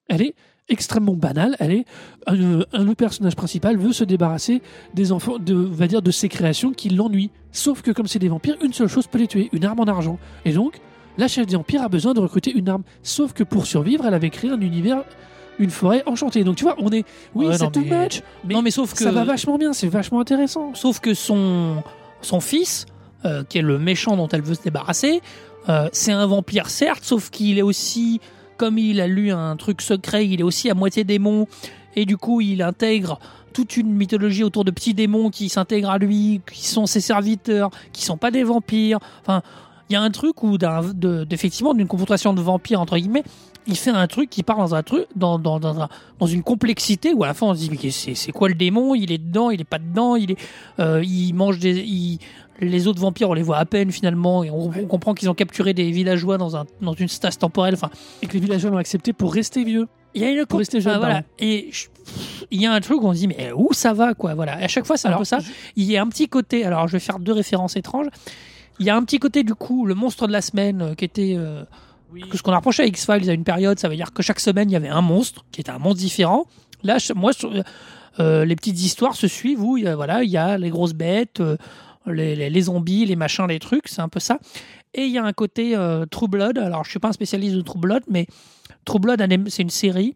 elle 0.07 0.21
est 0.21 0.33
extrêmement 0.69 1.13
banale. 1.15 1.55
Elle 1.59 1.71
est 1.71 1.85
un, 2.27 2.61
un- 2.73 2.83
le 2.83 2.95
personnage 2.95 3.35
principal 3.35 3.77
veut 3.77 3.93
se 3.93 4.03
débarrasser 4.03 4.61
des 4.93 5.11
enfants, 5.11 5.37
de, 5.39 5.53
va 5.53 5.87
dire 5.87 6.01
de 6.01 6.11
ses 6.11 6.29
créations 6.29 6.71
qui 6.73 6.89
l'ennuient. 6.89 7.31
Sauf 7.51 7.81
que 7.81 7.91
comme 7.91 8.07
c'est 8.07 8.19
des 8.19 8.27
vampires, 8.29 8.57
une 8.63 8.73
seule 8.73 8.87
chose 8.87 9.07
peut 9.07 9.17
les 9.19 9.27
tuer, 9.27 9.49
une 9.53 9.65
arme 9.65 9.79
en 9.79 9.85
argent. 9.85 10.19
Et 10.45 10.51
donc, 10.53 10.79
la 11.17 11.27
chef 11.27 11.45
des 11.47 11.55
vampires 11.55 11.81
a 11.83 11.89
besoin 11.89 12.13
de 12.13 12.19
recruter 12.19 12.51
une 12.51 12.69
arme. 12.69 12.83
Sauf 13.03 13.33
que 13.33 13.43
pour 13.43 13.65
survivre, 13.65 14.05
elle 14.05 14.13
avait 14.13 14.29
créé 14.29 14.51
un 14.51 14.61
univers, 14.61 15.03
une 15.57 15.69
forêt 15.71 16.03
enchantée. 16.05 16.43
Donc 16.43 16.55
tu 16.55 16.63
vois, 16.63 16.75
on 16.79 16.89
est, 16.91 17.03
oui, 17.35 17.47
Ouais, 17.47 17.57
c'est 17.57 17.71
too 17.71 17.81
mais- 17.81 18.03
much, 18.05 18.21
mais, 18.45 18.53
non, 18.53 18.61
mais 18.61 18.71
sauf 18.71 18.93
que 18.93 18.99
ça 18.99 19.11
va 19.11 19.23
vachement 19.25 19.57
bien, 19.57 19.73
c'est 19.73 19.87
vachement 19.89 20.19
intéressant. 20.19 20.73
sauf 20.75 20.99
que 20.99 21.13
son 21.13 21.83
son 22.21 22.39
fils, 22.39 22.85
euh, 23.25 23.43
qui 23.43 23.57
est 23.57 23.61
le 23.61 23.79
méchant 23.79 24.15
dont 24.17 24.27
elle 24.29 24.41
veut 24.41 24.55
se 24.55 24.63
débarrasser, 24.63 25.21
euh, 25.67 25.89
c'est 25.91 26.11
un 26.11 26.25
vampire 26.25 26.69
certes, 26.69 27.03
sauf 27.03 27.29
qu'il 27.29 27.57
est 27.57 27.63
aussi 27.63 28.21
comme 28.57 28.77
il 28.77 28.99
a 28.99 29.07
lu 29.07 29.31
un 29.31 29.55
truc 29.55 29.81
secret, 29.81 30.27
il 30.27 30.41
est 30.41 30.43
aussi 30.43 30.69
à 30.69 30.73
moitié 30.73 31.03
démon. 31.03 31.47
Et 31.95 32.05
du 32.05 32.17
coup 32.17 32.41
il 32.41 32.61
intègre 32.61 33.19
toute 33.53 33.77
une 33.77 33.91
mythologie 33.91 34.43
autour 34.43 34.63
de 34.63 34.71
petits 34.71 34.93
démons 34.93 35.29
qui 35.31 35.49
s'intègrent 35.49 35.89
à 35.89 35.97
lui, 35.97 36.39
qui 36.51 36.67
sont 36.67 36.85
ses 36.85 37.01
serviteurs, 37.01 37.71
qui 37.93 38.03
sont 38.05 38.15
pas 38.17 38.31
des 38.31 38.43
vampires. 38.43 38.99
Enfin, 39.21 39.41
il 39.89 39.93
y 39.93 39.95
a 39.95 40.01
un 40.01 40.11
truc 40.11 40.43
où 40.43 40.57
d'effectivement 40.57 41.73
d'une 41.73 41.87
confrontation 41.87 42.33
de 42.33 42.41
vampires 42.41 42.79
entre 42.79 42.97
guillemets, 42.97 43.23
il 43.65 43.75
fait 43.75 43.89
un 43.89 44.07
truc 44.07 44.29
qui 44.29 44.43
part 44.43 44.57
dans 44.57 44.75
un 44.75 44.83
truc, 44.83 45.07
dans, 45.15 45.39
dans, 45.39 45.59
dans, 45.59 45.89
dans 46.19 46.25
une 46.27 46.43
complexité 46.43 47.13
où 47.13 47.23
à 47.23 47.27
la 47.27 47.33
fin 47.33 47.47
on 47.47 47.53
se 47.55 47.59
dit 47.59 47.69
mais 47.71 47.89
c'est, 47.91 48.13
c'est 48.13 48.31
quoi 48.31 48.49
le 48.49 48.55
démon? 48.55 48.93
Il 48.93 49.11
est 49.11 49.17
dedans, 49.17 49.49
il 49.49 49.61
est 49.61 49.65
pas 49.65 49.79
dedans, 49.79 50.15
il 50.15 50.31
est, 50.31 50.37
euh, 50.79 51.03
il 51.03 51.33
mange 51.33 51.59
des, 51.59 51.79
il- 51.79 52.19
les 52.65 52.87
autres 52.87 52.99
vampires 52.99 53.29
on 53.29 53.33
les 53.33 53.41
voit 53.41 53.57
à 53.57 53.65
peine 53.65 53.91
finalement 53.91 54.43
et 54.43 54.49
on, 54.49 54.69
on 54.69 54.85
comprend 54.87 55.13
qu'ils 55.13 55.29
ont 55.29 55.33
capturé 55.33 55.73
des 55.73 55.91
villageois 55.91 56.37
dans 56.37 56.55
un, 56.55 56.65
dans 56.81 56.93
une 56.93 57.07
stase 57.07 57.37
temporelle. 57.37 57.73
Enfin, 57.73 57.89
Et 58.21 58.27
que 58.27 58.33
les 58.33 58.39
villageois 58.39 58.71
l'ont 58.71 58.77
accepté 58.77 59.13
pour 59.13 59.33
rester 59.33 59.63
vieux. 59.63 59.87
il 60.13 60.21
y 60.21 60.25
a 60.25 60.31
une 60.31 60.45
Pour 60.45 60.59
rester 60.59 60.81
jeune, 60.81 60.97
voilà. 60.97 61.23
Et 61.39 61.71
il 62.51 62.61
y 62.61 62.65
a 62.65 62.73
un 62.73 62.81
truc 62.81 63.01
où 63.01 63.07
on 63.07 63.13
se 63.13 63.19
dit 63.19 63.27
mais 63.27 63.51
où 63.55 63.73
ça 63.73 63.93
va 63.93 64.13
quoi 64.13 64.33
Voilà. 64.33 64.53
À 64.53 64.67
chaque 64.67 64.85
fois 64.85 64.97
c'est 64.97 65.07
un 65.07 65.11
Alors, 65.11 65.21
peu 65.21 65.25
ça. 65.25 65.39
Il 65.75 65.85
y 65.85 65.97
a 65.97 66.01
un 66.01 66.07
petit 66.07 66.27
côté. 66.27 66.65
Alors 66.65 66.87
je 66.87 66.93
vais 66.93 66.99
faire 66.99 67.19
deux 67.19 67.33
références 67.33 67.75
étranges. 67.75 68.07
Il 68.79 68.85
y 68.85 68.89
a 68.89 68.95
un 68.95 69.03
petit 69.03 69.19
côté 69.19 69.43
du 69.43 69.55
coup 69.55 69.85
le 69.85 69.95
monstre 69.95 70.27
de 70.27 70.31
la 70.31 70.41
semaine 70.41 70.81
euh, 70.81 70.95
qui 70.95 71.05
était 71.05 71.35
euh, 71.37 71.63
que 72.29 72.37
ce 72.37 72.43
qu'on 72.43 72.53
a 72.53 72.57
reproché 72.57 72.83
à 72.83 72.85
X 72.85 73.05
Files 73.05 73.29
à 73.29 73.33
une 73.33 73.43
période, 73.43 73.77
ça 73.79 73.89
veut 73.89 73.95
dire 73.95 74.13
que 74.13 74.23
chaque 74.23 74.39
semaine 74.39 74.69
il 74.69 74.73
y 74.73 74.77
avait 74.77 74.89
un 74.89 75.01
monstre 75.01 75.45
qui 75.51 75.61
était 75.61 75.71
un 75.71 75.79
monstre 75.79 75.99
différent. 75.99 76.45
Là, 76.83 76.97
moi, 77.15 77.31
euh, 78.19 78.45
les 78.45 78.55
petites 78.55 78.79
histoires 78.81 79.15
se 79.15 79.27
suivent 79.27 79.61
où 79.63 79.77
il 79.77 79.83
y 79.83 79.87
a, 79.87 79.95
voilà, 79.95 80.23
il 80.23 80.29
y 80.29 80.37
a 80.37 80.57
les 80.57 80.69
grosses 80.69 80.93
bêtes, 80.93 81.39
euh, 81.41 81.57
les, 82.13 82.35
les- 82.35 82.49
les 82.49 82.61
zombies, 82.61 83.05
les 83.05 83.15
machins, 83.15 83.47
les 83.47 83.59
trucs, 83.59 83.87
c'est 83.87 84.01
un 84.01 84.09
peu 84.09 84.19
ça. 84.19 84.39
Et 84.93 85.03
il 85.03 85.11
y 85.11 85.17
a 85.17 85.23
un 85.23 85.33
côté 85.33 85.75
euh, 85.75 86.05
True 86.05 86.27
Blood. 86.27 86.57
Alors, 86.57 86.83
je 86.83 86.89
suis 86.89 86.99
pas 86.99 87.09
un 87.09 87.13
spécialiste 87.13 87.55
de 87.55 87.61
True 87.61 87.79
Blood, 87.79 88.03
mais 88.09 88.25
True 88.85 88.99
Blood, 88.99 89.21
c'est 89.49 89.61
une 89.63 89.69
série 89.69 90.15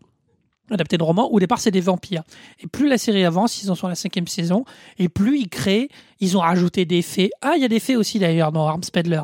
adaptée 0.71 0.97
de 0.97 1.03
roman 1.03 1.29
où 1.31 1.35
au 1.35 1.39
départ 1.39 1.59
c'est 1.59 1.71
des 1.71 1.81
vampires. 1.81 2.23
Et 2.59 2.67
plus 2.67 2.87
la 2.87 2.97
série 2.97 3.25
avance, 3.25 3.61
ils 3.61 3.69
en 3.69 3.75
sont 3.75 3.85
à 3.87 3.89
la 3.89 3.95
cinquième 3.95 4.27
saison, 4.27 4.63
et 4.97 5.09
plus 5.09 5.39
ils 5.39 5.49
créent, 5.49 5.89
ils 6.21 6.37
ont 6.37 6.39
rajouté 6.39 6.85
des 6.85 7.01
fées. 7.01 7.29
Ah, 7.41 7.53
il 7.57 7.61
y 7.61 7.65
a 7.65 7.67
des 7.67 7.79
fées 7.81 7.95
aussi 7.97 8.17
d'ailleurs 8.17 8.51
dans 8.51 8.65
Arms 8.67 8.81
Peddler. 8.91 9.21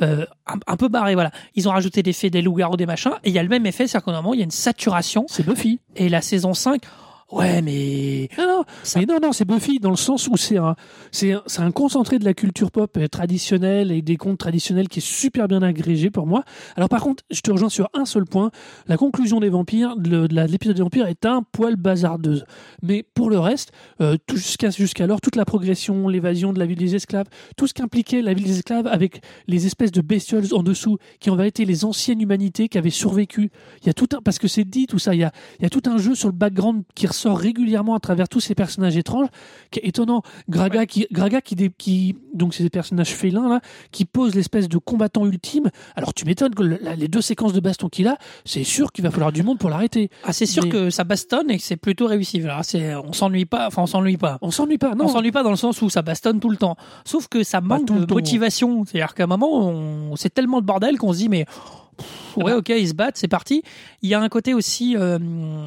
Euh, 0.00 0.24
un, 0.46 0.54
un 0.66 0.76
peu 0.78 0.88
barré, 0.88 1.12
voilà. 1.14 1.30
Ils 1.56 1.68
ont 1.68 1.72
rajouté 1.72 2.02
des 2.02 2.14
fées, 2.14 2.30
des 2.30 2.40
loups-garous, 2.40 2.76
des 2.78 2.86
machins, 2.86 3.12
et 3.24 3.28
il 3.28 3.34
y 3.34 3.38
a 3.38 3.42
le 3.42 3.50
même 3.50 3.66
effet, 3.66 3.86
c'est 3.86 4.00
qu'au 4.00 4.12
moment, 4.12 4.32
il 4.32 4.38
y 4.38 4.42
a 4.42 4.44
une 4.44 4.50
saturation, 4.50 5.26
C'est 5.28 5.44
Buffy. 5.44 5.80
et 5.96 6.08
la 6.08 6.22
saison 6.22 6.54
5, 6.54 6.80
ouais, 7.32 7.62
mais 7.62 8.28
Non, 8.38 8.46
non, 8.46 8.64
Ça- 8.82 9.00
mais 9.00 9.06
non, 9.06 9.18
non, 9.22 9.32
c'est 9.32 9.44
Buffy 9.44 9.78
dans 9.78 9.90
le 9.90 9.96
sens 9.96 10.28
où 10.28 10.36
c'est 10.36 10.56
un, 10.56 10.76
c'est 11.10 11.32
un, 11.32 11.42
c'est 11.46 11.60
un 11.62 11.70
concentré 11.70 12.18
de 12.18 12.24
la 12.24 12.34
culture 12.34 12.70
pop 12.70 12.96
euh, 12.96 13.08
traditionnelle 13.08 13.92
et 13.92 14.02
des 14.02 14.16
contes 14.16 14.38
traditionnels 14.38 14.88
qui 14.88 14.98
est 14.98 15.06
super 15.06 15.48
bien 15.48 15.62
agrégé 15.62 16.10
pour 16.10 16.26
moi. 16.26 16.44
Alors 16.76 16.88
par 16.88 17.02
contre, 17.02 17.22
je 17.30 17.40
te 17.40 17.50
rejoins 17.50 17.68
sur 17.68 17.88
un 17.94 18.04
seul 18.04 18.24
point. 18.24 18.50
La 18.86 18.96
conclusion 18.96 19.40
des 19.40 19.48
vampires, 19.48 19.96
de, 19.96 20.26
l'épisode 20.46 20.76
des 20.76 20.82
vampires 20.82 21.06
est 21.06 21.24
un 21.26 21.42
poil 21.42 21.76
bazardeuse. 21.76 22.44
Mais 22.82 23.04
pour 23.14 23.30
le 23.30 23.38
reste, 23.38 23.72
euh, 24.00 24.16
jusqu'à 24.34 24.70
jusqu'alors, 24.70 25.20
toute 25.20 25.36
la 25.36 25.44
progression, 25.44 26.08
l'évasion 26.08 26.52
de 26.52 26.58
la 26.58 26.66
ville 26.66 26.78
des 26.78 26.94
esclaves, 26.94 27.26
tout 27.56 27.66
ce 27.66 27.74
qu'impliquait 27.74 28.22
la 28.22 28.34
ville 28.34 28.46
des 28.46 28.58
esclaves 28.58 28.86
avec 28.86 29.22
les 29.46 29.66
espèces 29.66 29.92
de 29.92 30.00
bestioles 30.00 30.46
en 30.52 30.62
dessous, 30.62 30.98
qui 31.20 31.30
en 31.30 31.36
vérité 31.36 31.64
les 31.64 31.84
anciennes 31.84 32.20
humanités 32.20 32.68
qui 32.68 32.78
avaient 32.78 32.90
survécu. 32.90 33.50
Il 33.82 33.86
y 33.86 33.90
a 33.90 33.94
tout 33.94 34.08
un, 34.14 34.20
parce 34.22 34.38
que 34.38 34.48
c'est 34.48 34.64
dit 34.64 34.86
tout 34.86 34.98
ça, 34.98 35.14
il 35.14 35.20
y 35.20 35.24
a, 35.24 35.32
il 35.58 35.62
y 35.62 35.66
a 35.66 35.70
tout 35.70 35.82
un 35.86 35.98
jeu 35.98 36.14
sur 36.14 36.28
le 36.28 36.34
background 36.34 36.82
qui 36.94 37.06
ressort 37.06 37.19
régulièrement 37.28 37.94
à 37.94 38.00
travers 38.00 38.28
tous 38.28 38.40
ces 38.40 38.54
personnages 38.54 38.96
étranges, 38.96 39.28
qui 39.70 39.78
est 39.80 39.88
étonnant. 39.88 40.22
Graga, 40.48 40.86
qui, 40.86 41.06
Graga 41.12 41.40
qui, 41.40 41.54
dé- 41.54 41.70
qui, 41.76 42.16
donc 42.34 42.54
c'est 42.54 42.62
des 42.62 42.70
personnages 42.70 43.10
félins 43.14 43.48
là, 43.48 43.60
qui 43.92 44.04
posent 44.04 44.34
l'espèce 44.34 44.68
de 44.68 44.78
combattant 44.78 45.26
ultime. 45.26 45.70
Alors 45.96 46.14
tu 46.14 46.24
m'étonnes 46.24 46.54
que 46.54 46.62
le- 46.62 46.78
la- 46.82 46.96
les 46.96 47.08
deux 47.08 47.20
séquences 47.20 47.52
de 47.52 47.60
baston 47.60 47.88
qu'il 47.88 48.08
a, 48.08 48.16
c'est 48.44 48.64
sûr 48.64 48.92
qu'il 48.92 49.04
va 49.04 49.10
falloir 49.10 49.32
du 49.32 49.42
monde 49.42 49.58
pour 49.58 49.70
l'arrêter. 49.70 50.10
ah, 50.24 50.32
c'est 50.32 50.46
sûr 50.46 50.64
Mais- 50.64 50.70
que 50.70 50.90
ça 50.90 51.04
bastonne 51.04 51.50
et 51.50 51.56
que 51.58 51.62
c'est 51.62 51.76
plutôt 51.76 52.06
réussi. 52.06 52.40
Alors, 52.42 52.64
c'est, 52.64 52.94
on 52.94 53.12
s'ennuie 53.12 53.44
pas, 53.46 53.66
enfin, 53.66 53.82
on 53.82 53.86
s'ennuie 53.86 54.16
pas. 54.16 54.38
On 54.42 54.50
s'ennuie 54.50 54.78
pas, 54.78 54.94
non 54.94 55.04
on 55.06 55.08
s'ennuie 55.08 55.32
pas 55.32 55.42
dans 55.42 55.50
le 55.50 55.56
sens 55.56 55.80
où 55.82 55.90
ça 55.90 56.02
bastonne 56.02 56.40
tout 56.40 56.50
le 56.50 56.56
temps. 56.56 56.76
Sauf 57.04 57.28
que 57.28 57.42
ça 57.42 57.60
manque 57.60 57.86
de 57.86 58.12
motivation. 58.12 58.84
C'est-à-dire 58.84 59.14
qu'à 59.14 59.24
un 59.24 59.26
moment, 59.26 59.68
on... 59.68 60.16
c'est 60.16 60.32
tellement 60.32 60.60
de 60.60 60.66
bordel 60.66 60.98
qu'on 60.98 61.12
se 61.12 61.18
dit, 61.18 61.28
mais 61.28 61.46
ouais, 62.36 62.52
ok, 62.52 62.68
ils 62.70 62.88
se 62.88 62.94
battent, 62.94 63.16
c'est 63.16 63.28
parti. 63.28 63.62
Il 64.02 64.08
y 64.08 64.14
a 64.14 64.20
un 64.20 64.28
côté 64.28 64.54
aussi. 64.54 64.96
euh, 64.96 65.18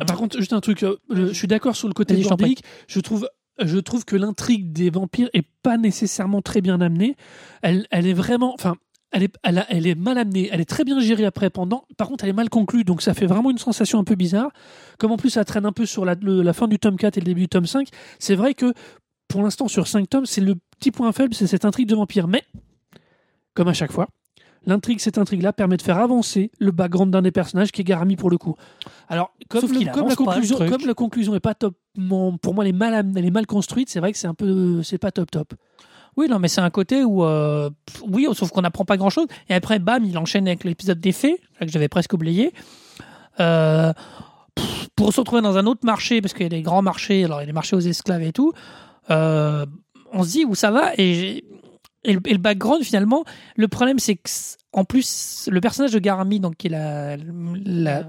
Ah, 0.01 0.05
Par 0.05 0.17
contre, 0.17 0.37
juste 0.37 0.53
un 0.53 0.61
truc, 0.61 0.83
euh, 0.83 0.97
je 1.09 1.33
suis 1.33 1.47
d'accord 1.47 1.75
sur 1.75 1.87
le 1.87 1.93
côté 1.93 2.13
Vas-y, 2.15 2.27
je 2.87 2.99
trouve, 2.99 3.27
je 3.61 3.77
trouve 3.77 4.05
que 4.05 4.15
l'intrigue 4.15 4.71
des 4.73 4.89
vampires 4.89 5.29
est 5.33 5.45
pas 5.61 5.77
nécessairement 5.77 6.41
très 6.41 6.61
bien 6.61 6.81
amenée. 6.81 7.15
Elle, 7.61 7.85
elle 7.91 8.07
est 8.07 8.13
vraiment, 8.13 8.53
enfin, 8.53 8.75
elle 9.11 9.23
est, 9.23 9.33
elle, 9.43 9.59
a- 9.59 9.65
elle 9.69 9.85
est 9.85 9.93
mal 9.95 10.17
amenée. 10.17 10.49
Elle 10.51 10.59
est 10.61 10.65
très 10.65 10.83
bien 10.83 10.99
gérée 10.99 11.25
après, 11.25 11.49
pendant. 11.51 11.85
Par 11.97 12.07
contre, 12.07 12.23
elle 12.23 12.31
est 12.31 12.33
mal 12.33 12.49
conclue, 12.49 12.83
donc 12.83 13.01
ça 13.03 13.13
fait 13.13 13.27
vraiment 13.27 13.51
une 13.51 13.59
sensation 13.59 13.99
un 13.99 14.03
peu 14.03 14.15
bizarre. 14.15 14.49
Comme 14.97 15.11
en 15.11 15.17
plus, 15.17 15.29
ça 15.29 15.45
traîne 15.45 15.65
un 15.67 15.71
peu 15.71 15.85
sur 15.85 16.03
la, 16.05 16.15
le- 16.15 16.41
la 16.41 16.53
fin 16.53 16.67
du 16.67 16.79
tome 16.79 16.97
4 16.97 17.17
et 17.17 17.21
le 17.21 17.25
début 17.25 17.41
du 17.41 17.47
tome 17.49 17.67
5. 17.67 17.89
C'est 18.17 18.33
vrai 18.35 18.53
que, 18.55 18.73
pour 19.27 19.43
l'instant, 19.43 19.67
sur 19.67 19.87
5 19.87 20.09
tomes, 20.09 20.25
c'est 20.25 20.41
le 20.41 20.55
petit 20.79 20.89
point 20.91 21.11
faible, 21.11 21.33
c'est 21.35 21.45
cette 21.47 21.65
intrigue 21.65 21.87
de 21.87 21.95
vampire. 21.95 22.27
Mais, 22.27 22.43
comme 23.53 23.67
à 23.67 23.73
chaque 23.73 23.91
fois, 23.91 24.07
L'intrigue, 24.65 24.99
cette 24.99 25.17
intrigue-là, 25.17 25.51
permet 25.53 25.75
de 25.77 25.81
faire 25.81 25.97
avancer 25.99 26.49
le 26.59 26.71
background 26.71 27.11
d'un 27.11 27.21
des 27.21 27.31
personnages 27.31 27.71
qui 27.71 27.81
est 27.81 27.83
Garami 27.83 28.15
pour 28.15 28.29
le 28.29 28.37
coup. 28.37 28.55
Alors, 29.09 29.31
comme, 29.49 29.61
le- 29.71 29.79
la 29.85 29.91
pas, 29.91 30.15
conclusion, 30.15 30.55
truc. 30.55 30.69
comme 30.69 30.85
la 30.87 30.93
conclusion 30.93 31.35
est 31.35 31.39
pas 31.41 31.53
top, 31.53 31.75
pour 32.41 32.53
moi, 32.53 32.63
elle 32.63 32.69
est 32.69 32.77
mal, 32.77 32.93
am- 32.93 33.13
elle 33.17 33.25
est 33.25 33.31
mal 33.31 33.45
construite. 33.45 33.89
C'est 33.89 33.99
vrai 33.99 34.11
que 34.11 34.17
c'est 34.17 34.27
un 34.27 34.33
peu, 34.33 34.81
c'est 34.83 34.97
pas 34.97 35.11
top 35.11 35.29
top. 35.31 35.53
Oui, 36.15 36.27
non, 36.29 36.37
mais 36.39 36.47
c'est 36.47 36.61
un 36.61 36.69
côté 36.69 37.03
où, 37.03 37.23
euh, 37.25 37.69
oui, 38.07 38.27
sauf 38.33 38.51
qu'on 38.51 38.61
n'apprend 38.61 38.85
pas 38.85 38.97
grand-chose. 38.97 39.25
Et 39.49 39.53
après, 39.53 39.79
bam, 39.79 40.05
il 40.05 40.17
enchaîne 40.17 40.47
avec 40.47 40.63
l'épisode 40.63 40.99
des 40.99 41.11
là, 41.59 41.65
que 41.65 41.71
j'avais 41.71 41.87
presque 41.89 42.13
oublié. 42.13 42.53
Euh, 43.39 43.91
pour 44.95 45.11
se 45.11 45.19
retrouver 45.19 45.41
dans 45.41 45.57
un 45.57 45.65
autre 45.65 45.81
marché, 45.85 46.21
parce 46.21 46.33
qu'il 46.33 46.43
y 46.43 46.45
a 46.45 46.49
des 46.49 46.61
grands 46.61 46.83
marchés, 46.83 47.23
alors 47.25 47.39
il 47.39 47.41
y 47.41 47.43
a 47.43 47.47
des 47.47 47.51
marchés 47.53 47.75
aux 47.75 47.79
esclaves 47.79 48.21
et 48.21 48.31
tout, 48.31 48.53
euh, 49.09 49.65
on 50.11 50.23
se 50.23 50.29
dit 50.29 50.45
où 50.45 50.53
ça 50.55 50.69
va. 50.71 50.91
Et, 50.97 51.13
j'ai- 51.15 51.43
et, 52.03 52.13
le, 52.13 52.21
et 52.25 52.33
le 52.33 52.37
background, 52.37 52.83
finalement, 52.83 53.23
le 53.55 53.67
problème, 53.67 53.99
c'est 53.99 54.15
que, 54.15 54.29
en 54.73 54.83
plus, 54.85 55.47
le 55.51 55.61
personnage 55.61 55.91
de 55.91 55.99
Garami, 55.99 56.39
donc, 56.39 56.57
qui 56.57 56.67
est 56.67 56.71
la, 56.71 57.15
la, 57.17 58.03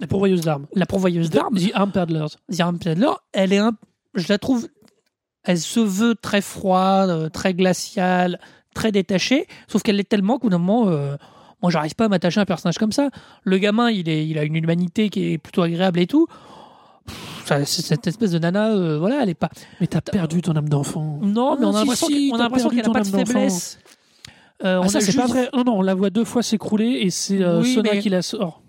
La 0.00 0.06
pourvoyeuse 0.06 0.42
d'armes. 0.42 0.66
la 0.74 0.86
pourvoyeuse 0.86 1.30
d'armes, 1.30 1.56
The 2.52 2.60
Arm 2.60 2.78
Pedler, 2.78 3.12
elle 3.32 3.52
est 3.52 3.58
un, 3.58 3.72
je 4.14 4.26
la 4.28 4.38
trouve, 4.38 4.68
elle 5.44 5.58
se 5.58 5.80
veut 5.80 6.14
très 6.14 6.42
froide, 6.42 7.10
euh, 7.10 7.28
très 7.28 7.54
glaciale, 7.54 8.38
très 8.74 8.92
détachée, 8.92 9.46
sauf 9.66 9.82
qu'elle 9.82 9.96
l'est 9.96 10.08
tellement 10.08 10.38
qu'au 10.38 10.50
moment, 10.50 10.88
euh, 10.88 11.16
moi 11.62 11.70
j'arrive 11.70 11.94
pas 11.94 12.04
à 12.04 12.08
m'attacher 12.08 12.38
à 12.38 12.42
un 12.42 12.46
personnage 12.46 12.78
comme 12.78 12.92
ça. 12.92 13.10
Le 13.42 13.58
gamin, 13.58 13.90
il, 13.90 14.08
est, 14.08 14.26
il 14.26 14.38
a 14.38 14.44
une 14.44 14.56
humanité 14.56 15.08
qui 15.08 15.32
est 15.32 15.38
plutôt 15.38 15.62
agréable 15.62 15.98
et 15.98 16.06
tout. 16.06 16.26
Ça- 17.44 17.64
Cette 17.64 18.06
espèce 18.06 18.30
de 18.30 18.38
nana, 18.38 18.70
euh, 18.70 18.98
voilà, 18.98 19.22
elle 19.22 19.28
est 19.28 19.34
pas. 19.34 19.50
Mais 19.80 19.86
t'as 19.86 20.00
perdu 20.00 20.40
ton 20.42 20.54
âme 20.54 20.68
d'enfant. 20.68 21.18
Non, 21.22 21.56
mais 21.58 21.66
on 21.66 21.70
a 21.70 21.70
Ah, 21.70 21.72
si, 21.72 21.78
l'impression 21.80 22.06
si, 22.06 22.12
qu'elle- 22.30 22.34
on 22.34 22.50
perdu 22.50 22.76
qu'elle 22.76 22.86
n'a 22.86 22.92
pas 22.92 23.00
de 23.00 23.06
faiblesse. 23.06 23.78
Euh, 24.64 24.78
on 24.78 24.82
Ah, 24.82 24.88
ça, 24.88 24.98
a 24.98 25.00
c'est 25.00 25.16
pas 25.16 25.26
vrai. 25.26 25.48
Non, 25.54 25.64
non, 25.64 25.78
on 25.78 25.82
la 25.82 25.94
voit 25.94 26.10
deux 26.10 26.24
fois 26.24 26.42
s'écrouler 26.42 27.00
et 27.02 27.10
c'est 27.10 27.42
euh, 27.42 27.60
Oui, 27.62 27.74
Sona 27.74 27.92
mais- 27.94 27.98
qui 28.00 28.08
la 28.10 28.22
sort. 28.22 28.62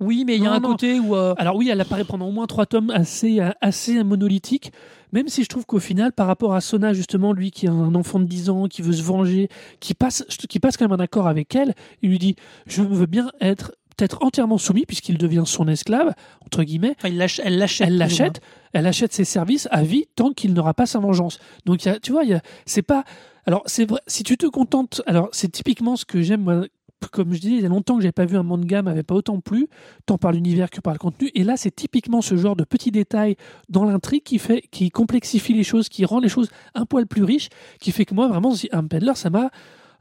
Oui, 0.00 0.22
mais 0.24 0.36
il 0.36 0.42
y 0.44 0.46
a 0.46 0.50
Non, 0.50 0.56
un 0.56 0.60
non. 0.60 0.68
côté 0.68 1.00
où. 1.00 1.16
Alors 1.16 1.56
oui, 1.56 1.68
elle 1.70 1.80
apparaît 1.80 2.04
pendant 2.04 2.28
au 2.28 2.30
moins 2.30 2.46
trois 2.46 2.66
tomes 2.66 2.90
assez, 2.90 3.40
assez 3.60 4.04
monolithique, 4.04 4.70
même 5.12 5.26
si 5.26 5.42
je 5.42 5.48
trouve 5.48 5.66
qu'au 5.66 5.80
final, 5.80 6.12
par 6.12 6.28
rapport 6.28 6.54
à 6.54 6.60
Sona, 6.60 6.92
justement, 6.92 7.32
lui 7.32 7.50
qui 7.50 7.66
est 7.66 7.70
un 7.70 7.94
enfant 7.96 8.20
de 8.20 8.24
10 8.26 8.48
ans, 8.48 8.66
qui 8.68 8.80
veut 8.82 8.92
se 8.92 9.02
venger, 9.02 9.48
qui 9.80 9.94
passe, 9.94 10.22
qui 10.48 10.60
passe 10.60 10.76
quand 10.76 10.84
même 10.88 11.00
un 11.00 11.02
accord 11.02 11.26
avec 11.26 11.52
elle, 11.56 11.74
il 12.02 12.10
lui 12.10 12.20
dit, 12.20 12.36
je 12.68 12.82
veux 12.82 13.06
bien 13.06 13.32
être 13.40 13.72
peut-être 13.98 14.22
entièrement 14.22 14.56
soumis, 14.56 14.86
puisqu'il 14.86 15.18
devient 15.18 15.42
son 15.44 15.68
esclave, 15.68 16.14
entre 16.46 16.62
guillemets, 16.62 16.94
enfin, 16.98 17.08
il 17.08 17.18
l'ach- 17.18 17.40
elle 17.44 17.58
l'achète. 17.58 17.88
elle 17.88 17.98
l'achète, 17.98 18.40
elle 18.72 18.86
achète 18.86 19.12
ses 19.12 19.24
services 19.24 19.68
à 19.70 19.82
vie 19.82 20.06
tant 20.16 20.30
qu'il 20.32 20.54
n'aura 20.54 20.72
pas 20.72 20.86
sa 20.86 20.98
vengeance. 21.00 21.38
Donc, 21.66 21.84
il 21.84 21.88
y 21.88 21.90
a- 21.90 21.98
tu 22.00 22.12
vois, 22.12 22.22
c'est 22.64 22.82
pas. 22.82 23.04
Alors, 23.44 23.62
c'est 23.66 23.88
vrai, 23.88 24.00
si 24.06 24.22
tu 24.22 24.36
te 24.36 24.46
contentes. 24.46 25.02
Alors, 25.06 25.28
c'est 25.32 25.50
typiquement 25.50 25.96
ce 25.96 26.04
que 26.06 26.22
j'aime, 26.22 26.42
moi, 26.42 26.64
Comme 27.12 27.32
je 27.32 27.38
disais, 27.38 27.54
il 27.54 27.62
y 27.62 27.64
a 27.64 27.68
longtemps 27.68 27.94
que 27.94 28.02
j'avais 28.02 28.10
pas 28.10 28.24
vu 28.26 28.36
un 28.36 28.42
manga 28.42 28.82
m'avait 28.82 29.04
pas 29.04 29.14
autant 29.14 29.38
plu, 29.38 29.68
tant 30.04 30.18
par 30.18 30.32
l'univers 30.32 30.68
que 30.68 30.80
par 30.80 30.92
le 30.92 30.98
contenu. 30.98 31.30
Et 31.36 31.44
là, 31.44 31.56
c'est 31.56 31.70
typiquement 31.70 32.20
ce 32.22 32.36
genre 32.36 32.56
de 32.56 32.64
petits 32.64 32.90
détails 32.90 33.36
dans 33.68 33.84
l'intrigue 33.84 34.24
qui 34.24 34.40
fait, 34.40 34.62
qui 34.72 34.90
complexifie 34.90 35.54
les 35.54 35.62
choses, 35.62 35.88
qui 35.88 36.04
rend 36.04 36.18
les 36.18 36.28
choses 36.28 36.50
un 36.74 36.86
poil 36.86 37.06
plus 37.06 37.22
riches, 37.22 37.50
qui 37.80 37.92
fait 37.92 38.04
que 38.04 38.14
moi, 38.14 38.26
vraiment, 38.26 38.52
un 38.72 38.84
Peddler, 38.84 39.12
ça 39.14 39.30
m'a. 39.30 39.50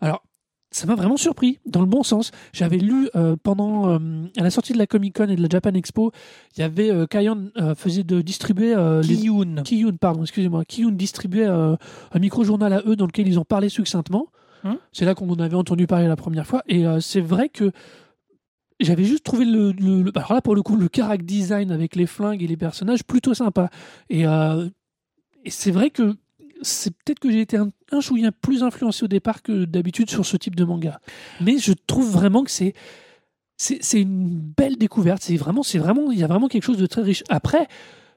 Alors, 0.01 0.23
ça 0.69 0.85
m'a 0.85 0.95
vraiment 0.95 1.17
surpris, 1.17 1.59
dans 1.65 1.79
le 1.79 1.85
bon 1.87 2.03
sens. 2.03 2.31
J'avais 2.53 2.77
lu 2.77 3.09
euh, 3.15 3.35
pendant 3.41 3.89
euh, 3.89 3.99
à 4.37 4.43
la 4.43 4.49
sortie 4.49 4.73
de 4.73 4.77
la 4.77 4.85
Comic 4.85 5.15
Con 5.15 5.27
et 5.29 5.35
de 5.35 5.41
la 5.41 5.47
Japan 5.49 5.73
Expo, 5.73 6.11
il 6.55 6.59
y 6.59 6.63
avait 6.63 6.89
euh, 6.91 7.05
Kayon 7.05 7.51
euh, 7.57 7.73
faisait 7.73 8.03
de 8.03 8.21
distribuer 8.21 8.75
euh, 8.75 9.01
les 9.01 9.15
Kiyun. 9.15 9.63
Kiyun, 9.63 9.95
pardon, 9.95 10.23
excusez-moi. 10.23 10.65
Kiyun 10.65 10.91
distribuait 10.91 11.45
un 11.45 11.77
micro-journal 12.19 12.73
à 12.73 12.81
eux 12.85 12.95
dans 12.95 13.05
lequel 13.05 13.27
ils 13.27 13.39
en 13.39 13.45
parlaient 13.45 13.69
succinctement. 13.69 14.27
Hum. 14.63 14.77
C'est 14.91 15.05
là 15.05 15.15
qu'on 15.15 15.29
en 15.29 15.39
avait 15.39 15.55
entendu 15.55 15.87
parler 15.87 16.07
la 16.07 16.15
première 16.17 16.45
fois. 16.45 16.63
Et 16.67 16.83
c'est 16.99 17.21
vrai 17.21 17.47
que 17.47 17.71
j'avais 18.79 19.05
juste 19.05 19.23
trouvé 19.23 19.45
le, 19.45 19.71
le- 19.71 20.01
le- 20.01 20.11
Alors 20.15 20.33
là, 20.33 20.41
pour 20.41 20.53
le 20.55 20.61
coup, 20.63 20.75
le 20.75 20.89
character 20.93 21.23
design 21.25 21.71
avec 21.71 21.95
les 21.95 22.05
flingues 22.07 22.43
et 22.43 22.47
les 22.47 22.57
personnages 22.57 23.03
plutôt 23.03 23.33
sympa. 23.33 23.69
Et, 24.09 24.23
et 24.23 25.49
c'est 25.49 25.71
vrai 25.71 25.89
que 25.91 26.15
c'est 26.61 26.91
peut-être 26.91 27.19
que 27.19 27.31
j'ai 27.31 27.41
été 27.41 27.57
un, 27.57 27.71
un 27.91 28.01
chouïa 28.01 28.31
plus 28.31 28.63
influencé 28.63 29.05
au 29.05 29.07
départ 29.07 29.41
que 29.41 29.65
d'habitude 29.65 30.09
sur 30.09 30.25
ce 30.25 30.37
type 30.37 30.55
de 30.55 30.63
manga. 30.63 30.99
Mais 31.41 31.57
je 31.57 31.73
trouve 31.73 32.11
vraiment 32.11 32.43
que 32.43 32.51
c'est. 32.51 32.73
C'est 33.59 33.99
une 33.99 34.27
belle 34.27 34.77
découverte. 34.77 35.23
C'est 35.23 35.35
vraiment, 35.35 35.63
c'est 35.63 35.79
vraiment, 35.79 36.11
il 36.11 36.19
y 36.19 36.23
a 36.23 36.27
vraiment 36.27 36.47
quelque 36.47 36.61
chose 36.61 36.77
de 36.77 36.85
très 36.85 37.01
riche. 37.01 37.23
Après, 37.27 37.67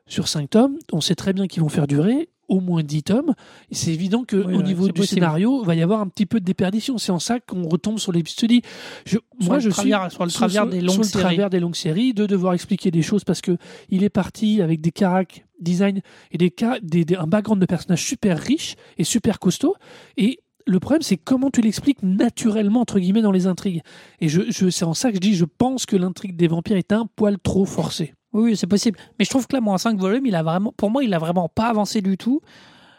sur 0.06 0.28
5 0.28 0.50
tomes, 0.50 0.76
on 0.92 1.00
sait 1.00 1.14
très 1.14 1.32
bien 1.32 1.46
qu'ils 1.46 1.62
vont 1.62 1.70
faire 1.70 1.86
durer 1.86 2.28
au 2.50 2.60
moins 2.60 2.82
10 2.82 3.04
tomes. 3.04 3.32
C'est 3.70 3.92
évident 3.92 4.24
qu'au 4.28 4.44
Oui, 4.44 4.62
niveau 4.62 4.86
du 4.86 4.92
possible. 4.92 5.20
scénario, 5.20 5.62
il 5.62 5.66
va 5.66 5.74
y 5.74 5.80
avoir 5.82 6.00
un 6.02 6.08
petit 6.08 6.26
peu 6.26 6.40
de 6.40 6.44
déperdition. 6.44 6.98
C'est 6.98 7.12
en 7.12 7.18
ça 7.18 7.40
qu'on 7.40 7.66
retombe 7.66 7.98
sur 7.98 8.12
les 8.12 8.22
studies. 8.26 8.60
Je, 9.06 9.16
moi, 9.40 9.54
le 9.56 9.60
je 9.62 9.68
travers- 9.70 10.02
suis 10.10 10.10
sur 10.16 10.24
le 10.24 10.30
travers 10.30 10.66
des 10.66 10.80
longues 10.82 10.90
sur 10.90 11.02
le 11.02 11.08
séries. 11.08 11.22
travers 11.24 11.48
des 11.50 11.60
longues 11.60 11.74
séries, 11.76 12.12
de 12.12 12.26
devoir 12.26 12.52
expliquer 12.52 12.90
des 12.90 13.02
choses 13.02 13.24
parce 13.24 13.40
que 13.40 13.56
il 13.88 14.04
est 14.04 14.10
parti 14.10 14.60
avec 14.60 14.82
des 14.82 14.90
carac 14.90 15.46
design 15.60 16.00
et 16.32 16.38
des, 16.38 16.52
ca- 16.58 16.78
des, 16.82 17.04
des- 17.04 17.16
un 17.16 17.26
background 17.26 17.60
de 17.60 17.66
personnages 17.66 18.04
super 18.04 18.38
riche 18.38 18.74
et 18.98 19.04
super 19.04 19.38
costaud. 19.38 19.74
Et 20.16 20.40
le 20.66 20.78
problème, 20.80 21.02
c'est 21.02 21.16
comment 21.16 21.50
tu 21.50 21.60
l'expliques 21.62 22.02
naturellement, 22.02 22.80
entre 22.80 22.98
guillemets, 22.98 23.22
dans 23.22 23.32
les 23.32 23.46
intrigues. 23.46 23.82
Et 24.20 24.28
je, 24.28 24.42
je, 24.50 24.70
c'est 24.70 24.84
en 24.84 24.94
ça 24.94 25.10
que 25.10 25.16
je 25.16 25.20
dis, 25.20 25.34
je 25.34 25.44
pense 25.44 25.86
que 25.86 25.96
l'intrigue 25.96 26.36
des 26.36 26.48
vampires 26.48 26.76
est 26.76 26.92
un 26.92 27.06
poil 27.16 27.38
trop 27.38 27.64
forcée. 27.64 28.14
Oui, 28.32 28.56
c'est 28.56 28.66
possible. 28.66 28.98
Mais 29.18 29.24
je 29.24 29.30
trouve 29.30 29.46
que 29.46 29.54
là, 29.54 29.60
moi, 29.60 29.74
en 29.74 29.78
5 29.78 29.98
volumes, 29.98 30.26
il 30.26 30.34
a 30.34 30.42
vraiment, 30.42 30.72
pour 30.76 30.90
moi, 30.90 31.02
il 31.02 31.12
a 31.14 31.18
vraiment 31.18 31.48
pas 31.48 31.68
avancé 31.68 32.00
du 32.00 32.16
tout. 32.16 32.40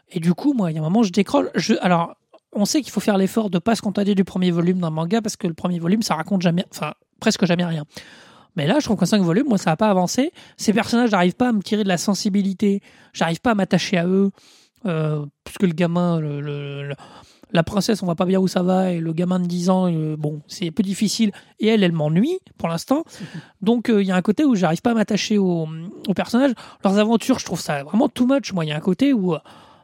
Et 0.09 0.19
du 0.19 0.33
coup, 0.33 0.53
moi, 0.53 0.71
il 0.71 0.75
y 0.75 0.77
a 0.77 0.81
un 0.81 0.83
moment, 0.83 1.03
je 1.03 1.11
décroche. 1.11 1.47
Alors, 1.81 2.15
on 2.53 2.65
sait 2.65 2.81
qu'il 2.81 2.91
faut 2.91 2.99
faire 2.99 3.17
l'effort 3.17 3.49
de 3.49 3.59
pas 3.59 3.75
se 3.75 3.81
contenter 3.81 4.13
du 4.13 4.25
premier 4.25 4.51
volume 4.51 4.79
d'un 4.79 4.89
manga 4.89 5.21
parce 5.21 5.37
que 5.37 5.47
le 5.47 5.53
premier 5.53 5.79
volume, 5.79 6.01
ça 6.01 6.15
raconte 6.15 6.41
jamais, 6.41 6.65
enfin, 6.71 6.93
presque 7.21 7.45
jamais 7.45 7.63
rien. 7.63 7.85
Mais 8.57 8.67
là, 8.67 8.79
je 8.79 8.85
trouve 8.85 8.97
qu'en 8.97 9.05
5 9.05 9.21
volumes, 9.21 9.47
moi, 9.47 9.57
ça 9.57 9.69
n'a 9.69 9.77
pas 9.77 9.89
avancé. 9.89 10.33
Ces 10.57 10.73
personnages 10.73 11.11
n'arrivent 11.11 11.35
pas 11.35 11.49
à 11.49 11.51
me 11.53 11.61
tirer 11.61 11.83
de 11.83 11.87
la 11.87 11.97
sensibilité. 11.97 12.81
J'arrive 13.13 13.39
pas 13.39 13.51
à 13.51 13.55
m'attacher 13.55 13.97
à 13.97 14.05
eux. 14.05 14.31
Euh, 14.85 15.25
puisque 15.43 15.63
le 15.63 15.73
gamin, 15.73 16.19
la 17.53 17.63
princesse, 17.63 18.01
on 18.01 18.05
voit 18.05 18.15
pas 18.15 18.25
bien 18.25 18.39
où 18.39 18.47
ça 18.47 18.63
va. 18.63 18.91
Et 18.91 18.99
le 18.99 19.13
gamin 19.13 19.39
de 19.39 19.45
10 19.45 19.69
ans, 19.69 19.91
euh, 19.91 20.15
bon, 20.17 20.41
c'est 20.47 20.67
un 20.67 20.71
peu 20.71 20.83
difficile. 20.83 21.31
Et 21.59 21.67
elle, 21.67 21.83
elle 21.83 21.91
m'ennuie 21.91 22.39
pour 22.57 22.69
l'instant. 22.69 23.03
Donc, 23.61 23.89
euh, 23.89 24.01
il 24.01 24.07
y 24.07 24.11
a 24.11 24.15
un 24.15 24.21
côté 24.21 24.43
où 24.45 24.55
j'arrive 24.55 24.81
pas 24.81 24.91
à 24.91 24.93
m'attacher 24.93 25.37
aux, 25.37 25.67
aux 26.07 26.13
personnages. 26.13 26.51
Leurs 26.83 26.97
aventures, 26.97 27.39
je 27.39 27.45
trouve 27.45 27.59
ça 27.61 27.83
vraiment 27.83 28.09
too 28.09 28.25
much. 28.25 28.53
Moi, 28.53 28.65
il 28.65 28.69
y 28.69 28.71
a 28.71 28.77
un 28.77 28.79
côté 28.81 29.13
où. 29.13 29.33
euh, 29.33 29.39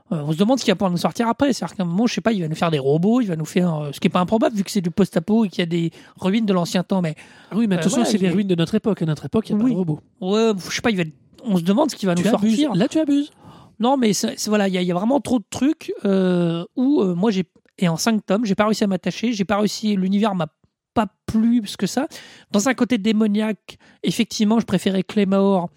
on 0.10 0.32
se 0.32 0.38
demande 0.38 0.58
ce 0.58 0.64
qu'il 0.64 0.72
va 0.72 0.76
pouvoir 0.76 0.92
nous 0.92 0.98
sortir 0.98 1.28
après. 1.28 1.52
C'est-à-dire 1.52 1.76
qu'à 1.76 1.84
un 1.84 1.86
moment, 1.86 2.08
je 2.08 2.14
sais 2.14 2.22
pas, 2.22 2.32
il 2.32 2.42
va 2.42 2.48
nous 2.48 2.56
faire 2.56 2.72
des 2.72 2.80
robots, 2.80 3.20
il 3.20 3.28
va 3.28 3.36
nous 3.36 3.44
faire. 3.46 3.74
euh, 3.76 3.90
ce 3.92 4.00
qui 4.00 4.08
est 4.08 4.10
pas 4.10 4.22
improbable 4.22 4.56
vu 4.56 4.64
que 4.64 4.72
c'est 4.72 4.80
du 4.80 4.90
post-apo 4.92 5.44
et 5.44 5.50
qu'il 5.50 5.60
y 5.60 5.64
a 5.64 5.66
des 5.66 5.92
ruines 6.20 6.46
de 6.46 6.54
l'ancien 6.54 6.84
temps. 6.84 7.02
Mais 7.02 7.16
oui, 7.54 7.68
mais 7.68 7.76
attention, 7.76 7.98
voilà, 7.98 8.10
c'est 8.10 8.18
les 8.18 8.30
ruines 8.30 8.48
de 8.48 8.56
notre 8.56 8.76
époque. 8.76 9.02
À 9.02 9.06
notre 9.06 9.26
époque, 9.26 9.50
il 9.50 9.56
n'y 9.58 9.62
a 9.62 9.66
Oui. 9.66 9.72
pas 9.72 9.74
de 9.76 9.80
robots. 9.80 10.00
ouais, 10.22 10.52
je 10.70 10.76
sais 10.76 10.82
pas, 10.82 10.92
il 10.92 10.98
va. 10.98 11.04
On 11.50 11.58
se 11.58 11.64
demande 11.64 11.92
ce 11.92 11.96
qu'il 11.96 12.08
va 12.08 12.16
nous 12.16 12.22
abuses. 12.28 12.32
sortir. 12.58 12.74
Là, 12.76 12.88
tu 12.88 13.00
abuses. 13.00 13.32
Non, 13.80 13.98
mais 13.98 14.12
voilà, 14.48 14.68
il 14.68 14.74
y, 14.74 14.78
a- 14.78 14.82
il 14.82 14.88
y 14.88 14.92
a 14.92 14.96
vraiment 14.96 15.20
trop 15.20 15.40
de 15.40 15.46
trucs 15.50 15.94
euh, 16.06 16.66
où 16.76 17.02
euh, 17.02 17.14
moi 17.16 17.32
j'ai 17.32 17.46
et 17.80 17.88
en 17.88 17.96
5 17.98 18.26
tomes, 18.26 18.44
j'ai 18.46 18.56
pas 18.56 18.66
réussi 18.66 18.84
à 18.84 18.88
m'attacher, 18.88 19.34
j'ai 19.34 19.46
pas 19.46 19.58
réussi, 19.60 19.96
l'univers 19.96 20.34
m'a 20.34 20.48
pas 20.96 21.06
plu 21.28 21.62
plus 21.62 21.78
que 21.78 21.86
ça. 21.86 22.08
Dans 22.52 22.68
un 22.70 22.74
côté 22.74 22.98
démoniaque, 22.98 23.78
effectivement, 24.02 24.60
je 24.60 24.66
préférais 24.66 25.04
Claymore 25.04 25.70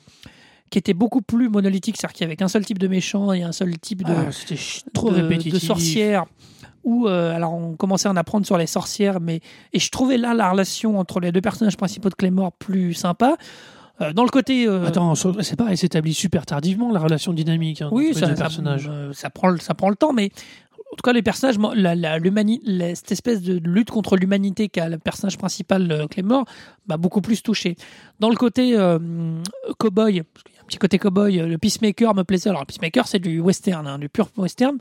qui 0.71 0.79
était 0.79 0.95
beaucoup 0.95 1.21
plus 1.21 1.49
monolithique, 1.51 1.97
c'est-à-dire 1.99 2.15
qu'il 2.15 2.25
y 2.25 2.27
avait 2.27 2.37
qu'un 2.37 2.49
seul 2.49 2.65
type 2.65 2.79
de 2.79 2.89
méchant 2.89 3.33
et 3.33 3.43
un 3.43 3.53
seul 3.53 3.77
type 3.79 4.05
de, 4.05 4.13
Ah, 4.17 4.31
trop 4.95 5.11
de, 5.11 5.59
sorcières. 5.59 6.25
Où, 6.85 7.07
euh, 7.09 7.35
alors, 7.35 7.53
on 7.53 7.75
commençait 7.77 8.09
à 8.09 8.13
en 8.13 8.17
apprendre 8.17 8.47
sur 8.47 8.57
les 8.57 8.67
sorcières, 8.69 9.21
mais 9.21 9.41
et 9.75 9.79
je 9.81 9.91
trouvais 9.91 10.17
là 10.17 10.33
la 10.33 10.51
relation 10.51 10.99
entre 10.99 11.21
les 11.21 11.33
deux 11.33 11.41
personnages 11.43 11.77
principaux 11.77 12.09
de 12.09 12.15
Claymore 12.15 12.53
plus 12.53 12.95
sympa. 12.95 13.37
Euh, 14.01 14.13
dans 14.13 14.25
le 14.25 14.31
côté, 14.31 14.67
euh, 14.67 14.87
Attends, 14.87 15.15
c'est 15.15 15.57
pareil, 15.57 15.77
s'établit 15.77 16.15
super 16.15 16.47
tardivement 16.47 16.91
la 16.93 17.01
relation 17.01 17.33
dynamique 17.33 17.83
hein, 17.83 17.89
oui, 17.93 18.15
ça, 18.15 18.27
les 18.27 18.37
ça- 18.37 18.43
personnages. 18.43 18.89
euh, 18.91 19.13
ça 19.13 19.29
prend, 19.31 19.49
le- 19.49 19.59
ça 19.59 19.75
prend 19.75 19.91
le 19.91 19.97
temps, 19.97 20.13
mais 20.13 20.31
en 20.93 20.97
tout 20.97 21.03
cas, 21.05 21.13
les 21.13 21.23
personnages, 21.23 21.57
la, 21.77 21.95
la- 21.95 22.19
l'humani- 22.19 22.61
la- 22.65 22.95
cette 22.95 23.13
espèce 23.13 23.43
de 23.43 23.61
lutte 23.63 23.91
contre 23.91 24.17
l'humanité 24.17 24.69
qu'a 24.69 24.89
le 24.89 24.99
personnage 24.99 25.39
principal, 25.39 26.07
Claymore, 26.11 26.45
m'a 26.89 26.97
beaucoup 26.97 27.21
plus 27.21 27.43
touché. 27.43 27.77
Dans 28.21 28.29
le 28.31 28.37
côté 28.37 28.77
euh, 28.77 28.99
cowboy, 29.79 30.23
parce 30.23 30.43
qu'il 30.45 30.55
y 30.55 30.59
a 30.59 30.63
un 30.63 30.67
petit 30.67 30.79
côté 30.79 30.99
cowboy, 30.99 31.37
le 31.39 31.59
Peacemaker 31.59 32.15
me 32.15 32.25
plaisait. 32.25 32.49
Alors, 32.51 32.63
le 32.63 32.67
Peacemaker, 32.67 33.07
c'est 33.07 33.19
du 33.21 33.39
western, 33.41 33.87
hein, 33.87 33.99
du 33.99 34.09
pur 34.09 34.29
western. 34.37 34.79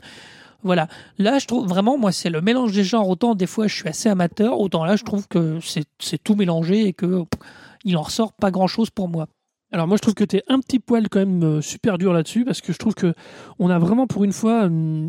Voilà. 0.62 0.88
Là, 1.18 1.38
je 1.38 1.46
trouve 1.46 1.66
vraiment, 1.68 1.96
moi, 1.96 2.12
c'est 2.12 2.28
le 2.28 2.40
mélange 2.40 2.72
des 2.72 2.84
genres. 2.84 3.08
Autant 3.08 3.34
des 3.34 3.46
fois, 3.46 3.66
je 3.66 3.74
suis 3.74 3.88
assez 3.88 4.08
amateur, 4.08 4.58
autant 4.60 4.84
là, 4.84 4.96
je 4.96 5.04
trouve 5.04 5.26
que 5.28 5.58
c'est, 5.62 5.84
c'est 5.98 6.22
tout 6.22 6.34
mélangé 6.34 6.86
et 6.86 6.92
que 6.92 7.20
pff, 7.22 7.40
il 7.84 7.96
en 7.96 8.02
ressort 8.02 8.32
pas 8.32 8.50
grand 8.50 8.66
chose 8.66 8.90
pour 8.90 9.08
moi. 9.08 9.26
Alors 9.72 9.86
moi 9.86 9.96
je 9.96 10.02
trouve 10.02 10.14
que 10.14 10.24
tu 10.24 10.36
es 10.36 10.42
un 10.48 10.58
petit 10.58 10.80
poil 10.80 11.08
quand 11.08 11.20
même 11.20 11.42
euh, 11.44 11.60
super 11.60 11.96
dur 11.96 12.12
là-dessus 12.12 12.44
parce 12.44 12.60
que 12.60 12.72
je 12.72 12.78
trouve 12.78 12.94
que 12.94 13.14
on 13.58 13.70
a 13.70 13.78
vraiment 13.78 14.06
pour 14.06 14.24
une 14.24 14.32
fois 14.32 14.64
un- 14.64 15.08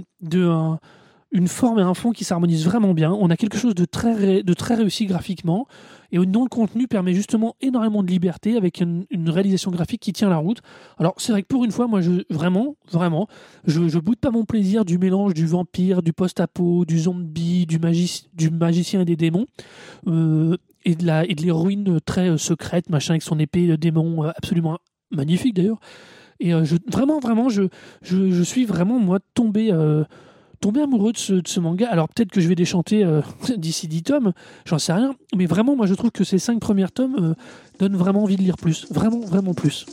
une 1.32 1.48
forme 1.48 1.80
et 1.80 1.82
un 1.82 1.94
fond 1.94 2.12
qui 2.12 2.26
s'harmonisent 2.26 2.66
vraiment 2.66 2.94
bien. 2.94 3.12
On 3.12 3.30
a 3.30 3.38
quelque 3.38 3.58
chose 3.58 3.74
de 3.74 3.86
très 3.86 4.76
réussi 4.76 5.06
graphiquement 5.06 5.66
et 6.12 6.18
dont 6.26 6.44
le 6.44 6.50
contenu 6.50 6.88
permet 6.88 7.14
justement 7.14 7.56
énormément 7.62 8.04
de 8.04 8.10
liberté 8.10 8.58
avec 8.58 8.82
une, 8.82 9.06
réalisation 9.28 9.72
graphique 9.72 10.02
qui 10.02 10.14
tient 10.14 10.30
la 10.30 10.38
route. 10.38 10.62
Alors 10.98 11.14
c'est 11.18 11.32
vrai 11.32 11.42
que 11.42 11.48
pour 11.48 11.64
une 11.64 11.72
fois 11.72 11.88
moi 11.88 12.02
je 12.02 12.24
vraiment 12.30 12.76
vraiment 12.92 13.28
je 13.66 13.88
je 13.88 14.00
boude 14.00 14.18
pas 14.18 14.32
mon 14.32 14.44
plaisir 14.44 14.84
du 14.84 14.98
mélange 14.98 15.34
du 15.34 15.46
vampire, 15.46 16.02
du 16.02 16.14
post-apo, 16.14 16.86
du 16.86 17.00
zombie, 17.00 17.66
du 17.66 17.80
magicien 17.80 19.02
et 19.02 19.06
des 19.06 19.16
démons. 19.16 19.46
Euh, 20.08 20.58
et 20.84 20.96
de 20.96 21.06
la 21.06 21.26
et 21.26 21.36
de 21.36 21.42
l'héroïne 21.42 22.00
très 22.06 22.30
euh, 22.30 22.38
secrète 22.38 22.90
machin 22.90 23.14
avec 23.14 23.24
son 23.24 23.40
épée 23.40 23.78
démon 23.78 24.26
euh, 24.26 24.32
absolument 24.36 24.80
magnifique 25.12 25.56
d'ailleurs. 25.56 25.80
Et 26.40 26.54
euh, 26.54 26.64
vraiment 26.92 27.20
vraiment 27.20 27.50
je, 27.50 27.64
je 28.02 28.44
suis 28.44 28.66
vraiment 28.66 29.00
moi 29.00 29.20
tombé 29.34 29.72
tombé 30.60 30.82
amoureux 30.82 31.12
de 31.12 31.18
ce, 31.18 31.60
manga. 31.60 31.90
Alors 31.90 32.08
peut-être 32.10 32.32
que 32.32 32.42
je 32.42 32.48
vais 32.48 32.56
déchanter 32.56 33.06
d'ici 33.58 33.88
10 33.88 34.04
tomes 34.04 34.34
j'en 34.66 34.80
sais 34.80 34.94
rien 34.94 35.16
mais 35.36 35.46
vraiment 35.46 35.76
moi 35.76 35.86
je 35.86 35.94
trouve 35.94 36.12
que 36.12 36.24
ces 36.24 36.40
cinq 36.40 36.60
premiers 36.60 36.90
tomes 36.90 37.36
donnent 37.80 37.98
vraiment 37.98 38.24
envie 38.24 38.38
de 38.38 38.44
lire 38.44 38.58
plus. 38.58 38.88
Vraiment 38.92 39.20
vraiment 39.20 39.54
plus 39.54 39.86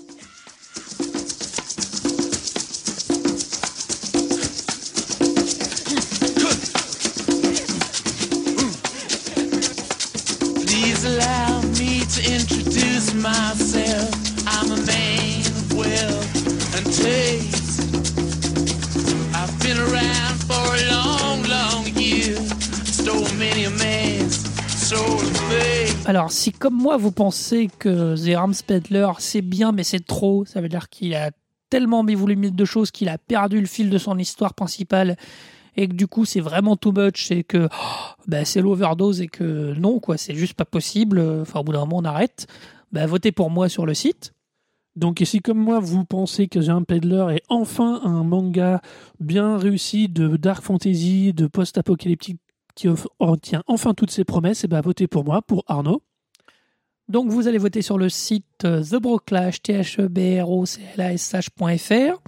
Alors, 26.07 26.33
si 26.33 26.53
comme 26.53 26.75
moi 26.75 26.97
vous 26.97 27.12
pensez 27.12 27.69
que 27.79 28.16
The 28.16 28.35
Arms 28.37 28.55
Peddler 28.66 29.11
c'est 29.19 29.43
bien 29.43 29.73
mais 29.73 29.85
c'est 29.85 30.07
trop, 30.07 30.45
ça 30.45 30.61
veut 30.61 30.69
dire 30.69 30.89
qu'il 30.89 31.14
a 31.14 31.31
tellement 31.71 32.03
mis 32.03 32.14
voulu 32.14 32.37
de 32.37 32.64
choses 32.64 32.91
qu'il 32.91 33.09
a 33.09 33.19
perdu 33.19 33.61
le 33.61 33.66
fil 33.66 33.91
de 33.91 33.99
son 33.99 34.16
histoire 34.16 34.55
principale 34.55 35.16
et 35.77 35.87
que 35.87 35.93
du 35.93 36.07
coup 36.07 36.25
c'est 36.25 36.41
vraiment 36.41 36.77
too 36.77 36.93
much 36.93 37.31
et 37.31 37.45
que 37.45 37.69
oh, 37.71 38.23
bah, 38.27 38.45
c'est 38.45 38.62
l'overdose 38.62 39.21
et 39.21 39.29
que 39.29 39.75
non 39.75 40.01
quoi, 40.01 40.16
c'est 40.16 40.35
juste 40.35 40.55
pas 40.55 40.64
possible. 40.64 41.21
Enfin, 41.43 41.61
au 41.61 41.64
bout 41.64 41.73
d'un 41.73 41.81
moment 41.81 41.99
on 41.99 42.05
arrête. 42.05 42.47
Bah, 42.93 43.07
votez 43.07 43.32
pour 43.32 43.51
moi 43.51 43.68
sur 43.68 43.86
le 43.86 43.95
site. 43.95 44.34
Donc, 44.97 45.22
si 45.24 45.41
comme 45.41 45.59
moi, 45.59 45.78
vous 45.78 46.05
pensez 46.05 46.49
que 46.49 46.59
The 46.59 46.84
Peddler 46.84 47.36
est 47.36 47.43
enfin 47.49 48.01
un 48.03 48.24
manga 48.24 48.80
bien 49.20 49.57
réussi 49.57 50.09
de 50.09 50.36
dark 50.36 50.62
fantasy, 50.62 51.32
de 51.32 51.47
post-apocalyptique 51.47 52.41
qui 52.74 52.89
retient 53.20 53.62
enfin 53.66 53.95
toutes 53.95 54.11
ses 54.11 54.24
promesses, 54.24 54.64
et 54.64 54.68
ben 54.68 54.80
votez 54.80 55.07
pour 55.07 55.24
moi, 55.24 55.43
pour 55.43 55.64
Arnaud. 55.66 56.03
Donc 57.09 57.30
vous 57.30 57.49
allez 57.49 57.59
voter 57.59 57.82
sur 57.82 57.99
le 57.99 58.09
site 58.09 58.64
euh, 58.64 58.82
The 58.82 58.97
Broclash, 58.97 59.62
T-H-E-B-R-O-C-L-A-S-H.fr, 59.62 62.20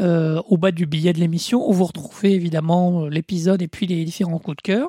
euh, 0.00 0.42
au 0.48 0.56
bas 0.56 0.70
du 0.70 0.86
billet 0.86 1.12
de 1.12 1.20
l'émission, 1.20 1.68
où 1.68 1.72
vous 1.72 1.84
retrouvez 1.84 2.32
évidemment 2.32 3.04
euh, 3.04 3.08
l'épisode 3.08 3.60
et 3.60 3.68
puis 3.68 3.86
les 3.86 4.04
différents 4.04 4.38
coups 4.38 4.56
de 4.58 4.62
cœur. 4.62 4.88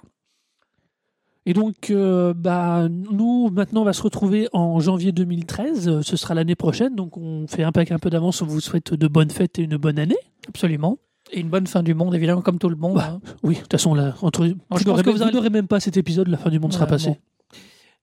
Et 1.47 1.53
donc, 1.53 1.91
euh, 1.91 2.33
bah, 2.35 2.87
nous, 2.89 3.49
maintenant, 3.51 3.81
on 3.81 3.85
va 3.85 3.93
se 3.93 4.01
retrouver 4.01 4.47
en 4.51 4.79
janvier 4.79 5.11
2013. 5.11 5.87
Euh, 5.87 6.01
Ce 6.01 6.17
sera 6.17 6.33
l'année 6.33 6.55
prochaine. 6.55 6.95
Donc, 6.95 7.17
on 7.17 7.45
fait 7.47 7.63
un 7.63 7.71
pack 7.71 7.91
un 7.91 7.99
peu 7.99 8.09
d'avance. 8.09 8.41
On 8.41 8.45
vous 8.47 8.61
souhaite 8.61 8.93
de 8.93 9.07
bonnes 9.07 9.29
fêtes 9.29 9.59
et 9.59 9.61
une 9.63 9.77
bonne 9.77 9.99
année. 9.99 10.17
Absolument. 10.47 10.97
Et 11.31 11.39
une 11.41 11.49
bonne 11.49 11.67
fin 11.67 11.83
du 11.83 11.93
monde, 11.93 12.15
évidemment, 12.15 12.41
comme 12.41 12.57
tout 12.59 12.69
le 12.69 12.75
monde. 12.75 12.95
Bah, 12.95 13.13
hein. 13.15 13.21
Oui, 13.43 13.55
de 13.55 13.59
toute 13.61 13.71
façon, 13.71 13.93
là, 13.93 14.15
entre, 14.23 14.45
je 14.47 14.53
pense 14.67 14.83
que 15.03 15.09
vous 15.11 15.21
aurez- 15.21 15.29
vous 15.29 15.35
n'aurez 15.37 15.49
même 15.51 15.67
pas 15.67 15.79
cet 15.79 15.97
épisode. 15.97 16.27
La 16.29 16.37
fin 16.37 16.49
du 16.49 16.59
monde 16.59 16.73
sera 16.73 16.85
Ouais, 16.85 16.89
passée. 16.91 17.09
bon. 17.09 17.17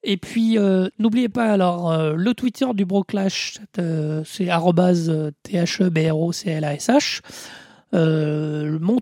Et 0.04 0.16
puis, 0.16 0.58
euh, 0.58 0.88
n'oubliez 0.98 1.28
pas, 1.28 1.52
alors, 1.52 1.92
euh, 1.92 2.14
le 2.16 2.34
Twitter 2.34 2.66
du 2.74 2.84
Broclash, 2.84 3.58
c'est 4.24 4.48
arrobase, 4.50 5.12
T-H-E-B-R-O-C-L-A-S-H. 5.44 7.20
Euh, 7.94 8.78
mon, 8.80 8.98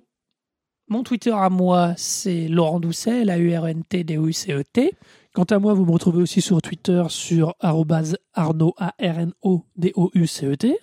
mon 0.91 1.03
Twitter 1.05 1.33
à 1.33 1.49
moi, 1.49 1.95
c'est 1.97 2.49
Laurent 2.49 2.81
Doucet, 2.81 3.23
L-A-U-R-N-T-D-O-U-C-E-T. 3.23 4.93
Quant 5.33 5.45
à 5.45 5.61
moi, 5.61 5.73
vous 5.73 5.87
me 5.87 5.93
retrouvez 5.93 6.21
aussi 6.21 6.41
sur 6.41 6.61
Twitter 6.61 7.05
sur 7.09 7.55
Arnaud, 7.61 8.75
A-R-N-O-D-O-U-C-E-T. 8.77 10.77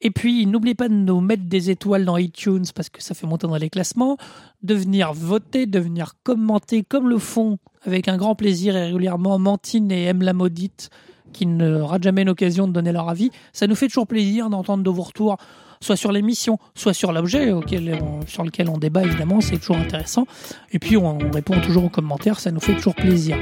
Et 0.00 0.10
puis, 0.10 0.46
n'oubliez 0.46 0.74
pas 0.74 0.88
de 0.88 0.94
nous 0.94 1.20
mettre 1.20 1.44
des 1.44 1.70
étoiles 1.70 2.06
dans 2.06 2.16
iTunes 2.16 2.64
parce 2.74 2.88
que 2.88 3.02
ça 3.02 3.14
fait 3.14 3.26
monter 3.26 3.46
dans 3.46 3.56
les 3.56 3.68
classements, 3.68 4.16
de 4.62 4.74
venir 4.74 5.12
voter, 5.12 5.66
de 5.66 5.78
venir 5.78 6.14
commenter 6.22 6.82
comme 6.82 7.10
le 7.10 7.18
font 7.18 7.58
avec 7.82 8.08
un 8.08 8.16
grand 8.16 8.34
plaisir 8.34 8.74
et 8.76 8.86
régulièrement 8.86 9.38
Mantine 9.38 9.92
et 9.92 10.04
M 10.04 10.22
la 10.22 10.32
maudite 10.32 10.88
qui 11.34 11.44
ne 11.44 11.80
ratent 11.80 12.02
jamais 12.02 12.24
l'occasion 12.24 12.66
de 12.66 12.72
donner 12.72 12.92
leur 12.92 13.10
avis. 13.10 13.30
Ça 13.52 13.66
nous 13.66 13.74
fait 13.74 13.88
toujours 13.88 14.06
plaisir 14.06 14.48
d'entendre 14.48 14.82
de 14.82 14.90
vos 14.90 15.02
retours, 15.02 15.36
soit 15.84 15.96
sur 15.96 16.10
l'émission, 16.12 16.58
soit 16.74 16.94
sur 16.94 17.12
l'objet 17.12 17.52
auquel 17.52 17.98
on- 18.02 18.26
sur 18.26 18.42
lequel 18.44 18.68
on 18.68 18.78
débat 18.78 19.04
évidemment, 19.04 19.40
c'est 19.40 19.58
toujours 19.58 19.76
intéressant. 19.76 20.26
Et 20.72 20.78
puis 20.78 20.96
on, 20.96 21.18
on 21.18 21.30
répond 21.30 21.60
toujours 21.60 21.84
aux 21.84 21.88
commentaires, 21.90 22.40
ça 22.40 22.50
nous 22.50 22.60
fait 22.60 22.74
toujours 22.74 22.94
plaisir. 22.94 23.36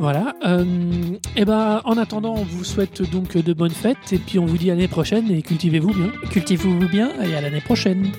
Voilà. 0.00 0.36
et 1.34 1.44
ben, 1.44 1.80
en 1.84 1.96
attendant, 1.98 2.34
on 2.36 2.44
vous 2.44 2.62
souhaite 2.62 3.02
donc 3.10 3.36
de 3.36 3.52
bonnes 3.52 3.72
fêtes. 3.72 4.12
Et 4.12 4.18
puis, 4.18 4.38
on 4.38 4.46
vous 4.46 4.56
dit 4.56 4.70
à 4.70 4.74
l'année 4.76 4.86
prochaine. 4.86 5.28
Et 5.28 5.42
cultivez-vous 5.42 5.92
bien. 5.92 6.12
Cultivez-vous 6.30 6.86
bien 6.88 7.10
et 7.20 7.34
à 7.34 7.40
l'année 7.40 7.60
prochaine. 7.60 8.12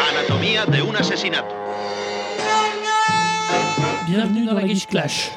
Anatomía 0.00 0.66
de 0.66 0.82
un 0.82 0.94
asesinato. 0.94 1.54
Bienvenue 4.06 4.44
dans 4.44 4.52
la 4.52 4.64
Guiche 4.64 4.86
Clash. 4.86 5.30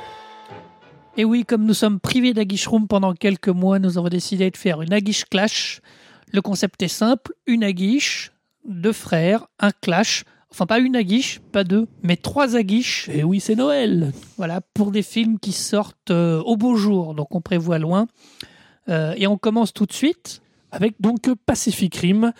Et 1.16 1.24
oui, 1.24 1.46
comme 1.46 1.64
nous 1.64 1.74
sommes 1.74 2.02
privés 2.02 2.34
d'Aguiche 2.34 2.68
Room 2.68 2.86
pendant 2.86 3.14
quelques 3.14 3.48
mois, 3.48 3.80
nous 3.80 3.98
avons 3.98 4.10
décidé 4.10 4.52
de 4.52 4.58
faire 4.58 4.82
une 4.82 4.92
Aguiche 4.92 5.24
Clash. 5.24 5.80
Le 6.34 6.42
concept 6.42 6.84
est 6.84 6.90
simple, 6.90 7.34
une 7.46 7.64
Aguiche, 7.64 8.34
deux 8.66 8.92
frères, 8.92 9.48
un 9.60 9.72
clash. 9.72 10.26
Enfin, 10.52 10.66
pas 10.66 10.80
une 10.80 10.96
Aguiche, 10.96 11.40
pas 11.52 11.64
deux, 11.64 11.88
mais 12.04 12.16
trois 12.16 12.56
Aguiches. 12.56 13.10
Et 13.10 13.24
oui, 13.24 13.40
c'est 13.40 13.56
Noël. 13.56 14.14
Voilà, 14.38 14.62
pour 14.62 14.92
des 14.92 15.04
films 15.04 15.40
qui 15.40 15.52
sortent 15.52 16.12
euh, 16.12 16.42
au 16.42 16.56
beau 16.56 16.76
jour. 16.76 17.14
Donc 17.14 17.36
on 17.36 17.42
prévoit 17.42 17.80
loin. 17.80 18.08
Euh, 18.90 19.14
et 19.18 19.28
on 19.28 19.38
commence 19.38 19.74
tout 19.74 19.86
de 19.86 19.94
suite. 19.94 20.42
Avec 20.72 20.96
donc 21.00 21.30
Pacific 21.46 21.96
Rim. 21.96 22.34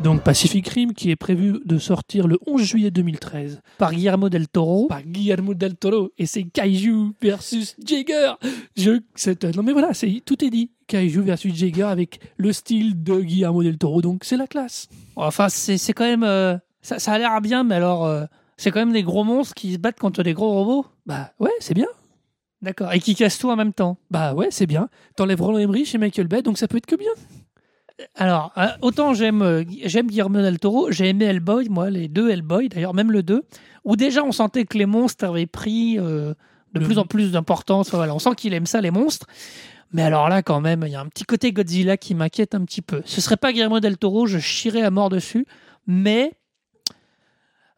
Donc 0.00 0.22
Pacific 0.22 0.66
Rim 0.68 0.92
qui 0.92 1.10
est 1.10 1.16
prévu 1.16 1.60
de 1.64 1.78
sortir 1.78 2.26
le 2.26 2.38
11 2.46 2.62
juillet 2.62 2.90
2013 2.90 3.60
par 3.78 3.92
Guillermo 3.92 4.28
del 4.28 4.48
Toro. 4.48 4.86
par 4.88 5.02
Guillermo 5.02 5.54
del 5.54 5.76
Toro 5.76 6.10
et 6.18 6.26
c'est 6.26 6.42
Kaiju 6.44 7.12
versus 7.22 7.76
Jagger. 7.84 8.32
Je, 8.76 9.00
c'est- 9.14 9.44
non 9.56 9.62
mais 9.62 9.72
voilà, 9.72 9.94
c'est 9.94 10.20
tout 10.24 10.44
est 10.44 10.50
dit. 10.50 10.70
Kaiju 10.88 11.20
versus 11.22 11.54
Jagger 11.54 11.84
avec 11.84 12.20
le 12.36 12.52
style 12.52 13.02
de 13.02 13.20
Guillermo 13.20 13.62
del 13.62 13.78
Toro, 13.78 14.02
donc 14.02 14.24
c'est 14.24 14.36
la 14.36 14.46
classe. 14.48 14.88
Enfin, 15.16 15.48
c'est 15.48 15.78
c'est 15.78 15.92
quand 15.92 16.04
même. 16.04 16.24
euh, 16.24 16.56
ça, 16.82 16.98
ça 16.98 17.12
a 17.12 17.18
l'air 17.18 17.40
bien, 17.40 17.62
mais 17.64 17.76
alors. 17.76 18.04
euh, 18.04 18.24
c'est 18.56 18.70
quand 18.70 18.78
même 18.80 18.92
des 18.92 19.02
gros 19.02 19.24
monstres 19.24 19.54
qui 19.54 19.72
se 19.72 19.78
battent 19.78 19.98
contre 19.98 20.22
des 20.22 20.32
gros 20.32 20.52
robots. 20.52 20.86
Bah 21.06 21.32
ouais, 21.40 21.50
c'est 21.58 21.74
bien. 21.74 21.88
D'accord. 22.62 22.92
Et 22.92 23.00
qui 23.00 23.14
cassent 23.16 23.38
tout 23.38 23.50
en 23.50 23.56
même 23.56 23.72
temps. 23.72 23.96
Bah 24.12 24.32
ouais, 24.34 24.46
c'est 24.50 24.66
bien. 24.66 24.88
T'enlèves 25.16 25.42
Roland 25.42 25.58
Emmerich 25.58 25.86
chez 25.88 25.98
Michael 25.98 26.28
Bay, 26.28 26.40
donc 26.42 26.56
ça 26.58 26.68
peut 26.68 26.76
être 26.76 26.86
que 26.86 26.94
bien. 26.96 27.10
Alors, 28.16 28.52
euh, 28.58 28.66
autant 28.82 29.14
j'aime 29.14 29.42
euh, 29.42 29.62
j'aime 29.84 30.08
Guillermo 30.08 30.40
del 30.42 30.58
Toro, 30.58 30.90
j'ai 30.90 31.08
aimé 31.10 31.26
Hellboy, 31.26 31.68
moi, 31.68 31.90
les 31.90 32.08
deux 32.08 32.28
Hellboy, 32.30 32.68
d'ailleurs 32.68 32.94
même 32.94 33.12
le 33.12 33.22
2, 33.22 33.42
où 33.84 33.94
déjà 33.96 34.24
on 34.24 34.32
sentait 34.32 34.64
que 34.64 34.76
les 34.76 34.86
monstres 34.86 35.24
avaient 35.24 35.46
pris 35.46 35.96
euh, 35.98 36.34
de 36.72 36.80
Le- 36.80 36.86
plus 36.86 36.98
en 36.98 37.04
plus 37.06 37.30
d'importance. 37.32 37.88
Enfin, 37.88 37.98
voilà, 37.98 38.14
on 38.14 38.18
sent 38.18 38.34
qu'il 38.36 38.52
aime 38.52 38.66
ça, 38.66 38.80
les 38.80 38.90
monstres. 38.90 39.26
Mais 39.92 40.02
alors 40.02 40.28
là, 40.28 40.42
quand 40.42 40.60
même, 40.60 40.82
il 40.86 40.92
y 40.92 40.96
a 40.96 41.00
un 41.00 41.06
petit 41.06 41.22
côté 41.22 41.52
Godzilla 41.52 41.96
qui 41.96 42.16
m'inquiète 42.16 42.56
un 42.56 42.64
petit 42.64 42.82
peu. 42.82 43.00
Ce 43.04 43.20
serait 43.20 43.36
pas 43.36 43.52
Guillermo 43.52 43.78
del 43.78 43.96
Toro, 43.96 44.26
je 44.26 44.38
chierais 44.40 44.82
à 44.82 44.90
mort 44.90 45.08
dessus. 45.08 45.46
Mais 45.86 46.32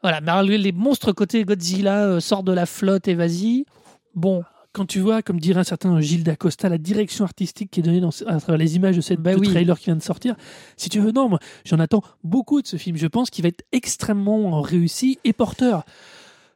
voilà, 0.02 0.22
mais 0.22 0.42
les- 0.44 0.56
les 0.58 0.72
monstres 0.72 1.12
côté 1.12 1.44
Godzilla 1.44 2.04
euh, 2.04 2.20
sortent 2.20 2.46
de 2.46 2.52
la 2.52 2.64
flotte 2.64 3.06
et 3.08 3.14
vas-y. 3.14 3.66
Bon, 4.14 4.44
Quand 4.76 4.84
tu 4.84 5.00
vois, 5.00 5.22
comme 5.22 5.40
dirait 5.40 5.60
un 5.60 5.64
certain 5.64 5.98
Gilles 6.02 6.22
D'Acosta, 6.22 6.68
la 6.68 6.76
direction 6.76 7.24
artistique 7.24 7.70
qui 7.70 7.80
est 7.80 7.82
donnée 7.82 8.00
dans, 8.00 8.10
à 8.26 8.38
travers 8.40 8.58
les 8.58 8.76
images 8.76 8.94
de 8.96 9.00
cette 9.00 9.20
Bah 9.20 9.32
oui. 9.38 9.48
trailer 9.48 9.78
qui 9.78 9.86
vient 9.86 9.96
de 9.96 10.02
sortir, 10.02 10.36
si 10.76 10.90
tu 10.90 11.00
veux, 11.00 11.12
non, 11.12 11.30
moi, 11.30 11.38
j'en 11.64 11.78
attends 11.78 12.02
beaucoup 12.22 12.60
de 12.60 12.66
ce 12.66 12.76
film. 12.76 12.98
Je 12.98 13.06
pense 13.06 13.30
qu'il 13.30 13.42
va 13.42 13.48
être 13.48 13.64
extrêmement 13.72 14.60
réussi 14.60 15.18
et 15.24 15.32
porteur. 15.32 15.84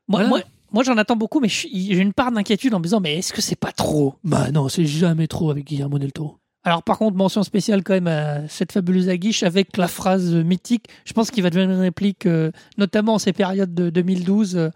moi, 0.07 0.19
Voilà. 0.21 0.29
moi, 0.29 0.41
moi, 0.73 0.85
j'en 0.85 0.99
attends 0.99 1.17
beaucoup, 1.17 1.41
mais 1.41 1.49
j'ai 1.49 1.97
une 1.99 2.13
part 2.13 2.31
d'inquiétude 2.31 2.75
en 2.75 2.79
me 2.79 2.85
disant, 2.85 3.01
mais 3.01 3.17
est-ce 3.17 3.33
que 3.33 3.41
c'est 3.41 3.57
pas 3.59 3.73
trop? 3.73 4.15
Bah 4.23 4.51
non, 4.53 4.69
c'est 4.69 4.85
jamais 4.85 5.27
trop 5.27 5.51
avec 5.51 5.65
Guillermo 5.65 5.99
del 5.99 6.13
Toro. 6.13 6.37
Alors 6.63 6.83
par 6.83 6.99
contre, 6.99 7.17
mention 7.17 7.43
spéciale 7.43 7.83
quand 7.83 7.95
même 7.95 8.07
à 8.07 8.47
cette 8.49 8.71
fabuleuse 8.73 9.09
aguiche 9.09 9.43
avec 9.45 9.79
la 9.79 9.89
phrase 9.89 10.35
mythique. 10.35 10.89
Je 11.07 11.15
pense 11.15 11.31
qu'il 11.31 11.43
va 11.43 11.49
devenir 11.49 11.75
une 11.75 11.81
réplique, 11.81 12.27
euh, 12.27 12.51
notamment 12.77 13.15
en 13.15 13.19
ces 13.19 13.33
périodes 13.33 13.73
de 13.75 13.89
2012. 13.89 14.57
euh, 14.57 14.69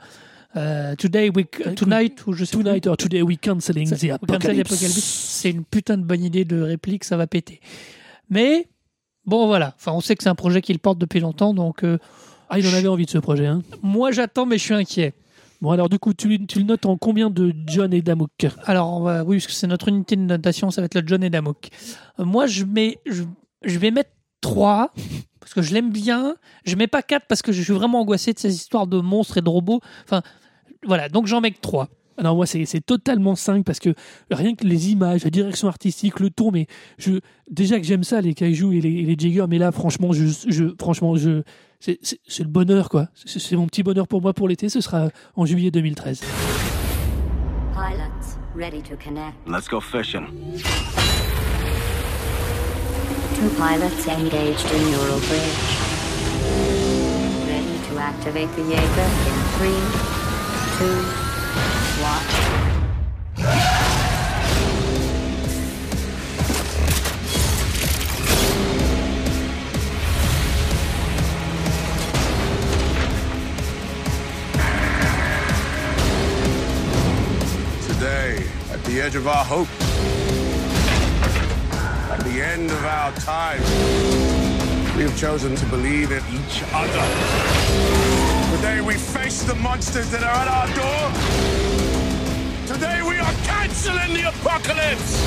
euh, 0.56 0.94
today 0.96 1.30
we, 1.34 1.44
tonight 1.76 2.26
ou 2.26 2.32
je 2.32 2.44
sais 2.44 2.56
plus. 2.56 2.64
Tonight 2.64 2.86
or 2.86 2.96
today 2.96 3.22
we 3.22 3.36
canceling 3.38 3.88
the 3.90 4.10
apocalypse. 4.10 4.74
C'est 4.74 5.50
une 5.50 5.64
putain 5.64 5.96
de 5.98 6.02
bonne 6.04 6.22
idée 6.22 6.44
de 6.44 6.60
réplique, 6.60 7.04
ça 7.04 7.16
va 7.16 7.26
péter. 7.26 7.60
Mais 8.30 8.68
bon 9.26 9.46
voilà, 9.46 9.74
enfin 9.76 9.92
on 9.92 10.00
sait 10.00 10.14
que 10.16 10.22
c'est 10.22 10.28
un 10.28 10.34
projet 10.34 10.60
qu'il 10.62 10.78
porte 10.78 10.98
depuis 10.98 11.20
longtemps, 11.20 11.54
donc 11.54 11.82
euh, 11.84 11.98
Ah, 12.48 12.58
il 12.58 12.66
en 12.68 12.72
avait 12.74 12.88
envie 12.88 13.06
de 13.06 13.10
ce 13.10 13.18
projet. 13.18 13.46
Hein. 13.46 13.62
moi 13.82 14.12
j'attends, 14.12 14.46
mais 14.46 14.58
je 14.58 14.62
suis 14.64 14.74
inquiet. 14.74 15.14
Bon, 15.60 15.70
alors 15.70 15.88
du 15.88 15.98
coup, 15.98 16.12
tu, 16.12 16.44
tu 16.46 16.58
le 16.58 16.64
notes 16.66 16.84
en 16.84 16.98
combien 16.98 17.30
de 17.30 17.54
John 17.66 17.94
et 17.94 18.02
Damouk? 18.02 18.46
Alors, 18.66 19.00
va- 19.02 19.24
oui, 19.24 19.36
parce 19.38 19.46
que 19.46 19.52
c'est 19.52 19.66
notre 19.66 19.88
unité 19.88 20.14
de 20.14 20.20
notation, 20.20 20.70
ça 20.70 20.82
va 20.82 20.86
être 20.86 20.94
le 21.00 21.06
John 21.06 21.22
et 21.24 21.30
Damouk. 21.30 21.68
Euh, 22.20 22.24
moi, 22.26 22.46
je, 22.46 22.64
mets, 22.64 22.98
je, 23.06 23.22
je 23.64 23.78
vais 23.78 23.90
mettre 23.90 24.10
3, 24.42 24.92
parce 25.40 25.54
que 25.54 25.62
je 25.62 25.72
l'aime 25.72 25.90
bien. 25.90 26.36
Je 26.66 26.76
mets 26.76 26.88
pas 26.88 27.00
4 27.02 27.24
parce 27.26 27.40
que 27.40 27.50
je 27.52 27.62
suis 27.62 27.72
vraiment 27.72 28.00
angoissé 28.00 28.34
de 28.34 28.38
ces 28.38 28.54
histoires 28.54 28.86
de 28.86 29.00
monstres 29.00 29.38
et 29.38 29.40
de 29.40 29.48
robots. 29.48 29.80
Enfin, 30.04 30.20
voilà, 30.86 31.08
donc 31.08 31.26
j'en 31.26 31.40
mets 31.40 31.50
3. 31.52 31.88
Non, 32.22 32.36
moi, 32.36 32.46
c'est 32.46 32.86
totalement 32.86 33.34
5 33.34 33.64
parce 33.64 33.80
que 33.80 33.92
rien 34.30 34.54
que 34.54 34.64
les 34.64 34.90
images, 34.92 35.24
la 35.24 35.30
direction 35.30 35.66
artistique, 35.66 36.20
le 36.20 36.30
ton, 36.30 36.52
mais 36.52 36.68
je, 36.96 37.18
déjà 37.50 37.78
que 37.80 37.84
j'aime 37.84 38.04
ça, 38.04 38.20
les 38.20 38.34
kaiju 38.34 38.76
et 38.76 38.80
les, 38.80 39.10
et 39.10 39.16
jiggers, 39.18 39.46
mais 39.48 39.58
là, 39.58 39.72
franchement, 39.72 40.12
je, 40.12 40.26
je 40.46 40.64
franchement, 40.78 41.16
je, 41.16 41.42
c'est 41.80 41.98
le 42.38 42.48
bonheur, 42.48 42.88
quoi. 42.88 43.08
C'est 43.26 43.56
mon 43.56 43.66
petit 43.66 43.82
bonheur 43.82 44.06
pour 44.06 44.22
moi 44.22 44.32
pour 44.32 44.46
l'été, 44.46 44.68
ce 44.68 44.80
sera 44.80 45.08
en 45.34 45.44
juillet 45.44 45.72
2013. 45.72 46.20
Pilots, 47.74 48.38
ready 48.54 48.80
to 48.82 48.96
connect. 48.96 49.34
Let's 49.48 49.68
go 49.68 49.80
fishing. 49.80 50.28
Two 53.34 53.50
pilots 53.58 54.06
engaged 54.06 54.70
in 54.72 54.90
neural 54.92 55.18
bridge. 55.18 55.58
Ready 57.48 57.78
to 57.88 57.98
activate 57.98 58.48
the 58.54 58.62
Jaeger 58.62 59.10
in 59.26 59.38
3, 59.58 60.13
the 78.94 79.00
edge 79.00 79.16
of 79.16 79.26
our 79.26 79.44
hope, 79.44 79.68
at 82.12 82.20
the 82.24 82.40
end 82.40 82.70
of 82.70 82.84
our 82.84 83.12
time, 83.12 83.60
we 84.96 85.02
have 85.02 85.18
chosen 85.18 85.56
to 85.56 85.66
believe 85.66 86.12
in 86.12 86.22
each 86.32 86.62
other. 86.72 88.03
Today 88.64 88.80
we 88.80 88.94
face 88.94 89.42
the 89.42 89.54
monsters 89.56 90.08
that 90.10 90.22
are 90.22 90.36
at 90.42 90.48
our 90.48 90.66
door. 90.74 91.12
Today 92.66 93.02
we 93.02 93.18
are 93.18 93.34
canceling 93.44 94.14
the 94.14 94.24
apocalypse. 94.26 95.20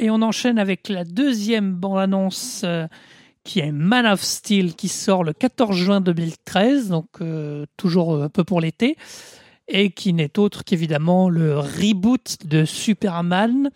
Et 0.00 0.10
on 0.10 0.20
enchaîne 0.22 0.58
avec 0.58 0.88
la 0.88 1.04
deuxième 1.04 1.74
bande-annonce 1.74 2.62
euh, 2.64 2.88
qui 3.44 3.60
est 3.60 3.70
Man 3.70 4.04
of 4.04 4.20
Steel 4.20 4.74
qui 4.74 4.88
sort 4.88 5.22
le 5.22 5.32
14 5.32 5.76
juin 5.76 6.00
2013, 6.00 6.88
donc 6.88 7.06
euh, 7.20 7.66
toujours 7.76 8.20
un 8.20 8.28
peu 8.28 8.42
pour 8.42 8.60
l'été, 8.60 8.96
et 9.68 9.90
qui 9.90 10.12
n'est 10.12 10.38
autre 10.38 10.64
qu'évidemment 10.64 11.28
le 11.28 11.58
reboot 11.58 12.38
de 12.46 12.64
Superman. 12.64 13.70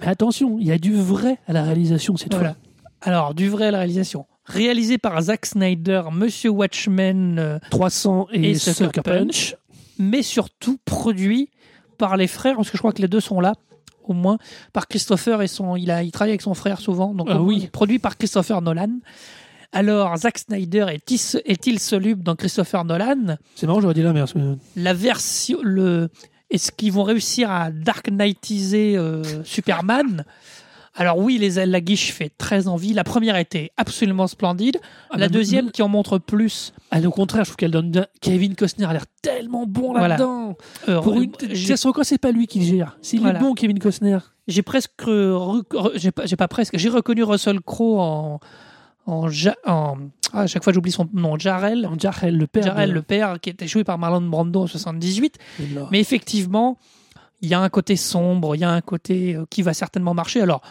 Mais 0.00 0.06
attention, 0.06 0.56
il 0.58 0.66
y 0.66 0.72
a 0.72 0.78
du 0.78 0.94
vrai 0.94 1.38
à 1.46 1.52
la 1.52 1.62
réalisation 1.62 2.16
cette 2.16 2.32
Voilà. 2.34 2.50
fois. 2.54 2.58
Alors, 3.02 3.34
du 3.34 3.48
vrai 3.48 3.66
à 3.66 3.70
la 3.70 3.78
réalisation. 3.78 4.26
Réalisé 4.46 4.98
par 4.98 5.20
Zack 5.20 5.46
Snyder, 5.46 6.02
Monsieur 6.12 6.50
Watchmen, 6.50 7.38
euh, 7.38 7.58
300 7.70 8.28
et, 8.32 8.50
Et 8.50 8.54
Sucker 8.54 9.02
Punch. 9.02 9.56
mais 9.98 10.22
surtout 10.22 10.78
produit 10.84 11.50
par 11.98 12.16
les 12.16 12.26
frères, 12.26 12.56
parce 12.56 12.70
que 12.70 12.76
je 12.76 12.80
crois 12.82 12.92
que 12.92 13.00
les 13.02 13.08
deux 13.08 13.20
sont 13.20 13.40
là, 13.40 13.52
au 14.04 14.12
moins, 14.12 14.38
par 14.72 14.88
Christopher 14.88 15.40
et 15.42 15.46
son. 15.46 15.76
Il, 15.76 15.90
a, 15.90 16.02
il 16.02 16.10
travaille 16.12 16.32
avec 16.32 16.42
son 16.42 16.54
frère 16.54 16.80
souvent, 16.80 17.14
donc 17.14 17.28
Ah 17.30 17.40
oui. 17.40 17.68
produit 17.72 17.98
par 17.98 18.16
Christopher 18.18 18.60
Nolan. 18.62 18.98
Alors, 19.74 20.16
Zack 20.16 20.38
Snyder 20.38 20.86
est-il 21.44 21.78
soluble 21.80 22.22
dans 22.22 22.36
Christopher 22.36 22.84
Nolan? 22.84 23.36
C'est 23.56 23.66
marrant, 23.66 23.80
j'aurais 23.80 23.94
dit 23.94 24.02
l'inverse. 24.02 24.34
mais- 24.34 24.56
La 24.76 24.94
version. 24.94 25.58
Le, 25.62 26.08
Est-ce 26.50 26.70
qu'ils 26.70 26.92
vont 26.92 27.02
réussir 27.02 27.50
à 27.50 27.70
Dark 27.72 28.08
Knightiser 28.10 28.96
euh, 28.96 29.22
Superman? 29.44 30.24
Alors 30.96 31.18
oui, 31.18 31.38
les 31.38 31.58
ailes 31.58 31.72
la 31.72 31.80
guiche 31.80 32.12
fait 32.12 32.30
très 32.38 32.68
envie. 32.68 32.92
La 32.92 33.02
première 33.02 33.34
était 33.36 33.72
absolument 33.76 34.28
splendide. 34.28 34.76
Ah, 35.10 35.18
la 35.18 35.28
deuxième 35.28 35.72
qui 35.72 35.82
en 35.82 35.88
montre 35.88 36.18
plus. 36.18 36.72
Ah, 36.92 37.00
au 37.00 37.10
contraire, 37.10 37.42
je 37.42 37.48
trouve 37.50 37.56
qu'elle 37.56 37.72
donne. 37.72 38.06
Kevin 38.20 38.54
Costner 38.54 38.84
a 38.86 38.92
l'air 38.92 39.06
tellement 39.20 39.66
bon 39.66 39.90
Voilà. 39.90 40.06
là-dedans. 40.10 40.56
euh, 40.88 41.00
Pour 41.00 41.20
une... 41.20 41.32
Ça 41.56 41.76
se 41.76 41.88
voit, 41.88 42.04
c'est 42.04 42.18
pas 42.18 42.30
lui 42.30 42.46
qui 42.46 42.60
le 42.60 42.66
gère. 42.66 42.96
S'il 43.02 43.22
Voilà. 43.22 43.40
bon, 43.40 43.54
Kevin 43.54 43.80
Costner. 43.80 44.18
J'ai 44.46 44.62
presque 44.62 44.92
re- 45.02 45.64
re- 45.64 45.92
j'ai 45.98 46.12
pas, 46.12 46.26
j'ai 46.26 46.36
pas 46.36 46.46
presque 46.46 46.76
j'ai 46.78 46.90
reconnu 46.90 47.24
Russell 47.24 47.60
Crowe 47.60 47.98
en 47.98 48.38
en, 49.06 49.28
Ja- 49.28 49.56
en- 49.66 49.96
ah, 50.32 50.40
à 50.42 50.46
chaque 50.46 50.64
fois 50.64 50.72
j'oublie 50.72 50.92
son 50.92 51.08
nom 51.12 51.38
Jarrell 51.38 51.88
Jarrell, 51.98 52.36
le 52.36 52.46
père. 52.46 52.62
Jarrell 52.64 52.88
de- 52.90 52.94
le 52.94 53.02
père 53.02 53.38
qui 53.40 53.50
était 53.50 53.66
joué 53.68 53.84
par 53.84 53.98
Marlon 53.98 54.20
Brando 54.22 54.62
en 54.62 54.66
78 54.66 55.38
de 55.60 55.74
là. 55.74 55.88
mais 55.90 56.00
effectivement 56.00 56.78
il 57.42 57.48
y 57.48 57.54
a 57.54 57.60
un 57.60 57.68
côté 57.68 57.96
sombre 57.96 58.54
il 58.56 58.60
y 58.60 58.64
a 58.64 58.70
un 58.70 58.80
côté 58.80 59.34
euh, 59.36 59.44
qui 59.50 59.62
va 59.62 59.74
certainement 59.74 60.14
marcher 60.14 60.40
alors 60.40 60.62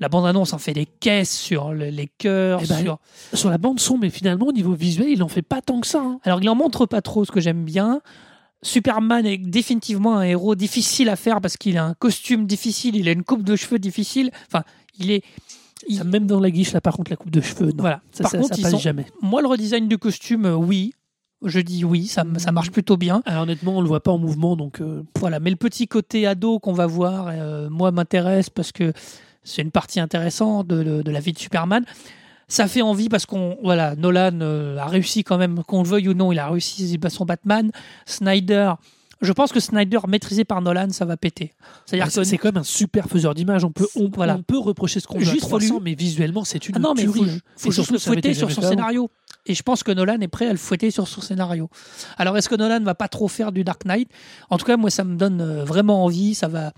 la 0.00 0.08
bande 0.08 0.26
annonce 0.26 0.52
en 0.52 0.58
fait 0.58 0.74
des 0.74 0.86
caisses 0.86 1.36
sur 1.36 1.72
le- 1.72 1.88
les 1.88 2.06
cœurs 2.18 2.60
Eh 2.62 2.66
ben, 2.68 2.78
sur 2.82 2.98
Sur 3.34 3.50
la 3.50 3.58
bande 3.58 3.80
son, 3.80 3.98
mais 3.98 4.10
finalement, 4.10 4.46
au 4.46 4.52
niveau 4.52 4.72
visuel, 4.74 5.08
il 5.08 5.22
en 5.24 5.28
fait 5.28 5.42
pas 5.42 5.60
tant 5.60 5.80
que 5.80 5.88
ça. 5.88 6.00
hein. 6.00 6.20
alors 6.22 6.40
il 6.40 6.48
en 6.48 6.54
montre 6.54 6.86
pas 6.86 7.02
trop 7.02 7.24
ce 7.24 7.32
que 7.32 7.40
j'aime 7.40 7.64
bien 7.64 8.00
Superman 8.62 9.24
est 9.24 9.38
définitivement 9.38 10.16
un 10.18 10.22
héros 10.22 10.54
difficile 10.56 11.08
à 11.08 11.16
faire 11.16 11.40
parce 11.40 11.56
qu'il 11.56 11.78
a 11.78 11.84
un 11.84 11.94
costume 11.94 12.46
difficile, 12.46 12.96
il 12.96 13.08
a 13.08 13.12
une 13.12 13.22
coupe 13.22 13.44
de 13.44 13.54
cheveux 13.54 13.78
difficile. 13.78 14.30
Enfin, 14.48 14.64
il 14.98 15.12
est. 15.12 15.22
il- 15.86 16.02
Même 16.04 16.26
dans 16.26 16.40
la 16.40 16.50
guiche, 16.50 16.72
là, 16.72 16.80
par 16.80 16.94
contre, 16.96 17.10
la 17.10 17.16
coupe 17.16 17.30
de 17.30 17.40
cheveux, 17.40 17.66
non. 17.68 17.74
Voilà. 17.78 18.00
Ça, 18.10 18.22
Par 18.24 18.32
ça, 18.32 18.38
contre, 18.38 18.54
ça 18.56 18.62
passe 18.62 18.70
sont- 18.72 18.78
jamais. 18.78 19.06
Moi, 19.22 19.42
le 19.42 19.48
redesign 19.48 19.88
du 19.88 19.98
costume, 19.98 20.46
euh, 20.46 20.54
oui. 20.56 20.92
Je 21.44 21.60
dis 21.60 21.84
oui, 21.84 22.06
ça, 22.08 22.24
ça 22.38 22.50
marche 22.50 22.72
plutôt 22.72 22.96
bien. 22.96 23.22
Alors, 23.24 23.42
honnêtement, 23.44 23.76
on 23.76 23.80
le 23.80 23.86
voit 23.86 24.02
pas 24.02 24.10
en 24.10 24.18
mouvement, 24.18 24.56
donc. 24.56 24.80
euh, 24.80 25.02
Voilà. 25.20 25.38
Mais 25.38 25.50
le 25.50 25.56
petit 25.56 25.86
côté 25.86 26.26
ado 26.26 26.58
qu'on 26.58 26.72
va 26.72 26.86
voir, 26.86 27.28
euh, 27.30 27.68
moi, 27.70 27.92
m'intéresse 27.92 28.50
parce 28.50 28.72
que 28.72 28.92
c'est 29.44 29.62
une 29.62 29.70
partie 29.70 30.00
intéressante 30.00 30.66
de, 30.66 30.82
de- 30.82 31.02
de 31.02 31.10
la 31.12 31.20
vie 31.20 31.32
de 31.32 31.38
Superman. 31.38 31.84
Ça 32.48 32.66
fait 32.66 32.82
envie 32.82 33.08
parce 33.08 33.24
qu'on, 33.26 33.56
voilà, 33.62 33.94
Nolan 33.94 34.40
euh, 34.40 34.78
a 34.78 34.86
réussi 34.86 35.22
quand 35.22 35.38
même, 35.38 35.62
qu'on 35.62 35.82
le 35.84 35.88
veuille 35.88 36.08
ou 36.08 36.14
non, 36.14 36.32
il 36.32 36.38
a 36.40 36.48
réussi 36.48 36.98
son 37.08 37.24
Batman. 37.24 37.70
Snyder, 38.04 38.72
je 39.20 39.32
pense 39.32 39.52
que 39.52 39.60
Snyder 39.60 39.98
maîtrisé 40.08 40.44
par 40.44 40.62
Nolan, 40.62 40.88
ça 40.90 41.04
va 41.04 41.16
péter. 41.16 41.52
C'est-à-dire 41.86 42.04
Ah, 42.06 42.10
c'est 42.10 42.20
que 42.20 42.24
c'est 42.26 42.38
quand 42.38 42.48
même 42.48 42.58
un 42.58 42.64
super 42.64 43.06
faiseur 43.08 43.34
d'image. 43.34 43.64
On 43.64 43.72
peut, 43.72 43.88
on, 43.96 44.08
Voilà. 44.14 44.36
on 44.36 44.42
peut 44.42 44.58
reprocher 44.58 45.00
ce 45.00 45.06
qu'on 45.06 45.18
veut 45.18 45.24
Juste 45.24 45.44
à 45.44 45.48
faut 45.48 45.58
lui- 45.58 45.66
300, 45.68 45.82
mais 45.84 45.94
visuellement, 45.94 46.44
c'est 46.44 46.68
une 46.68 46.76
Ah 46.76 46.78
non, 46.78 46.94
mais 46.94 47.02
il 47.02 47.08
faut, 47.08 47.14
faut 47.72 47.92
le 47.92 47.98
fouetter 47.98 48.34
sur 48.34 48.50
son 48.50 48.62
scénario. 48.62 49.10
Et 49.46 49.54
je 49.54 49.62
pense 49.62 49.82
que 49.82 49.90
Nolan 49.92 50.20
est 50.20 50.28
prêt 50.28 50.46
à 50.46 50.52
le 50.52 50.58
fouetter 50.58 50.90
sur 50.90 51.08
son 51.08 51.20
scénario. 51.20 51.68
Alors, 52.18 52.36
est-ce 52.36 52.48
que 52.48 52.54
Nolan 52.54 52.80
va 52.82 52.94
pas 52.94 53.08
trop 53.08 53.28
faire 53.28 53.50
du 53.50 53.64
Dark 53.64 53.84
Knight? 53.86 54.08
En 54.50 54.58
tout 54.58 54.66
cas, 54.66 54.76
moi, 54.76 54.90
ça 54.90 55.04
me 55.04 55.16
donne 55.16 55.40
euh, 55.40 55.64
vraiment 55.64 56.04
envie. 56.04 56.34
Ça 56.34 56.48
va, 56.48 56.72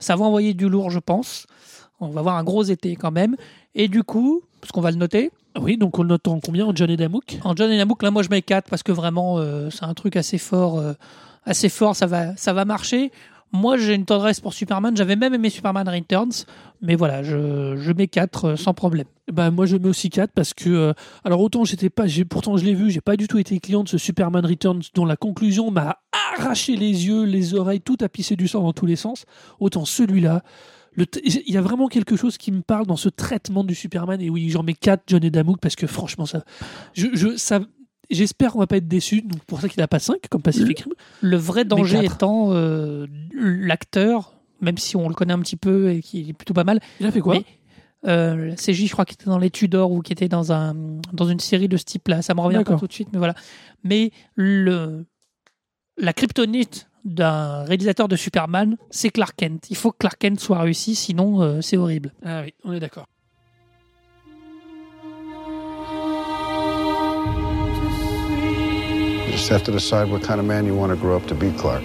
ça 0.00 0.16
va 0.16 0.24
envoyer 0.24 0.54
du 0.54 0.68
lourd, 0.68 0.90
je 0.90 0.98
pense. 1.00 1.46
On 2.00 2.08
va 2.08 2.20
avoir 2.20 2.36
un 2.36 2.44
gros 2.44 2.62
été 2.64 2.96
quand 2.96 3.12
même. 3.12 3.36
Et 3.74 3.88
du 3.88 4.02
coup, 4.02 4.42
parce 4.60 4.72
qu'on 4.72 4.80
va 4.80 4.90
le 4.90 4.96
noter, 4.96 5.30
Oui, 5.60 5.76
donc 5.76 5.98
on 5.98 6.02
le 6.02 6.08
note 6.08 6.26
en 6.26 6.40
combien? 6.40 6.64
En 6.66 6.74
John 6.74 6.90
et 6.90 6.96
Damouk 6.96 7.38
en 7.44 7.54
John 7.54 7.70
et 7.70 7.76
Namouk, 7.76 8.02
là, 8.02 8.10
moi, 8.10 8.22
je 8.22 8.28
mets 8.30 8.42
4 8.42 8.68
parce 8.68 8.82
que 8.82 8.90
vraiment, 8.92 9.38
euh, 9.38 9.68
c'est 9.70 9.84
un 9.84 9.94
truc 9.94 10.16
assez 10.16 10.38
fort. 10.38 10.78
euh, 10.78 10.94
assez 11.44 11.68
fort, 11.68 11.96
ça 11.96 12.06
va, 12.06 12.36
ça 12.36 12.52
va 12.52 12.64
marcher. 12.64 13.10
Moi, 13.52 13.76
j'ai 13.76 13.94
une 13.94 14.04
tendresse 14.04 14.40
pour 14.40 14.52
Superman. 14.52 14.96
J'avais 14.96 15.14
même 15.14 15.32
aimé 15.32 15.48
Superman 15.48 15.88
Returns. 15.88 16.44
Mais 16.82 16.96
voilà, 16.96 17.22
je, 17.22 17.76
je 17.76 17.92
mets 17.92 18.08
4 18.08 18.56
sans 18.56 18.74
problème. 18.74 19.06
Bah 19.32 19.50
moi 19.50 19.64
je 19.64 19.78
mets 19.78 19.88
aussi 19.88 20.10
4 20.10 20.32
parce 20.32 20.52
que 20.52 20.68
euh, 20.68 20.92
alors 21.24 21.40
autant 21.40 21.64
j'étais 21.64 21.88
pas 21.88 22.06
j'ai 22.06 22.26
pourtant 22.26 22.58
je 22.58 22.64
l'ai 22.66 22.74
vu, 22.74 22.90
j'ai 22.90 23.00
pas 23.00 23.16
du 23.16 23.26
tout 23.26 23.38
été 23.38 23.58
client 23.58 23.82
de 23.82 23.88
ce 23.88 23.96
Superman 23.96 24.44
Returns 24.44 24.82
dont 24.94 25.06
la 25.06 25.16
conclusion 25.16 25.70
m'a 25.70 26.00
arraché 26.36 26.76
les 26.76 27.06
yeux, 27.06 27.24
les 27.24 27.54
oreilles, 27.54 27.80
tout 27.80 27.96
a 28.02 28.10
pissé 28.10 28.36
du 28.36 28.48
sang 28.48 28.62
dans 28.62 28.74
tous 28.74 28.84
les 28.84 28.96
sens. 28.96 29.24
Autant 29.60 29.86
celui-là 29.86 30.42
il 30.96 31.50
y 31.50 31.56
a 31.56 31.62
vraiment 31.62 31.88
quelque 31.88 32.16
chose 32.16 32.36
qui 32.36 32.52
me 32.52 32.60
parle 32.60 32.86
dans 32.86 32.96
ce 32.96 33.08
traitement 33.08 33.64
du 33.64 33.74
Superman 33.74 34.20
et 34.20 34.30
oui, 34.30 34.50
j'en 34.50 34.62
mets 34.62 34.74
4 34.74 35.04
John 35.06 35.24
et 35.24 35.30
Damouk 35.30 35.58
parce 35.58 35.74
que 35.74 35.86
franchement 35.86 36.26
ça 36.26 36.44
je, 36.92 37.06
je 37.14 37.36
ça 37.36 37.60
J'espère 38.10 38.52
qu'on 38.52 38.58
va 38.58 38.66
pas 38.66 38.76
être 38.76 38.88
déçu, 38.88 39.22
donc 39.22 39.42
pour 39.44 39.60
ça 39.60 39.68
qu'il 39.68 39.82
a 39.82 39.88
pas 39.88 39.98
5 39.98 40.16
comme 40.30 40.42
Pacific 40.42 40.80
Rim. 40.80 40.92
Le 41.20 41.36
vrai 41.36 41.64
danger 41.64 42.04
étant 42.04 42.48
euh, 42.52 43.06
l'acteur, 43.32 44.34
même 44.60 44.78
si 44.78 44.96
on 44.96 45.08
le 45.08 45.14
connaît 45.14 45.32
un 45.32 45.40
petit 45.40 45.56
peu 45.56 45.90
et 45.90 46.00
qu'il 46.00 46.28
est 46.28 46.32
plutôt 46.32 46.54
pas 46.54 46.64
mal. 46.64 46.80
Il 47.00 47.06
a 47.06 47.10
fait 47.10 47.20
quoi? 47.20 47.34
Mais, 47.34 47.44
euh, 48.06 48.54
CJ, 48.54 48.86
je 48.86 48.92
crois 48.92 49.04
qu'il 49.04 49.14
était 49.14 49.26
dans 49.30 49.38
les 49.38 49.50
Tudors 49.50 49.90
ou 49.90 50.02
qui 50.02 50.12
était 50.12 50.28
dans, 50.28 50.52
un, 50.52 50.74
dans 51.12 51.26
une 51.26 51.40
série 51.40 51.68
de 51.68 51.76
ce 51.76 51.84
type-là. 51.84 52.22
Ça 52.22 52.34
me 52.34 52.40
revient 52.40 52.62
pas 52.64 52.76
tout 52.76 52.86
de 52.86 52.92
suite, 52.92 53.08
mais 53.12 53.18
voilà. 53.18 53.34
Mais 53.82 54.10
le, 54.34 55.06
la 55.96 56.12
kryptonite 56.12 56.88
d'un 57.04 57.64
réalisateur 57.64 58.08
de 58.08 58.16
Superman, 58.16 58.76
c'est 58.90 59.10
Clark 59.10 59.36
Kent. 59.36 59.66
Il 59.70 59.76
faut 59.76 59.92
que 59.92 59.98
Clark 59.98 60.18
Kent 60.18 60.40
soit 60.40 60.58
réussi, 60.60 60.94
sinon 60.94 61.42
euh, 61.42 61.60
c'est 61.60 61.76
horrible. 61.76 62.12
Ah 62.24 62.42
oui, 62.42 62.54
on 62.64 62.72
est 62.72 62.80
d'accord. 62.80 63.06
Just 69.44 69.52
have 69.52 69.62
to 69.62 69.72
decide 69.72 70.08
what 70.08 70.22
kind 70.22 70.40
of 70.40 70.46
man 70.46 70.64
you 70.64 70.74
want 70.74 70.90
to 70.90 70.96
grow 70.96 71.14
up 71.14 71.26
to 71.26 71.34
be, 71.34 71.52
Clark. 71.52 71.82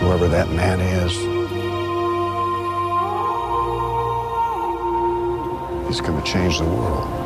Whoever 0.00 0.28
that 0.28 0.50
man 0.50 0.78
is, 0.78 1.16
he's 5.86 6.02
going 6.02 6.22
to 6.22 6.30
change 6.30 6.58
the 6.58 6.66
world. 6.66 7.21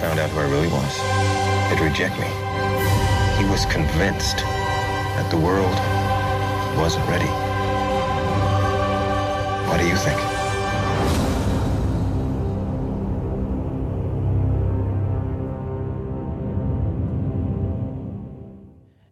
Found 0.00 0.18
out 0.18 0.30
who 0.30 0.40
I 0.40 0.48
really 0.50 0.68
was, 0.68 0.92
they'd 1.68 1.80
reject 1.84 2.18
me. 2.18 2.28
He 3.38 3.44
was 3.50 3.66
convinced 3.66 4.38
that 5.16 5.30
the 5.30 5.38
world 5.38 5.76
wasn't 6.76 7.06
ready. 7.08 7.30
What 9.68 9.78
do 9.78 9.86
you 9.86 9.96
think? 9.96 10.18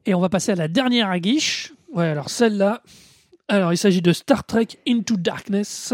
Et 0.07 0.15
on 0.15 0.21
va 0.21 0.29
passer 0.29 0.53
à 0.53 0.55
la 0.55 0.69
dernière 0.69 1.09
aguiche. 1.09 1.73
Ouais, 1.93 2.09
alors 2.09 2.29
celle-là, 2.29 2.83
Alors, 3.49 3.75
il 3.75 3.77
s'agit 3.77 4.01
de 4.01 4.13
Star 4.15 4.45
Trek 4.47 4.69
Into 4.89 5.17
Darkness, 5.19 5.93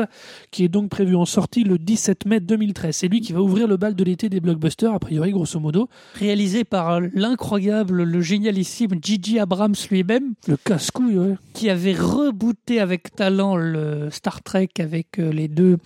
qui 0.52 0.62
est 0.62 0.68
donc 0.68 0.88
prévu 0.88 1.16
en 1.16 1.24
sortie 1.24 1.64
le 1.64 1.78
17 1.78 2.26
mai 2.26 2.38
2013. 2.38 2.94
C'est 2.94 3.08
lui 3.08 3.20
qui 3.20 3.32
va 3.32 3.40
ouvrir 3.40 3.66
le 3.66 3.76
bal 3.76 3.96
de 3.96 4.04
l'été 4.04 4.28
des 4.28 4.38
blockbusters, 4.38 4.92
a 4.94 5.00
priori, 5.00 5.32
grosso 5.32 5.58
modo. 5.58 5.88
Réalisé 6.14 6.62
par 6.62 7.00
l'incroyable, 7.00 8.04
le 8.04 8.20
génialissime 8.20 8.90
Gigi 9.02 9.40
Abrams 9.40 9.74
lui-même, 9.90 10.34
Le 10.46 10.56
casse-couille, 10.56 11.18
ouais. 11.18 11.34
qui 11.52 11.70
avait 11.70 11.92
rebooté 11.94 12.78
avec 12.78 13.16
talent 13.16 13.56
le 13.56 14.10
Star 14.12 14.42
Trek 14.44 14.68
avec 14.78 15.18
euh, 15.18 15.32
les 15.32 15.48
deux. 15.48 15.78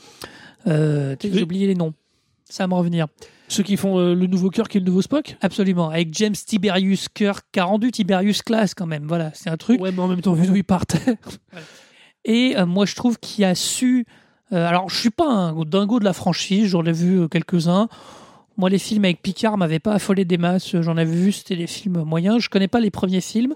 Euh, 0.66 1.16
J'ai 1.22 1.42
oublié 1.42 1.66
les 1.66 1.74
noms. 1.74 1.94
Ça 2.44 2.64
va 2.64 2.68
me 2.68 2.74
revenir. 2.74 3.06
Ceux 3.48 3.62
qui 3.62 3.76
font 3.76 3.98
euh, 3.98 4.14
le 4.14 4.26
nouveau 4.26 4.50
Kirk 4.50 4.74
et 4.74 4.78
le 4.80 4.86
nouveau 4.86 5.02
Spock 5.02 5.36
Absolument. 5.42 5.90
Avec 5.90 6.14
James 6.14 6.34
Tiberius 6.34 7.08
Kirk, 7.08 7.44
qui 7.52 7.60
a 7.60 7.64
rendu 7.64 7.90
Tiberius 7.90 8.42
classe 8.42 8.74
quand 8.74 8.86
même. 8.86 9.04
Voilà, 9.06 9.30
c'est 9.34 9.50
un 9.50 9.56
truc. 9.56 9.80
Ouais, 9.80 9.92
mais 9.92 10.00
en 10.00 10.08
même 10.08 10.22
temps, 10.22 10.32
vu 10.32 10.46
d'où 10.46 10.56
il 10.56 10.64
partait. 10.64 11.16
Et 12.24 12.54
euh, 12.56 12.64
moi, 12.64 12.86
je 12.86 12.94
trouve 12.94 13.18
qu'il 13.18 13.44
a 13.44 13.54
su. 13.54 14.06
euh, 14.52 14.66
alors, 14.66 14.88
je 14.88 14.96
suis 14.96 15.10
pas 15.10 15.28
un 15.28 15.52
dingo 15.64 15.98
de 16.00 16.04
la 16.04 16.14
franchise, 16.14 16.68
j'en 16.68 16.84
ai 16.84 16.92
vu 16.92 17.28
quelques-uns. 17.28 17.88
Moi, 18.56 18.70
les 18.70 18.78
films 18.78 19.04
avec 19.04 19.20
Picard 19.20 19.58
m'avaient 19.58 19.80
pas 19.80 19.94
affolé 19.94 20.24
des 20.24 20.38
masses. 20.38 20.80
J'en 20.80 20.96
avais 20.96 21.14
vu, 21.14 21.32
c'était 21.32 21.56
des 21.56 21.66
films 21.66 22.02
moyens. 22.04 22.40
Je 22.40 22.48
connais 22.48 22.68
pas 22.68 22.80
les 22.80 22.90
premiers 22.90 23.20
films. 23.20 23.54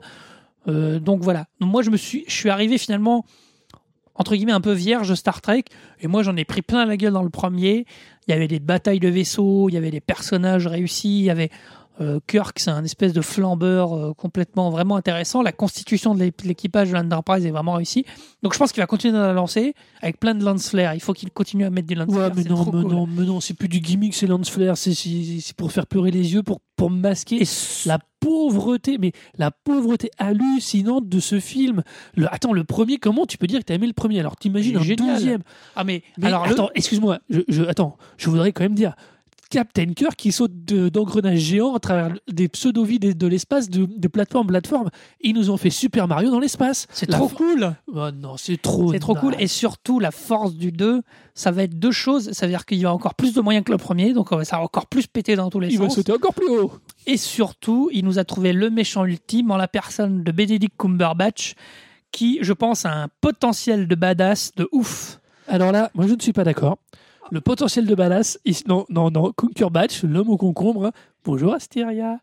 Donc 0.67 1.23
voilà. 1.23 1.47
Donc, 1.61 1.71
moi, 1.71 1.83
je 1.83 1.89
me 1.91 1.97
suis, 1.97 2.25
je 2.27 2.35
suis 2.35 2.51
arrivé 2.51 2.77
finalement 2.77 3.25
entre 4.19 4.35
guillemets 4.35 4.53
un 4.53 4.61
peu 4.61 4.73
vierge 4.73 5.15
Star 5.15 5.41
Trek. 5.41 5.65
Et 6.01 6.09
moi, 6.09 6.23
j'en 6.23 6.37
ai 6.37 6.45
pris 6.45 6.63
plein 6.63 6.85
la 6.85 6.97
gueule 6.97 7.13
dans 7.13 7.23
le 7.23 7.31
premier. 7.31 7.87
Il 8.27 8.33
y 8.33 8.35
avait 8.35 8.49
des 8.49 8.61
batailles 8.61 9.01
de 9.01 9.09
vaisseaux, 9.09 9.69
il 9.71 9.75
y 9.75 9.79
avait 9.79 9.91
des 9.91 10.01
personnages 10.01 10.67
réussis, 10.67 11.21
il 11.21 11.25
y 11.25 11.31
avait 11.31 11.51
Kirk, 12.27 12.59
c'est 12.59 12.71
un 12.71 12.85
espèce 12.85 13.13
de 13.13 13.21
flambeur 13.21 13.93
euh, 13.93 14.15
complètement 14.15 14.71
vraiment 14.71 14.97
intéressant. 14.97 15.43
La 15.43 15.53
constitution 15.53 16.15
de 16.15 16.21
l'é- 16.21 16.33
l'équipage 16.45 16.91
de 16.91 16.95
l'Enterprise 16.95 17.45
est 17.45 17.51
vraiment 17.51 17.73
réussie. 17.75 18.05
Donc 18.43 18.55
je 18.55 18.59
pense 18.59 18.71
qu'il 18.73 18.81
va 18.83 18.87
continuer 18.87 19.19
à 19.19 19.27
la 19.27 19.33
lancer 19.33 19.75
avec 20.01 20.21
plein 20.21 20.35
de 20.35 20.45
lance 20.45 20.71
flares. 20.71 20.95
Il 20.95 21.01
faut 21.01 21.13
qu'il 21.13 21.31
continue 21.31 21.65
à 21.65 21.71
mettre 21.71 21.89
du 21.89 21.95
lance 21.95 22.09
Ouais, 22.09 22.15
flare. 22.15 22.33
mais 22.37 22.45
non, 22.45 22.65
mais 22.65 22.71
cool. 22.83 22.93
non, 22.93 23.07
mais 23.07 23.25
non, 23.25 23.41
c'est 23.41 23.55
plus 23.55 23.69
du 23.69 23.81
gimmick, 23.81 24.15
c'est 24.15 24.27
lance 24.29 24.49
flare, 24.51 24.77
c'est 24.77 24.95
pour 25.57 25.73
faire 25.73 25.87
pleurer 25.87 26.11
les 26.13 26.33
yeux, 26.35 26.43
pour, 26.43 26.61
pour 26.77 26.91
masquer 26.91 27.43
Et 27.43 27.47
la 27.87 27.99
pauvreté, 28.21 28.99
mais 28.99 29.13
la 29.37 29.51
pauvreté 29.51 30.11
hallucinante 30.19 31.09
de 31.09 31.21
ce 31.21 31.41
film. 31.41 31.83
Le, 32.17 32.33
attends, 32.33 32.53
le 32.53 32.65
premier, 32.65 32.99
comment 32.99 33.27
tu 33.27 33.39
peux 33.39 33.47
dire 33.47 33.61
que 33.61 33.65
t'as 33.65 33.75
aimé 33.75 33.87
le 33.87 33.93
premier? 33.93 34.21
Alors 34.21 34.37
t'imagines 34.37 34.77
un 34.77 34.81
douzième 34.95 35.43
ah 35.77 35.85
mais, 35.85 36.03
Mais 36.19 36.29
alors 36.29 36.47
le- 36.47 36.53
attends, 36.53 36.71
excuse-moi, 36.75 37.19
je, 37.31 37.41
je- 37.49 37.63
attends, 37.65 37.97
je 38.19 38.31
voudrais 38.31 38.53
quand 38.53 38.63
même 38.65 38.75
dire. 38.75 38.95
Captain 39.51 39.95
Kirk 39.95 40.15
qui 40.17 40.31
saute 40.33 40.65
de- 40.67 40.89
d'engrenages 40.89 41.39
géants 41.39 41.75
à 41.75 41.79
travers 41.79 42.15
des 42.31 42.49
pseudo-vies 42.49 42.99
de, 42.99 43.13
de 43.13 43.27
l'espace, 43.27 43.71
de, 43.71 43.87
de 43.87 44.09
plateforme 44.09 44.47
en 44.47 44.49
plateforme. 44.49 44.91
Ils 45.23 45.35
nous 45.35 45.51
ont 45.51 45.57
fait 45.57 45.71
Super 45.71 46.07
Mario 46.07 46.31
dans 46.31 46.39
l'espace. 46.41 46.87
c'est 46.93 47.07
trop 47.07 47.29
cool. 47.29 47.75
Oh 47.87 48.11
non, 48.11 48.37
c'est 48.37 48.61
trop. 48.61 48.93
C'est 48.93 48.99
trop 48.99 49.15
cool. 49.15 49.35
Et 49.39 49.47
surtout, 49.47 50.01
la 50.01 50.11
force 50.11 50.55
du 50.55 50.71
2, 50.73 51.01
ça 51.35 51.51
va 51.51 51.63
être 51.63 51.79
deux 51.79 51.93
choses. 51.93 52.31
Ça 52.33 52.47
veut 52.47 52.53
dire 52.53 52.67
qu'il 52.67 52.79
y 52.79 52.85
a 52.85 52.93
encore 52.93 53.15
plus 53.15 53.33
de 53.33 53.41
moyens 53.41 53.65
que 53.65 53.73
le 53.73 53.79
premier, 53.79 54.13
donc 54.13 54.29
ça 54.45 54.57
va 54.59 54.63
encore 54.63 54.87
plus 54.87 55.07
péter 55.07 55.35
dans 55.37 55.49
tous 55.51 55.61
les 55.61 55.69
Il 55.69 55.79
va 55.79 55.87
sens. 55.87 55.95
sauter 55.95 56.13
encore 56.13 56.35
plus 56.35 56.49
haut. 56.49 56.73
Et 57.07 57.17
surtout, 57.17 57.89
il 57.93 58.05
nous 58.05 58.19
a 58.19 58.25
trouvé 58.25 58.53
le 58.53 58.69
méchant 58.71 59.05
ultime 59.07 59.51
en 59.51 59.57
la 59.57 59.69
personne 59.69 60.23
de 60.25 60.31
Benedict 60.33 60.75
Cumberbatch, 60.79 61.55
qui, 62.13 62.39
je 62.43 62.53
pense, 62.53 62.85
a 62.85 62.93
un 62.93 63.09
potentiel 63.23 63.89
de 63.89 63.95
badass 63.95 64.53
de 64.57 64.69
ouf. 64.73 65.21
Alors 65.47 65.73
là, 65.73 65.91
moi 65.95 66.07
je 66.07 66.13
ne 66.15 66.21
suis 66.21 66.35
pas 66.35 66.45
d'accord. 66.45 66.77
Le 67.31 67.41
potentiel 67.41 67.87
de 67.87 67.95
badass, 67.95 68.39
il- 68.45 68.57
non, 68.67 68.87
non, 68.89 69.11
non, 69.11 69.33
Cumberbatch, 69.33 70.03
l'homme 70.05 70.31
au 70.31 70.37
concombre. 70.37 70.93
Bonjour 71.25 71.53
Asteria. 71.53 72.19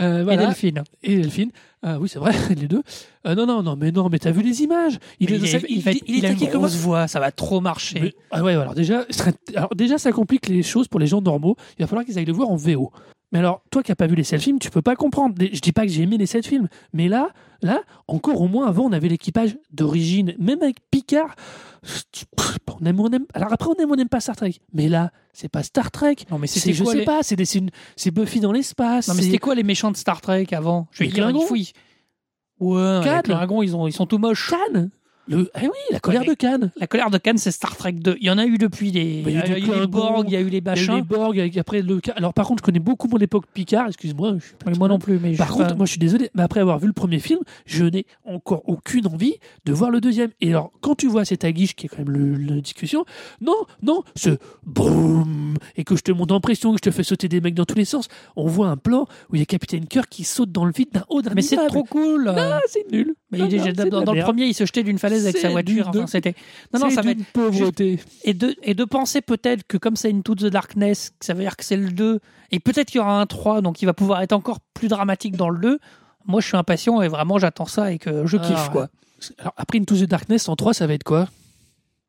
Euh, 0.00 0.20
Et 0.20 0.24
voilà. 0.24 0.46
Delphine. 0.46 0.82
Et 1.04 1.16
Delphine. 1.16 1.50
Ah 1.82 1.98
oui, 2.00 2.08
c'est 2.08 2.18
vrai, 2.18 2.32
les 2.56 2.66
deux. 2.66 2.82
Euh, 3.26 3.34
non, 3.34 3.46
non, 3.46 3.62
non, 3.62 3.76
mais 3.76 3.92
non, 3.92 4.08
mais 4.10 4.18
t'as 4.18 4.32
vu 4.32 4.42
les 4.42 4.62
images 4.62 4.98
Il, 5.20 5.32
est- 5.32 5.36
est- 5.54 5.64
il 5.68 5.82
va 5.82 5.90
être- 5.92 6.02
il 6.06 6.16
il 6.18 6.26
a 6.26 6.30
est 6.30 6.40
une 6.40 6.48
grosse 6.48 6.76
voix, 6.76 7.06
ça 7.06 7.20
va 7.20 7.30
trop 7.30 7.60
marcher. 7.60 8.00
Mais- 8.00 8.14
ah 8.32 8.42
ouais, 8.42 8.54
alors 8.54 8.74
déjà, 8.74 9.04
serait- 9.10 9.34
alors 9.54 9.74
déjà, 9.76 9.98
ça 9.98 10.10
complique 10.10 10.48
les 10.48 10.62
choses 10.64 10.88
pour 10.88 10.98
les 10.98 11.06
gens 11.06 11.20
normaux. 11.20 11.56
Il 11.78 11.82
va 11.82 11.86
falloir 11.86 12.04
qu'ils 12.04 12.18
aillent 12.18 12.24
le 12.24 12.32
voir 12.32 12.50
en 12.50 12.56
VO. 12.56 12.90
Mais 13.32 13.38
alors, 13.38 13.62
toi 13.70 13.84
qui 13.84 13.92
n'as 13.92 13.96
pas 13.96 14.08
vu 14.08 14.16
les 14.16 14.24
sept 14.24 14.42
films, 14.42 14.58
tu 14.58 14.70
peux 14.70 14.82
pas 14.82 14.96
comprendre. 14.96 15.36
Je 15.38 15.60
dis 15.60 15.70
pas 15.70 15.82
que 15.86 15.92
j'ai 15.92 16.02
aimé 16.02 16.18
les 16.18 16.26
sept 16.26 16.44
films, 16.44 16.66
mais 16.92 17.06
là, 17.06 17.28
là, 17.62 17.80
encore 18.08 18.40
au 18.40 18.48
moins 18.48 18.66
avant, 18.66 18.86
on 18.86 18.92
avait 18.92 19.06
l'équipage 19.08 19.56
d'origine, 19.72 20.34
même 20.40 20.60
avec 20.62 20.78
Picard. 21.10 21.34
On 22.80 22.84
aime, 22.86 23.00
on 23.00 23.10
aime. 23.10 23.26
Alors 23.34 23.52
après, 23.52 23.68
on 23.70 23.82
aime, 23.82 23.90
on 23.90 23.96
n'aime 23.96 24.08
pas 24.08 24.20
Star 24.20 24.36
Trek. 24.36 24.54
Mais 24.72 24.88
là, 24.88 25.10
c'est 25.32 25.48
pas 25.48 25.62
Star 25.62 25.90
Trek. 25.90 26.16
Non, 26.30 26.38
mais 26.38 26.46
C'est, 26.46 26.60
c'était 26.60 26.72
je 26.74 26.82
quoi 26.84 26.92
sais 26.92 26.98
les- 27.00 27.04
pas, 27.04 27.22
c'est, 27.22 27.36
des- 27.36 27.44
c'est, 27.44 27.58
une- 27.58 27.70
c'est 27.96 28.10
Buffy 28.10 28.40
dans 28.40 28.52
l'espace. 28.52 29.08
Non, 29.08 29.14
mais 29.14 29.22
c'était 29.22 29.38
quoi 29.38 29.54
les 29.54 29.62
méchants 29.62 29.90
de 29.90 29.96
Star 29.96 30.20
Trek 30.20 30.46
avant? 30.52 30.86
Je 30.92 31.04
vais 31.04 31.10
dire 31.10 31.28
une 31.28 31.40
fouille. 31.40 31.72
Ouais, 32.58 33.00
les. 33.02 33.22
Klingons, 33.34 33.62
ils, 33.62 33.74
ont, 33.74 33.86
ils 33.86 33.92
sont 33.92 34.06
tout 34.06 34.18
moches. 34.18 34.50
Cannes. 34.50 34.90
Le, 35.30 35.48
ah 35.54 35.60
oui, 35.62 35.68
la 35.92 36.00
colère 36.00 36.24
de 36.24 36.34
Cannes. 36.34 36.72
La 36.76 36.86
colère 36.88 37.08
de 37.10 37.16
Cannes, 37.18 37.38
c'est 37.38 37.52
Star 37.52 37.76
Trek 37.76 37.92
2. 37.92 38.16
Il 38.20 38.26
y 38.26 38.30
en 38.30 38.36
a 38.38 38.44
eu 38.46 38.58
depuis 38.58 38.90
les. 38.90 39.22
Bah, 39.22 39.30
il 39.30 39.36
y 39.36 39.38
a 39.40 39.46
eu 39.46 39.46
il 39.46 39.50
y 39.50 39.52
a 39.52 39.54
des 39.54 39.60
eu 39.60 39.64
les 39.64 39.70
Klingons, 39.70 39.86
Borg, 39.88 40.24
il 40.28 40.32
y 40.32 40.36
a 40.36 40.40
eu 40.40 40.48
les 40.48 40.58
Il 40.58 40.64
y 40.64 40.68
a 40.68 40.72
eu 40.72 40.76
machins. 40.76 40.94
les 40.96 41.02
Borg, 41.02 41.38
avec- 41.38 41.56
après 41.56 41.82
le. 41.82 42.00
Alors 42.16 42.34
par 42.34 42.46
contre, 42.48 42.62
je 42.62 42.64
connais 42.64 42.80
beaucoup 42.80 43.06
mon 43.08 43.18
époque 43.18 43.44
Picard. 43.54 43.86
Excuse-moi. 43.86 44.36
pas 44.64 44.72
Moi 44.76 44.88
non 44.88 44.98
plus, 44.98 45.18
mais 45.20 45.36
Par 45.36 45.48
contre, 45.52 45.68
pas. 45.68 45.74
moi 45.74 45.86
je 45.86 45.92
suis 45.92 45.98
désolé, 46.00 46.30
mais 46.34 46.42
après 46.42 46.58
avoir 46.60 46.78
vu 46.80 46.88
le 46.88 46.92
premier 46.92 47.20
film, 47.20 47.40
je 47.64 47.84
n'ai 47.84 48.06
encore 48.24 48.62
aucune 48.68 49.06
envie 49.06 49.34
de 49.64 49.72
voir 49.72 49.90
le 49.90 50.00
deuxième. 50.00 50.30
Et 50.40 50.48
alors, 50.50 50.72
quand 50.80 50.96
tu 50.96 51.06
vois 51.06 51.24
cette 51.24 51.44
aguiche 51.44 51.76
qui 51.76 51.86
est 51.86 51.88
quand 51.88 51.98
même 51.98 52.10
le, 52.10 52.34
la 52.54 52.60
discussion, 52.60 53.04
non, 53.40 53.54
non, 53.82 54.02
ce 54.16 54.30
boum, 54.66 55.54
et 55.76 55.84
que 55.84 55.96
je 55.96 56.02
te 56.02 56.12
monte 56.12 56.32
en 56.32 56.40
pression, 56.40 56.72
que 56.72 56.78
je 56.78 56.90
te 56.90 56.90
fais 56.90 57.02
sauter 57.02 57.28
des 57.28 57.40
mecs 57.40 57.54
dans 57.54 57.64
tous 57.64 57.76
les 57.76 57.84
sens, 57.84 58.08
on 58.36 58.46
voit 58.46 58.68
un 58.68 58.76
plan 58.76 59.06
où 59.30 59.36
il 59.36 59.38
y 59.38 59.42
a 59.42 59.46
Capitaine 59.46 59.86
Kirk 59.86 60.08
qui 60.08 60.24
saute 60.24 60.50
dans 60.52 60.64
le 60.64 60.72
vide 60.72 60.88
d'un 60.92 61.04
haut 61.08 61.22
d'un 61.22 61.32
mais 61.34 61.42
c'est 61.42 61.56
trop 61.68 61.84
cool. 61.84 62.32
Ah, 62.36 62.60
c'est 62.66 62.90
nul. 62.90 63.14
Mais 63.30 63.38
Non, 63.38 63.46
il 63.46 63.54
est- 63.54 63.90
non, 63.90 64.02
dans, 64.02 64.12
le 64.12 64.22
premier, 64.22 64.46
il 64.46 64.54
se 64.54 64.64
jetait 64.64 64.82
d'une 64.82 64.98
falaise 64.98 65.19
avec 65.24 65.36
C'est 65.36 65.42
sa 65.42 65.50
voiture. 65.50 65.88
Enfin, 65.88 66.06
c'était. 66.06 66.34
Non, 66.72 66.80
non, 66.80 66.90
ça 66.90 67.02
va 67.02 67.10
être. 67.12 67.24
pauvreté. 67.32 67.98
Et 68.24 68.34
de, 68.34 68.54
et 68.62 68.74
de 68.74 68.84
penser 68.84 69.20
peut-être 69.20 69.66
que 69.66 69.76
comme 69.76 69.96
c'est 69.96 70.12
Into 70.12 70.34
the 70.34 70.46
Darkness, 70.46 71.12
ça 71.20 71.34
veut 71.34 71.42
dire 71.42 71.56
que 71.56 71.64
c'est 71.64 71.76
le 71.76 71.90
2, 71.90 72.20
et 72.50 72.60
peut-être 72.60 72.88
qu'il 72.88 72.98
y 72.98 73.00
aura 73.00 73.20
un 73.20 73.26
3, 73.26 73.60
donc 73.62 73.82
il 73.82 73.86
va 73.86 73.92
pouvoir 73.94 74.22
être 74.22 74.32
encore 74.32 74.60
plus 74.74 74.88
dramatique 74.88 75.36
dans 75.36 75.50
le 75.50 75.58
2. 75.58 75.78
Moi, 76.26 76.40
je 76.40 76.46
suis 76.46 76.56
impatient 76.56 77.00
et 77.02 77.08
vraiment, 77.08 77.38
j'attends 77.38 77.66
ça 77.66 77.92
et 77.92 77.98
que 77.98 78.26
je 78.26 78.36
kiffe, 78.36 78.54
Ah, 78.56 78.68
quoi. 78.70 78.88
Alors, 79.38 79.54
après 79.56 79.78
Into 79.78 79.96
the 79.96 80.04
Darkness, 80.04 80.48
en 80.48 80.56
3, 80.56 80.74
ça 80.74 80.86
va 80.86 80.94
être 80.94 81.04
quoi? 81.04 81.28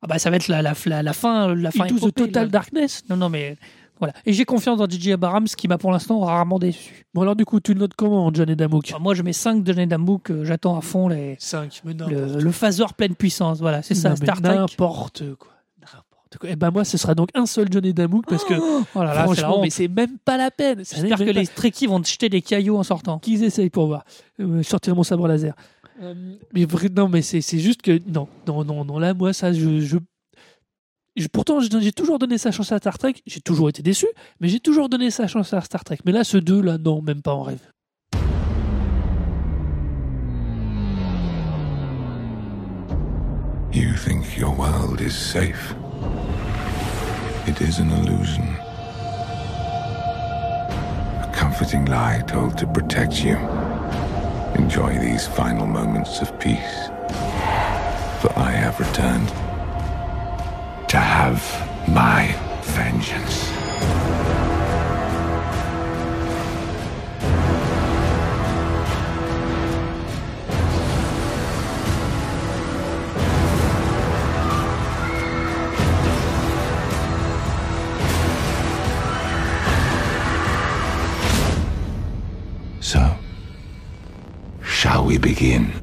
Ah 0.02 0.08
bah, 0.08 0.18
ça 0.18 0.30
va 0.30 0.36
être 0.36 0.48
la, 0.48 0.62
la, 0.62 0.74
la, 0.86 1.02
la 1.02 1.12
fin. 1.12 1.54
La 1.54 1.70
fin 1.70 1.84
Into 1.84 2.10
the 2.10 2.14
Total. 2.14 2.48
Darkness? 2.48 3.04
Non, 3.08 3.16
non, 3.16 3.28
mais 3.28 3.56
voilà. 4.02 4.14
Et 4.26 4.32
j'ai 4.32 4.44
confiance 4.44 4.78
dans 4.78 4.88
DJ 4.90 5.10
Abrams, 5.10 5.46
qui 5.46 5.68
m'a 5.68 5.78
pour 5.78 5.92
l'instant 5.92 6.18
rarement 6.18 6.58
déçu. 6.58 7.06
Bon, 7.14 7.22
alors 7.22 7.36
du 7.36 7.44
coup, 7.44 7.60
tu 7.60 7.72
le 7.72 7.78
notes 7.78 7.94
comment, 7.96 8.34
John 8.34 8.50
et 8.50 8.56
Damouk 8.56 8.86
Enfin, 8.90 8.98
moi, 8.98 9.14
je 9.14 9.22
mets 9.22 9.32
5 9.32 9.62
de 9.62 9.72
Nedambook, 9.72 10.30
euh, 10.30 10.44
j'attends 10.44 10.76
à 10.76 10.80
fond 10.80 11.06
les, 11.06 11.36
5, 11.38 11.82
mais 11.84 11.94
le, 11.94 12.40
le 12.40 12.50
phaseur 12.50 12.94
pleine 12.94 13.14
puissance. 13.14 13.60
Voilà, 13.60 13.80
c'est 13.82 13.94
ça, 13.94 14.08
Non, 14.10 14.16
Star 14.16 14.42
Trek. 14.42 14.56
N'importe 14.56 15.34
quoi. 15.36 15.52
N'importe 15.80 16.38
quoi. 16.40 16.50
Et 16.50 16.56
ben 16.56 16.72
moi, 16.72 16.84
ce 16.84 16.98
sera 16.98 17.14
donc 17.14 17.28
un 17.34 17.46
seul 17.46 17.70
Johnny 17.70 17.94
Damouk 17.94 18.26
parce 18.28 18.44
que 18.44 18.54
Oh 18.96 19.02
là, 19.04 19.22
franchement, 19.22 19.60
mais 19.62 19.70
c'est 19.70 19.86
même 19.86 20.18
pas 20.24 20.36
la 20.36 20.50
peine. 20.50 20.78
J'espère 20.78 21.18
que 21.18 21.22
les 21.24 21.46
Trekkies 21.46 21.86
vont 21.86 22.00
te 22.00 22.08
jeter 22.08 22.28
des 22.28 22.42
cailloux 22.42 22.76
en 22.76 22.82
sortant. 22.82 23.20
qu'ils 23.20 23.44
essayent 23.44 23.70
pour 23.70 23.86
voir. 23.86 24.04
Euh, 24.40 24.62
je 24.62 24.68
sortirai 24.68 24.96
mon 24.96 25.04
sabre 25.04 25.28
laser. 25.28 25.54
Euh, 26.02 26.14
mais 26.52 26.66
non, 26.96 27.08
mais 27.08 27.22
c'est 27.22 27.40
juste 27.60 27.82
que 27.82 28.00
non, 28.08 28.26
non, 28.48 28.64
non, 28.64 28.84
non. 28.84 28.98
Là, 28.98 29.14
moi, 29.14 29.32
ça, 29.32 29.52
je- 29.52 29.98
pourtant, 31.32 31.60
j'ai 31.60 31.92
toujours 31.92 32.18
donné 32.18 32.38
sa 32.38 32.50
chance 32.50 32.72
à 32.72 32.78
Star 32.78 32.98
Trek. 32.98 33.14
J'ai 33.26 33.40
toujours 33.40 33.68
été 33.68 33.82
déçu, 33.82 34.06
mais 34.40 34.48
j'ai 34.48 34.60
toujours 34.60 34.88
donné 34.88 35.10
sa 35.10 35.26
chance 35.26 35.52
à 35.52 35.60
Star 35.60 35.84
Trek. 35.84 35.98
Mais 36.04 36.12
là, 36.12 36.24
ce 36.24 36.38
deux, 36.38 36.60
là, 36.62 36.78
non, 36.78 37.02
même 37.02 37.22
pas 37.22 37.34
en 37.34 37.42
rêve. 37.42 37.60
You 43.74 43.94
think 43.96 44.36
your 44.36 44.54
world 44.58 45.00
is 45.00 45.14
safe? 45.14 45.74
It 47.46 47.60
is 47.60 47.80
an 47.80 47.90
illusion. 47.90 48.44
A 51.22 51.32
comforting 51.34 51.86
lie 51.86 52.22
told 52.26 52.56
to 52.58 52.66
protect 52.66 53.24
you. 53.24 53.36
Enjoy 54.56 54.98
these 54.98 55.26
final 55.26 55.66
moments 55.66 56.20
of 56.20 56.38
peace. 56.38 56.90
For 58.20 58.30
I 58.36 58.50
have 58.52 58.78
returned 58.78 59.32
to 60.92 60.98
have 60.98 61.40
my 61.88 62.26
vengeance. 62.64 63.48
So, 82.80 83.16
shall 84.62 85.06
we 85.06 85.16
begin? 85.16 85.81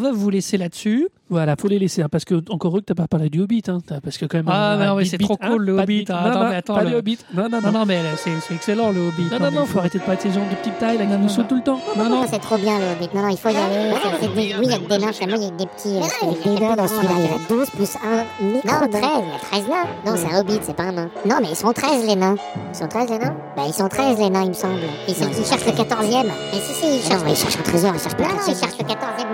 Va 0.00 0.12
vous 0.12 0.30
laisser 0.30 0.56
là-dessus. 0.56 1.08
Voilà, 1.28 1.54
faut 1.56 1.68
les 1.68 1.78
laisser, 1.78 2.02
hein, 2.02 2.08
parce 2.10 2.24
que 2.24 2.42
encore 2.50 2.72
heureux 2.72 2.80
que 2.80 2.86
t'as 2.86 2.94
pas 2.96 3.06
parlé 3.06 3.30
du 3.30 3.40
Hobbit, 3.40 3.62
hein, 3.68 3.78
parce 4.02 4.18
que 4.18 4.26
quand 4.26 4.38
même. 4.38 4.48
Ah, 4.48 4.76
non, 4.84 4.96
mais 4.96 5.04
c'est 5.04 5.16
trop 5.16 5.36
hein, 5.40 5.50
cool, 5.52 5.64
le 5.64 5.78
Hobbit. 5.78 6.04
Ah, 6.08 6.24
attends, 6.24 6.40
non, 6.42 6.48
mais 6.48 6.56
attends, 6.56 6.74
pas 6.74 6.82
le- 6.82 6.96
Hobbit. 6.96 7.18
Non, 7.32 7.44
non, 7.48 7.60
Non, 7.60 7.70
non. 7.70 7.78
non, 7.80 7.86
mais 7.86 8.02
là, 8.02 8.08
c'est 8.16 8.32
c'est 8.40 8.54
excellent, 8.54 8.90
le 8.90 9.00
Hobbit. 9.08 9.28
Non, 9.30 9.38
non, 9.38 9.50
non, 9.60 9.64
faut 9.66 9.78
arrêter 9.78 9.98
de 9.98 10.02
parler 10.02 10.16
de 10.16 10.22
ces 10.22 10.32
gens 10.32 10.40
de 10.50 10.56
petite 10.56 10.76
taille 10.80 10.98
là 10.98 11.06
qui 11.06 11.12
nous 11.16 11.28
saoutent 11.28 11.46
tout 11.46 11.54
le 11.54 11.62
temps. 11.62 11.78
Non, 11.96 12.04
non. 12.08 12.22
Non, 12.22 12.26
c'est 12.28 12.40
trop 12.40 12.56
bien 12.58 12.80
le 12.80 12.84
Hobbit. 12.96 13.10
Non, 13.14 13.22
non, 13.22 13.28
il 13.28 13.36
faut 13.38 13.48
y 13.48 13.56
aller. 13.56 13.94
C'est- 14.02 14.26
c'est 14.26 14.28
Oui, 14.36 14.52
il 14.62 14.70
y 14.70 14.74
a 14.74 14.78
des 14.78 14.98
nains. 14.98 15.12
Finalement, 15.12 15.36
il 15.36 15.42
y 15.44 15.46
a 15.46 15.50
des 15.56 15.66
petits. 15.66 15.88
Il 15.88 15.94
y 15.94 16.64
a 16.64 16.70
des 16.70 16.76
dans 16.76 16.88
celui-là. 16.88 17.12
Il 17.18 17.24
y 17.24 17.28
a 17.28 17.48
12 17.48 17.70
plus 17.70 17.94
1 17.96 18.44
micro. 18.44 18.68
Non, 18.68 18.88
13. 18.88 18.90
Il 18.92 18.98
y 18.98 19.34
a 19.34 19.38
13 19.38 19.68
nains. 19.68 19.86
Non, 20.06 20.16
c'est 20.16 20.34
un 20.34 20.40
Hobbit, 20.40 20.58
c'est 20.62 20.74
pas 20.76 20.82
un 20.84 20.92
nain. 20.92 21.10
Non, 21.26 21.36
mais 21.40 21.48
ils 21.50 21.56
sont 21.56 21.72
13 21.72 22.06
les 22.06 22.16
nains. 22.16 22.34
Ils 22.72 22.76
sont 22.76 22.88
13 22.88 23.08
les 23.08 23.18
nains? 23.18 23.36
Bah, 23.56 23.62
ils 23.68 23.72
sont 23.72 23.88
13 23.88 24.18
les 24.18 24.30
nains, 24.30 24.42
il 24.42 24.48
me 24.48 24.52
semble. 24.54 24.80
Ils, 25.06 25.14
ils 25.14 25.44
cherchent 25.46 25.66
le 25.66 25.72
14e. 25.72 26.26
Mais 26.52 26.58
si, 26.58 26.72
si, 26.74 26.96
ils 26.96 27.02
cherchent. 27.02 27.22
ils 27.28 27.36
cherchent 27.36 27.56
un 27.58 27.62
trésor, 27.62 27.92
ils 27.94 28.00
cherchent 28.00 28.16
pas 28.16 28.24
Non, 28.24 28.30
non, 28.30 28.40
ils 28.48 28.56
cherchent 28.56 28.78
le 28.78 28.84
14 28.84 29.24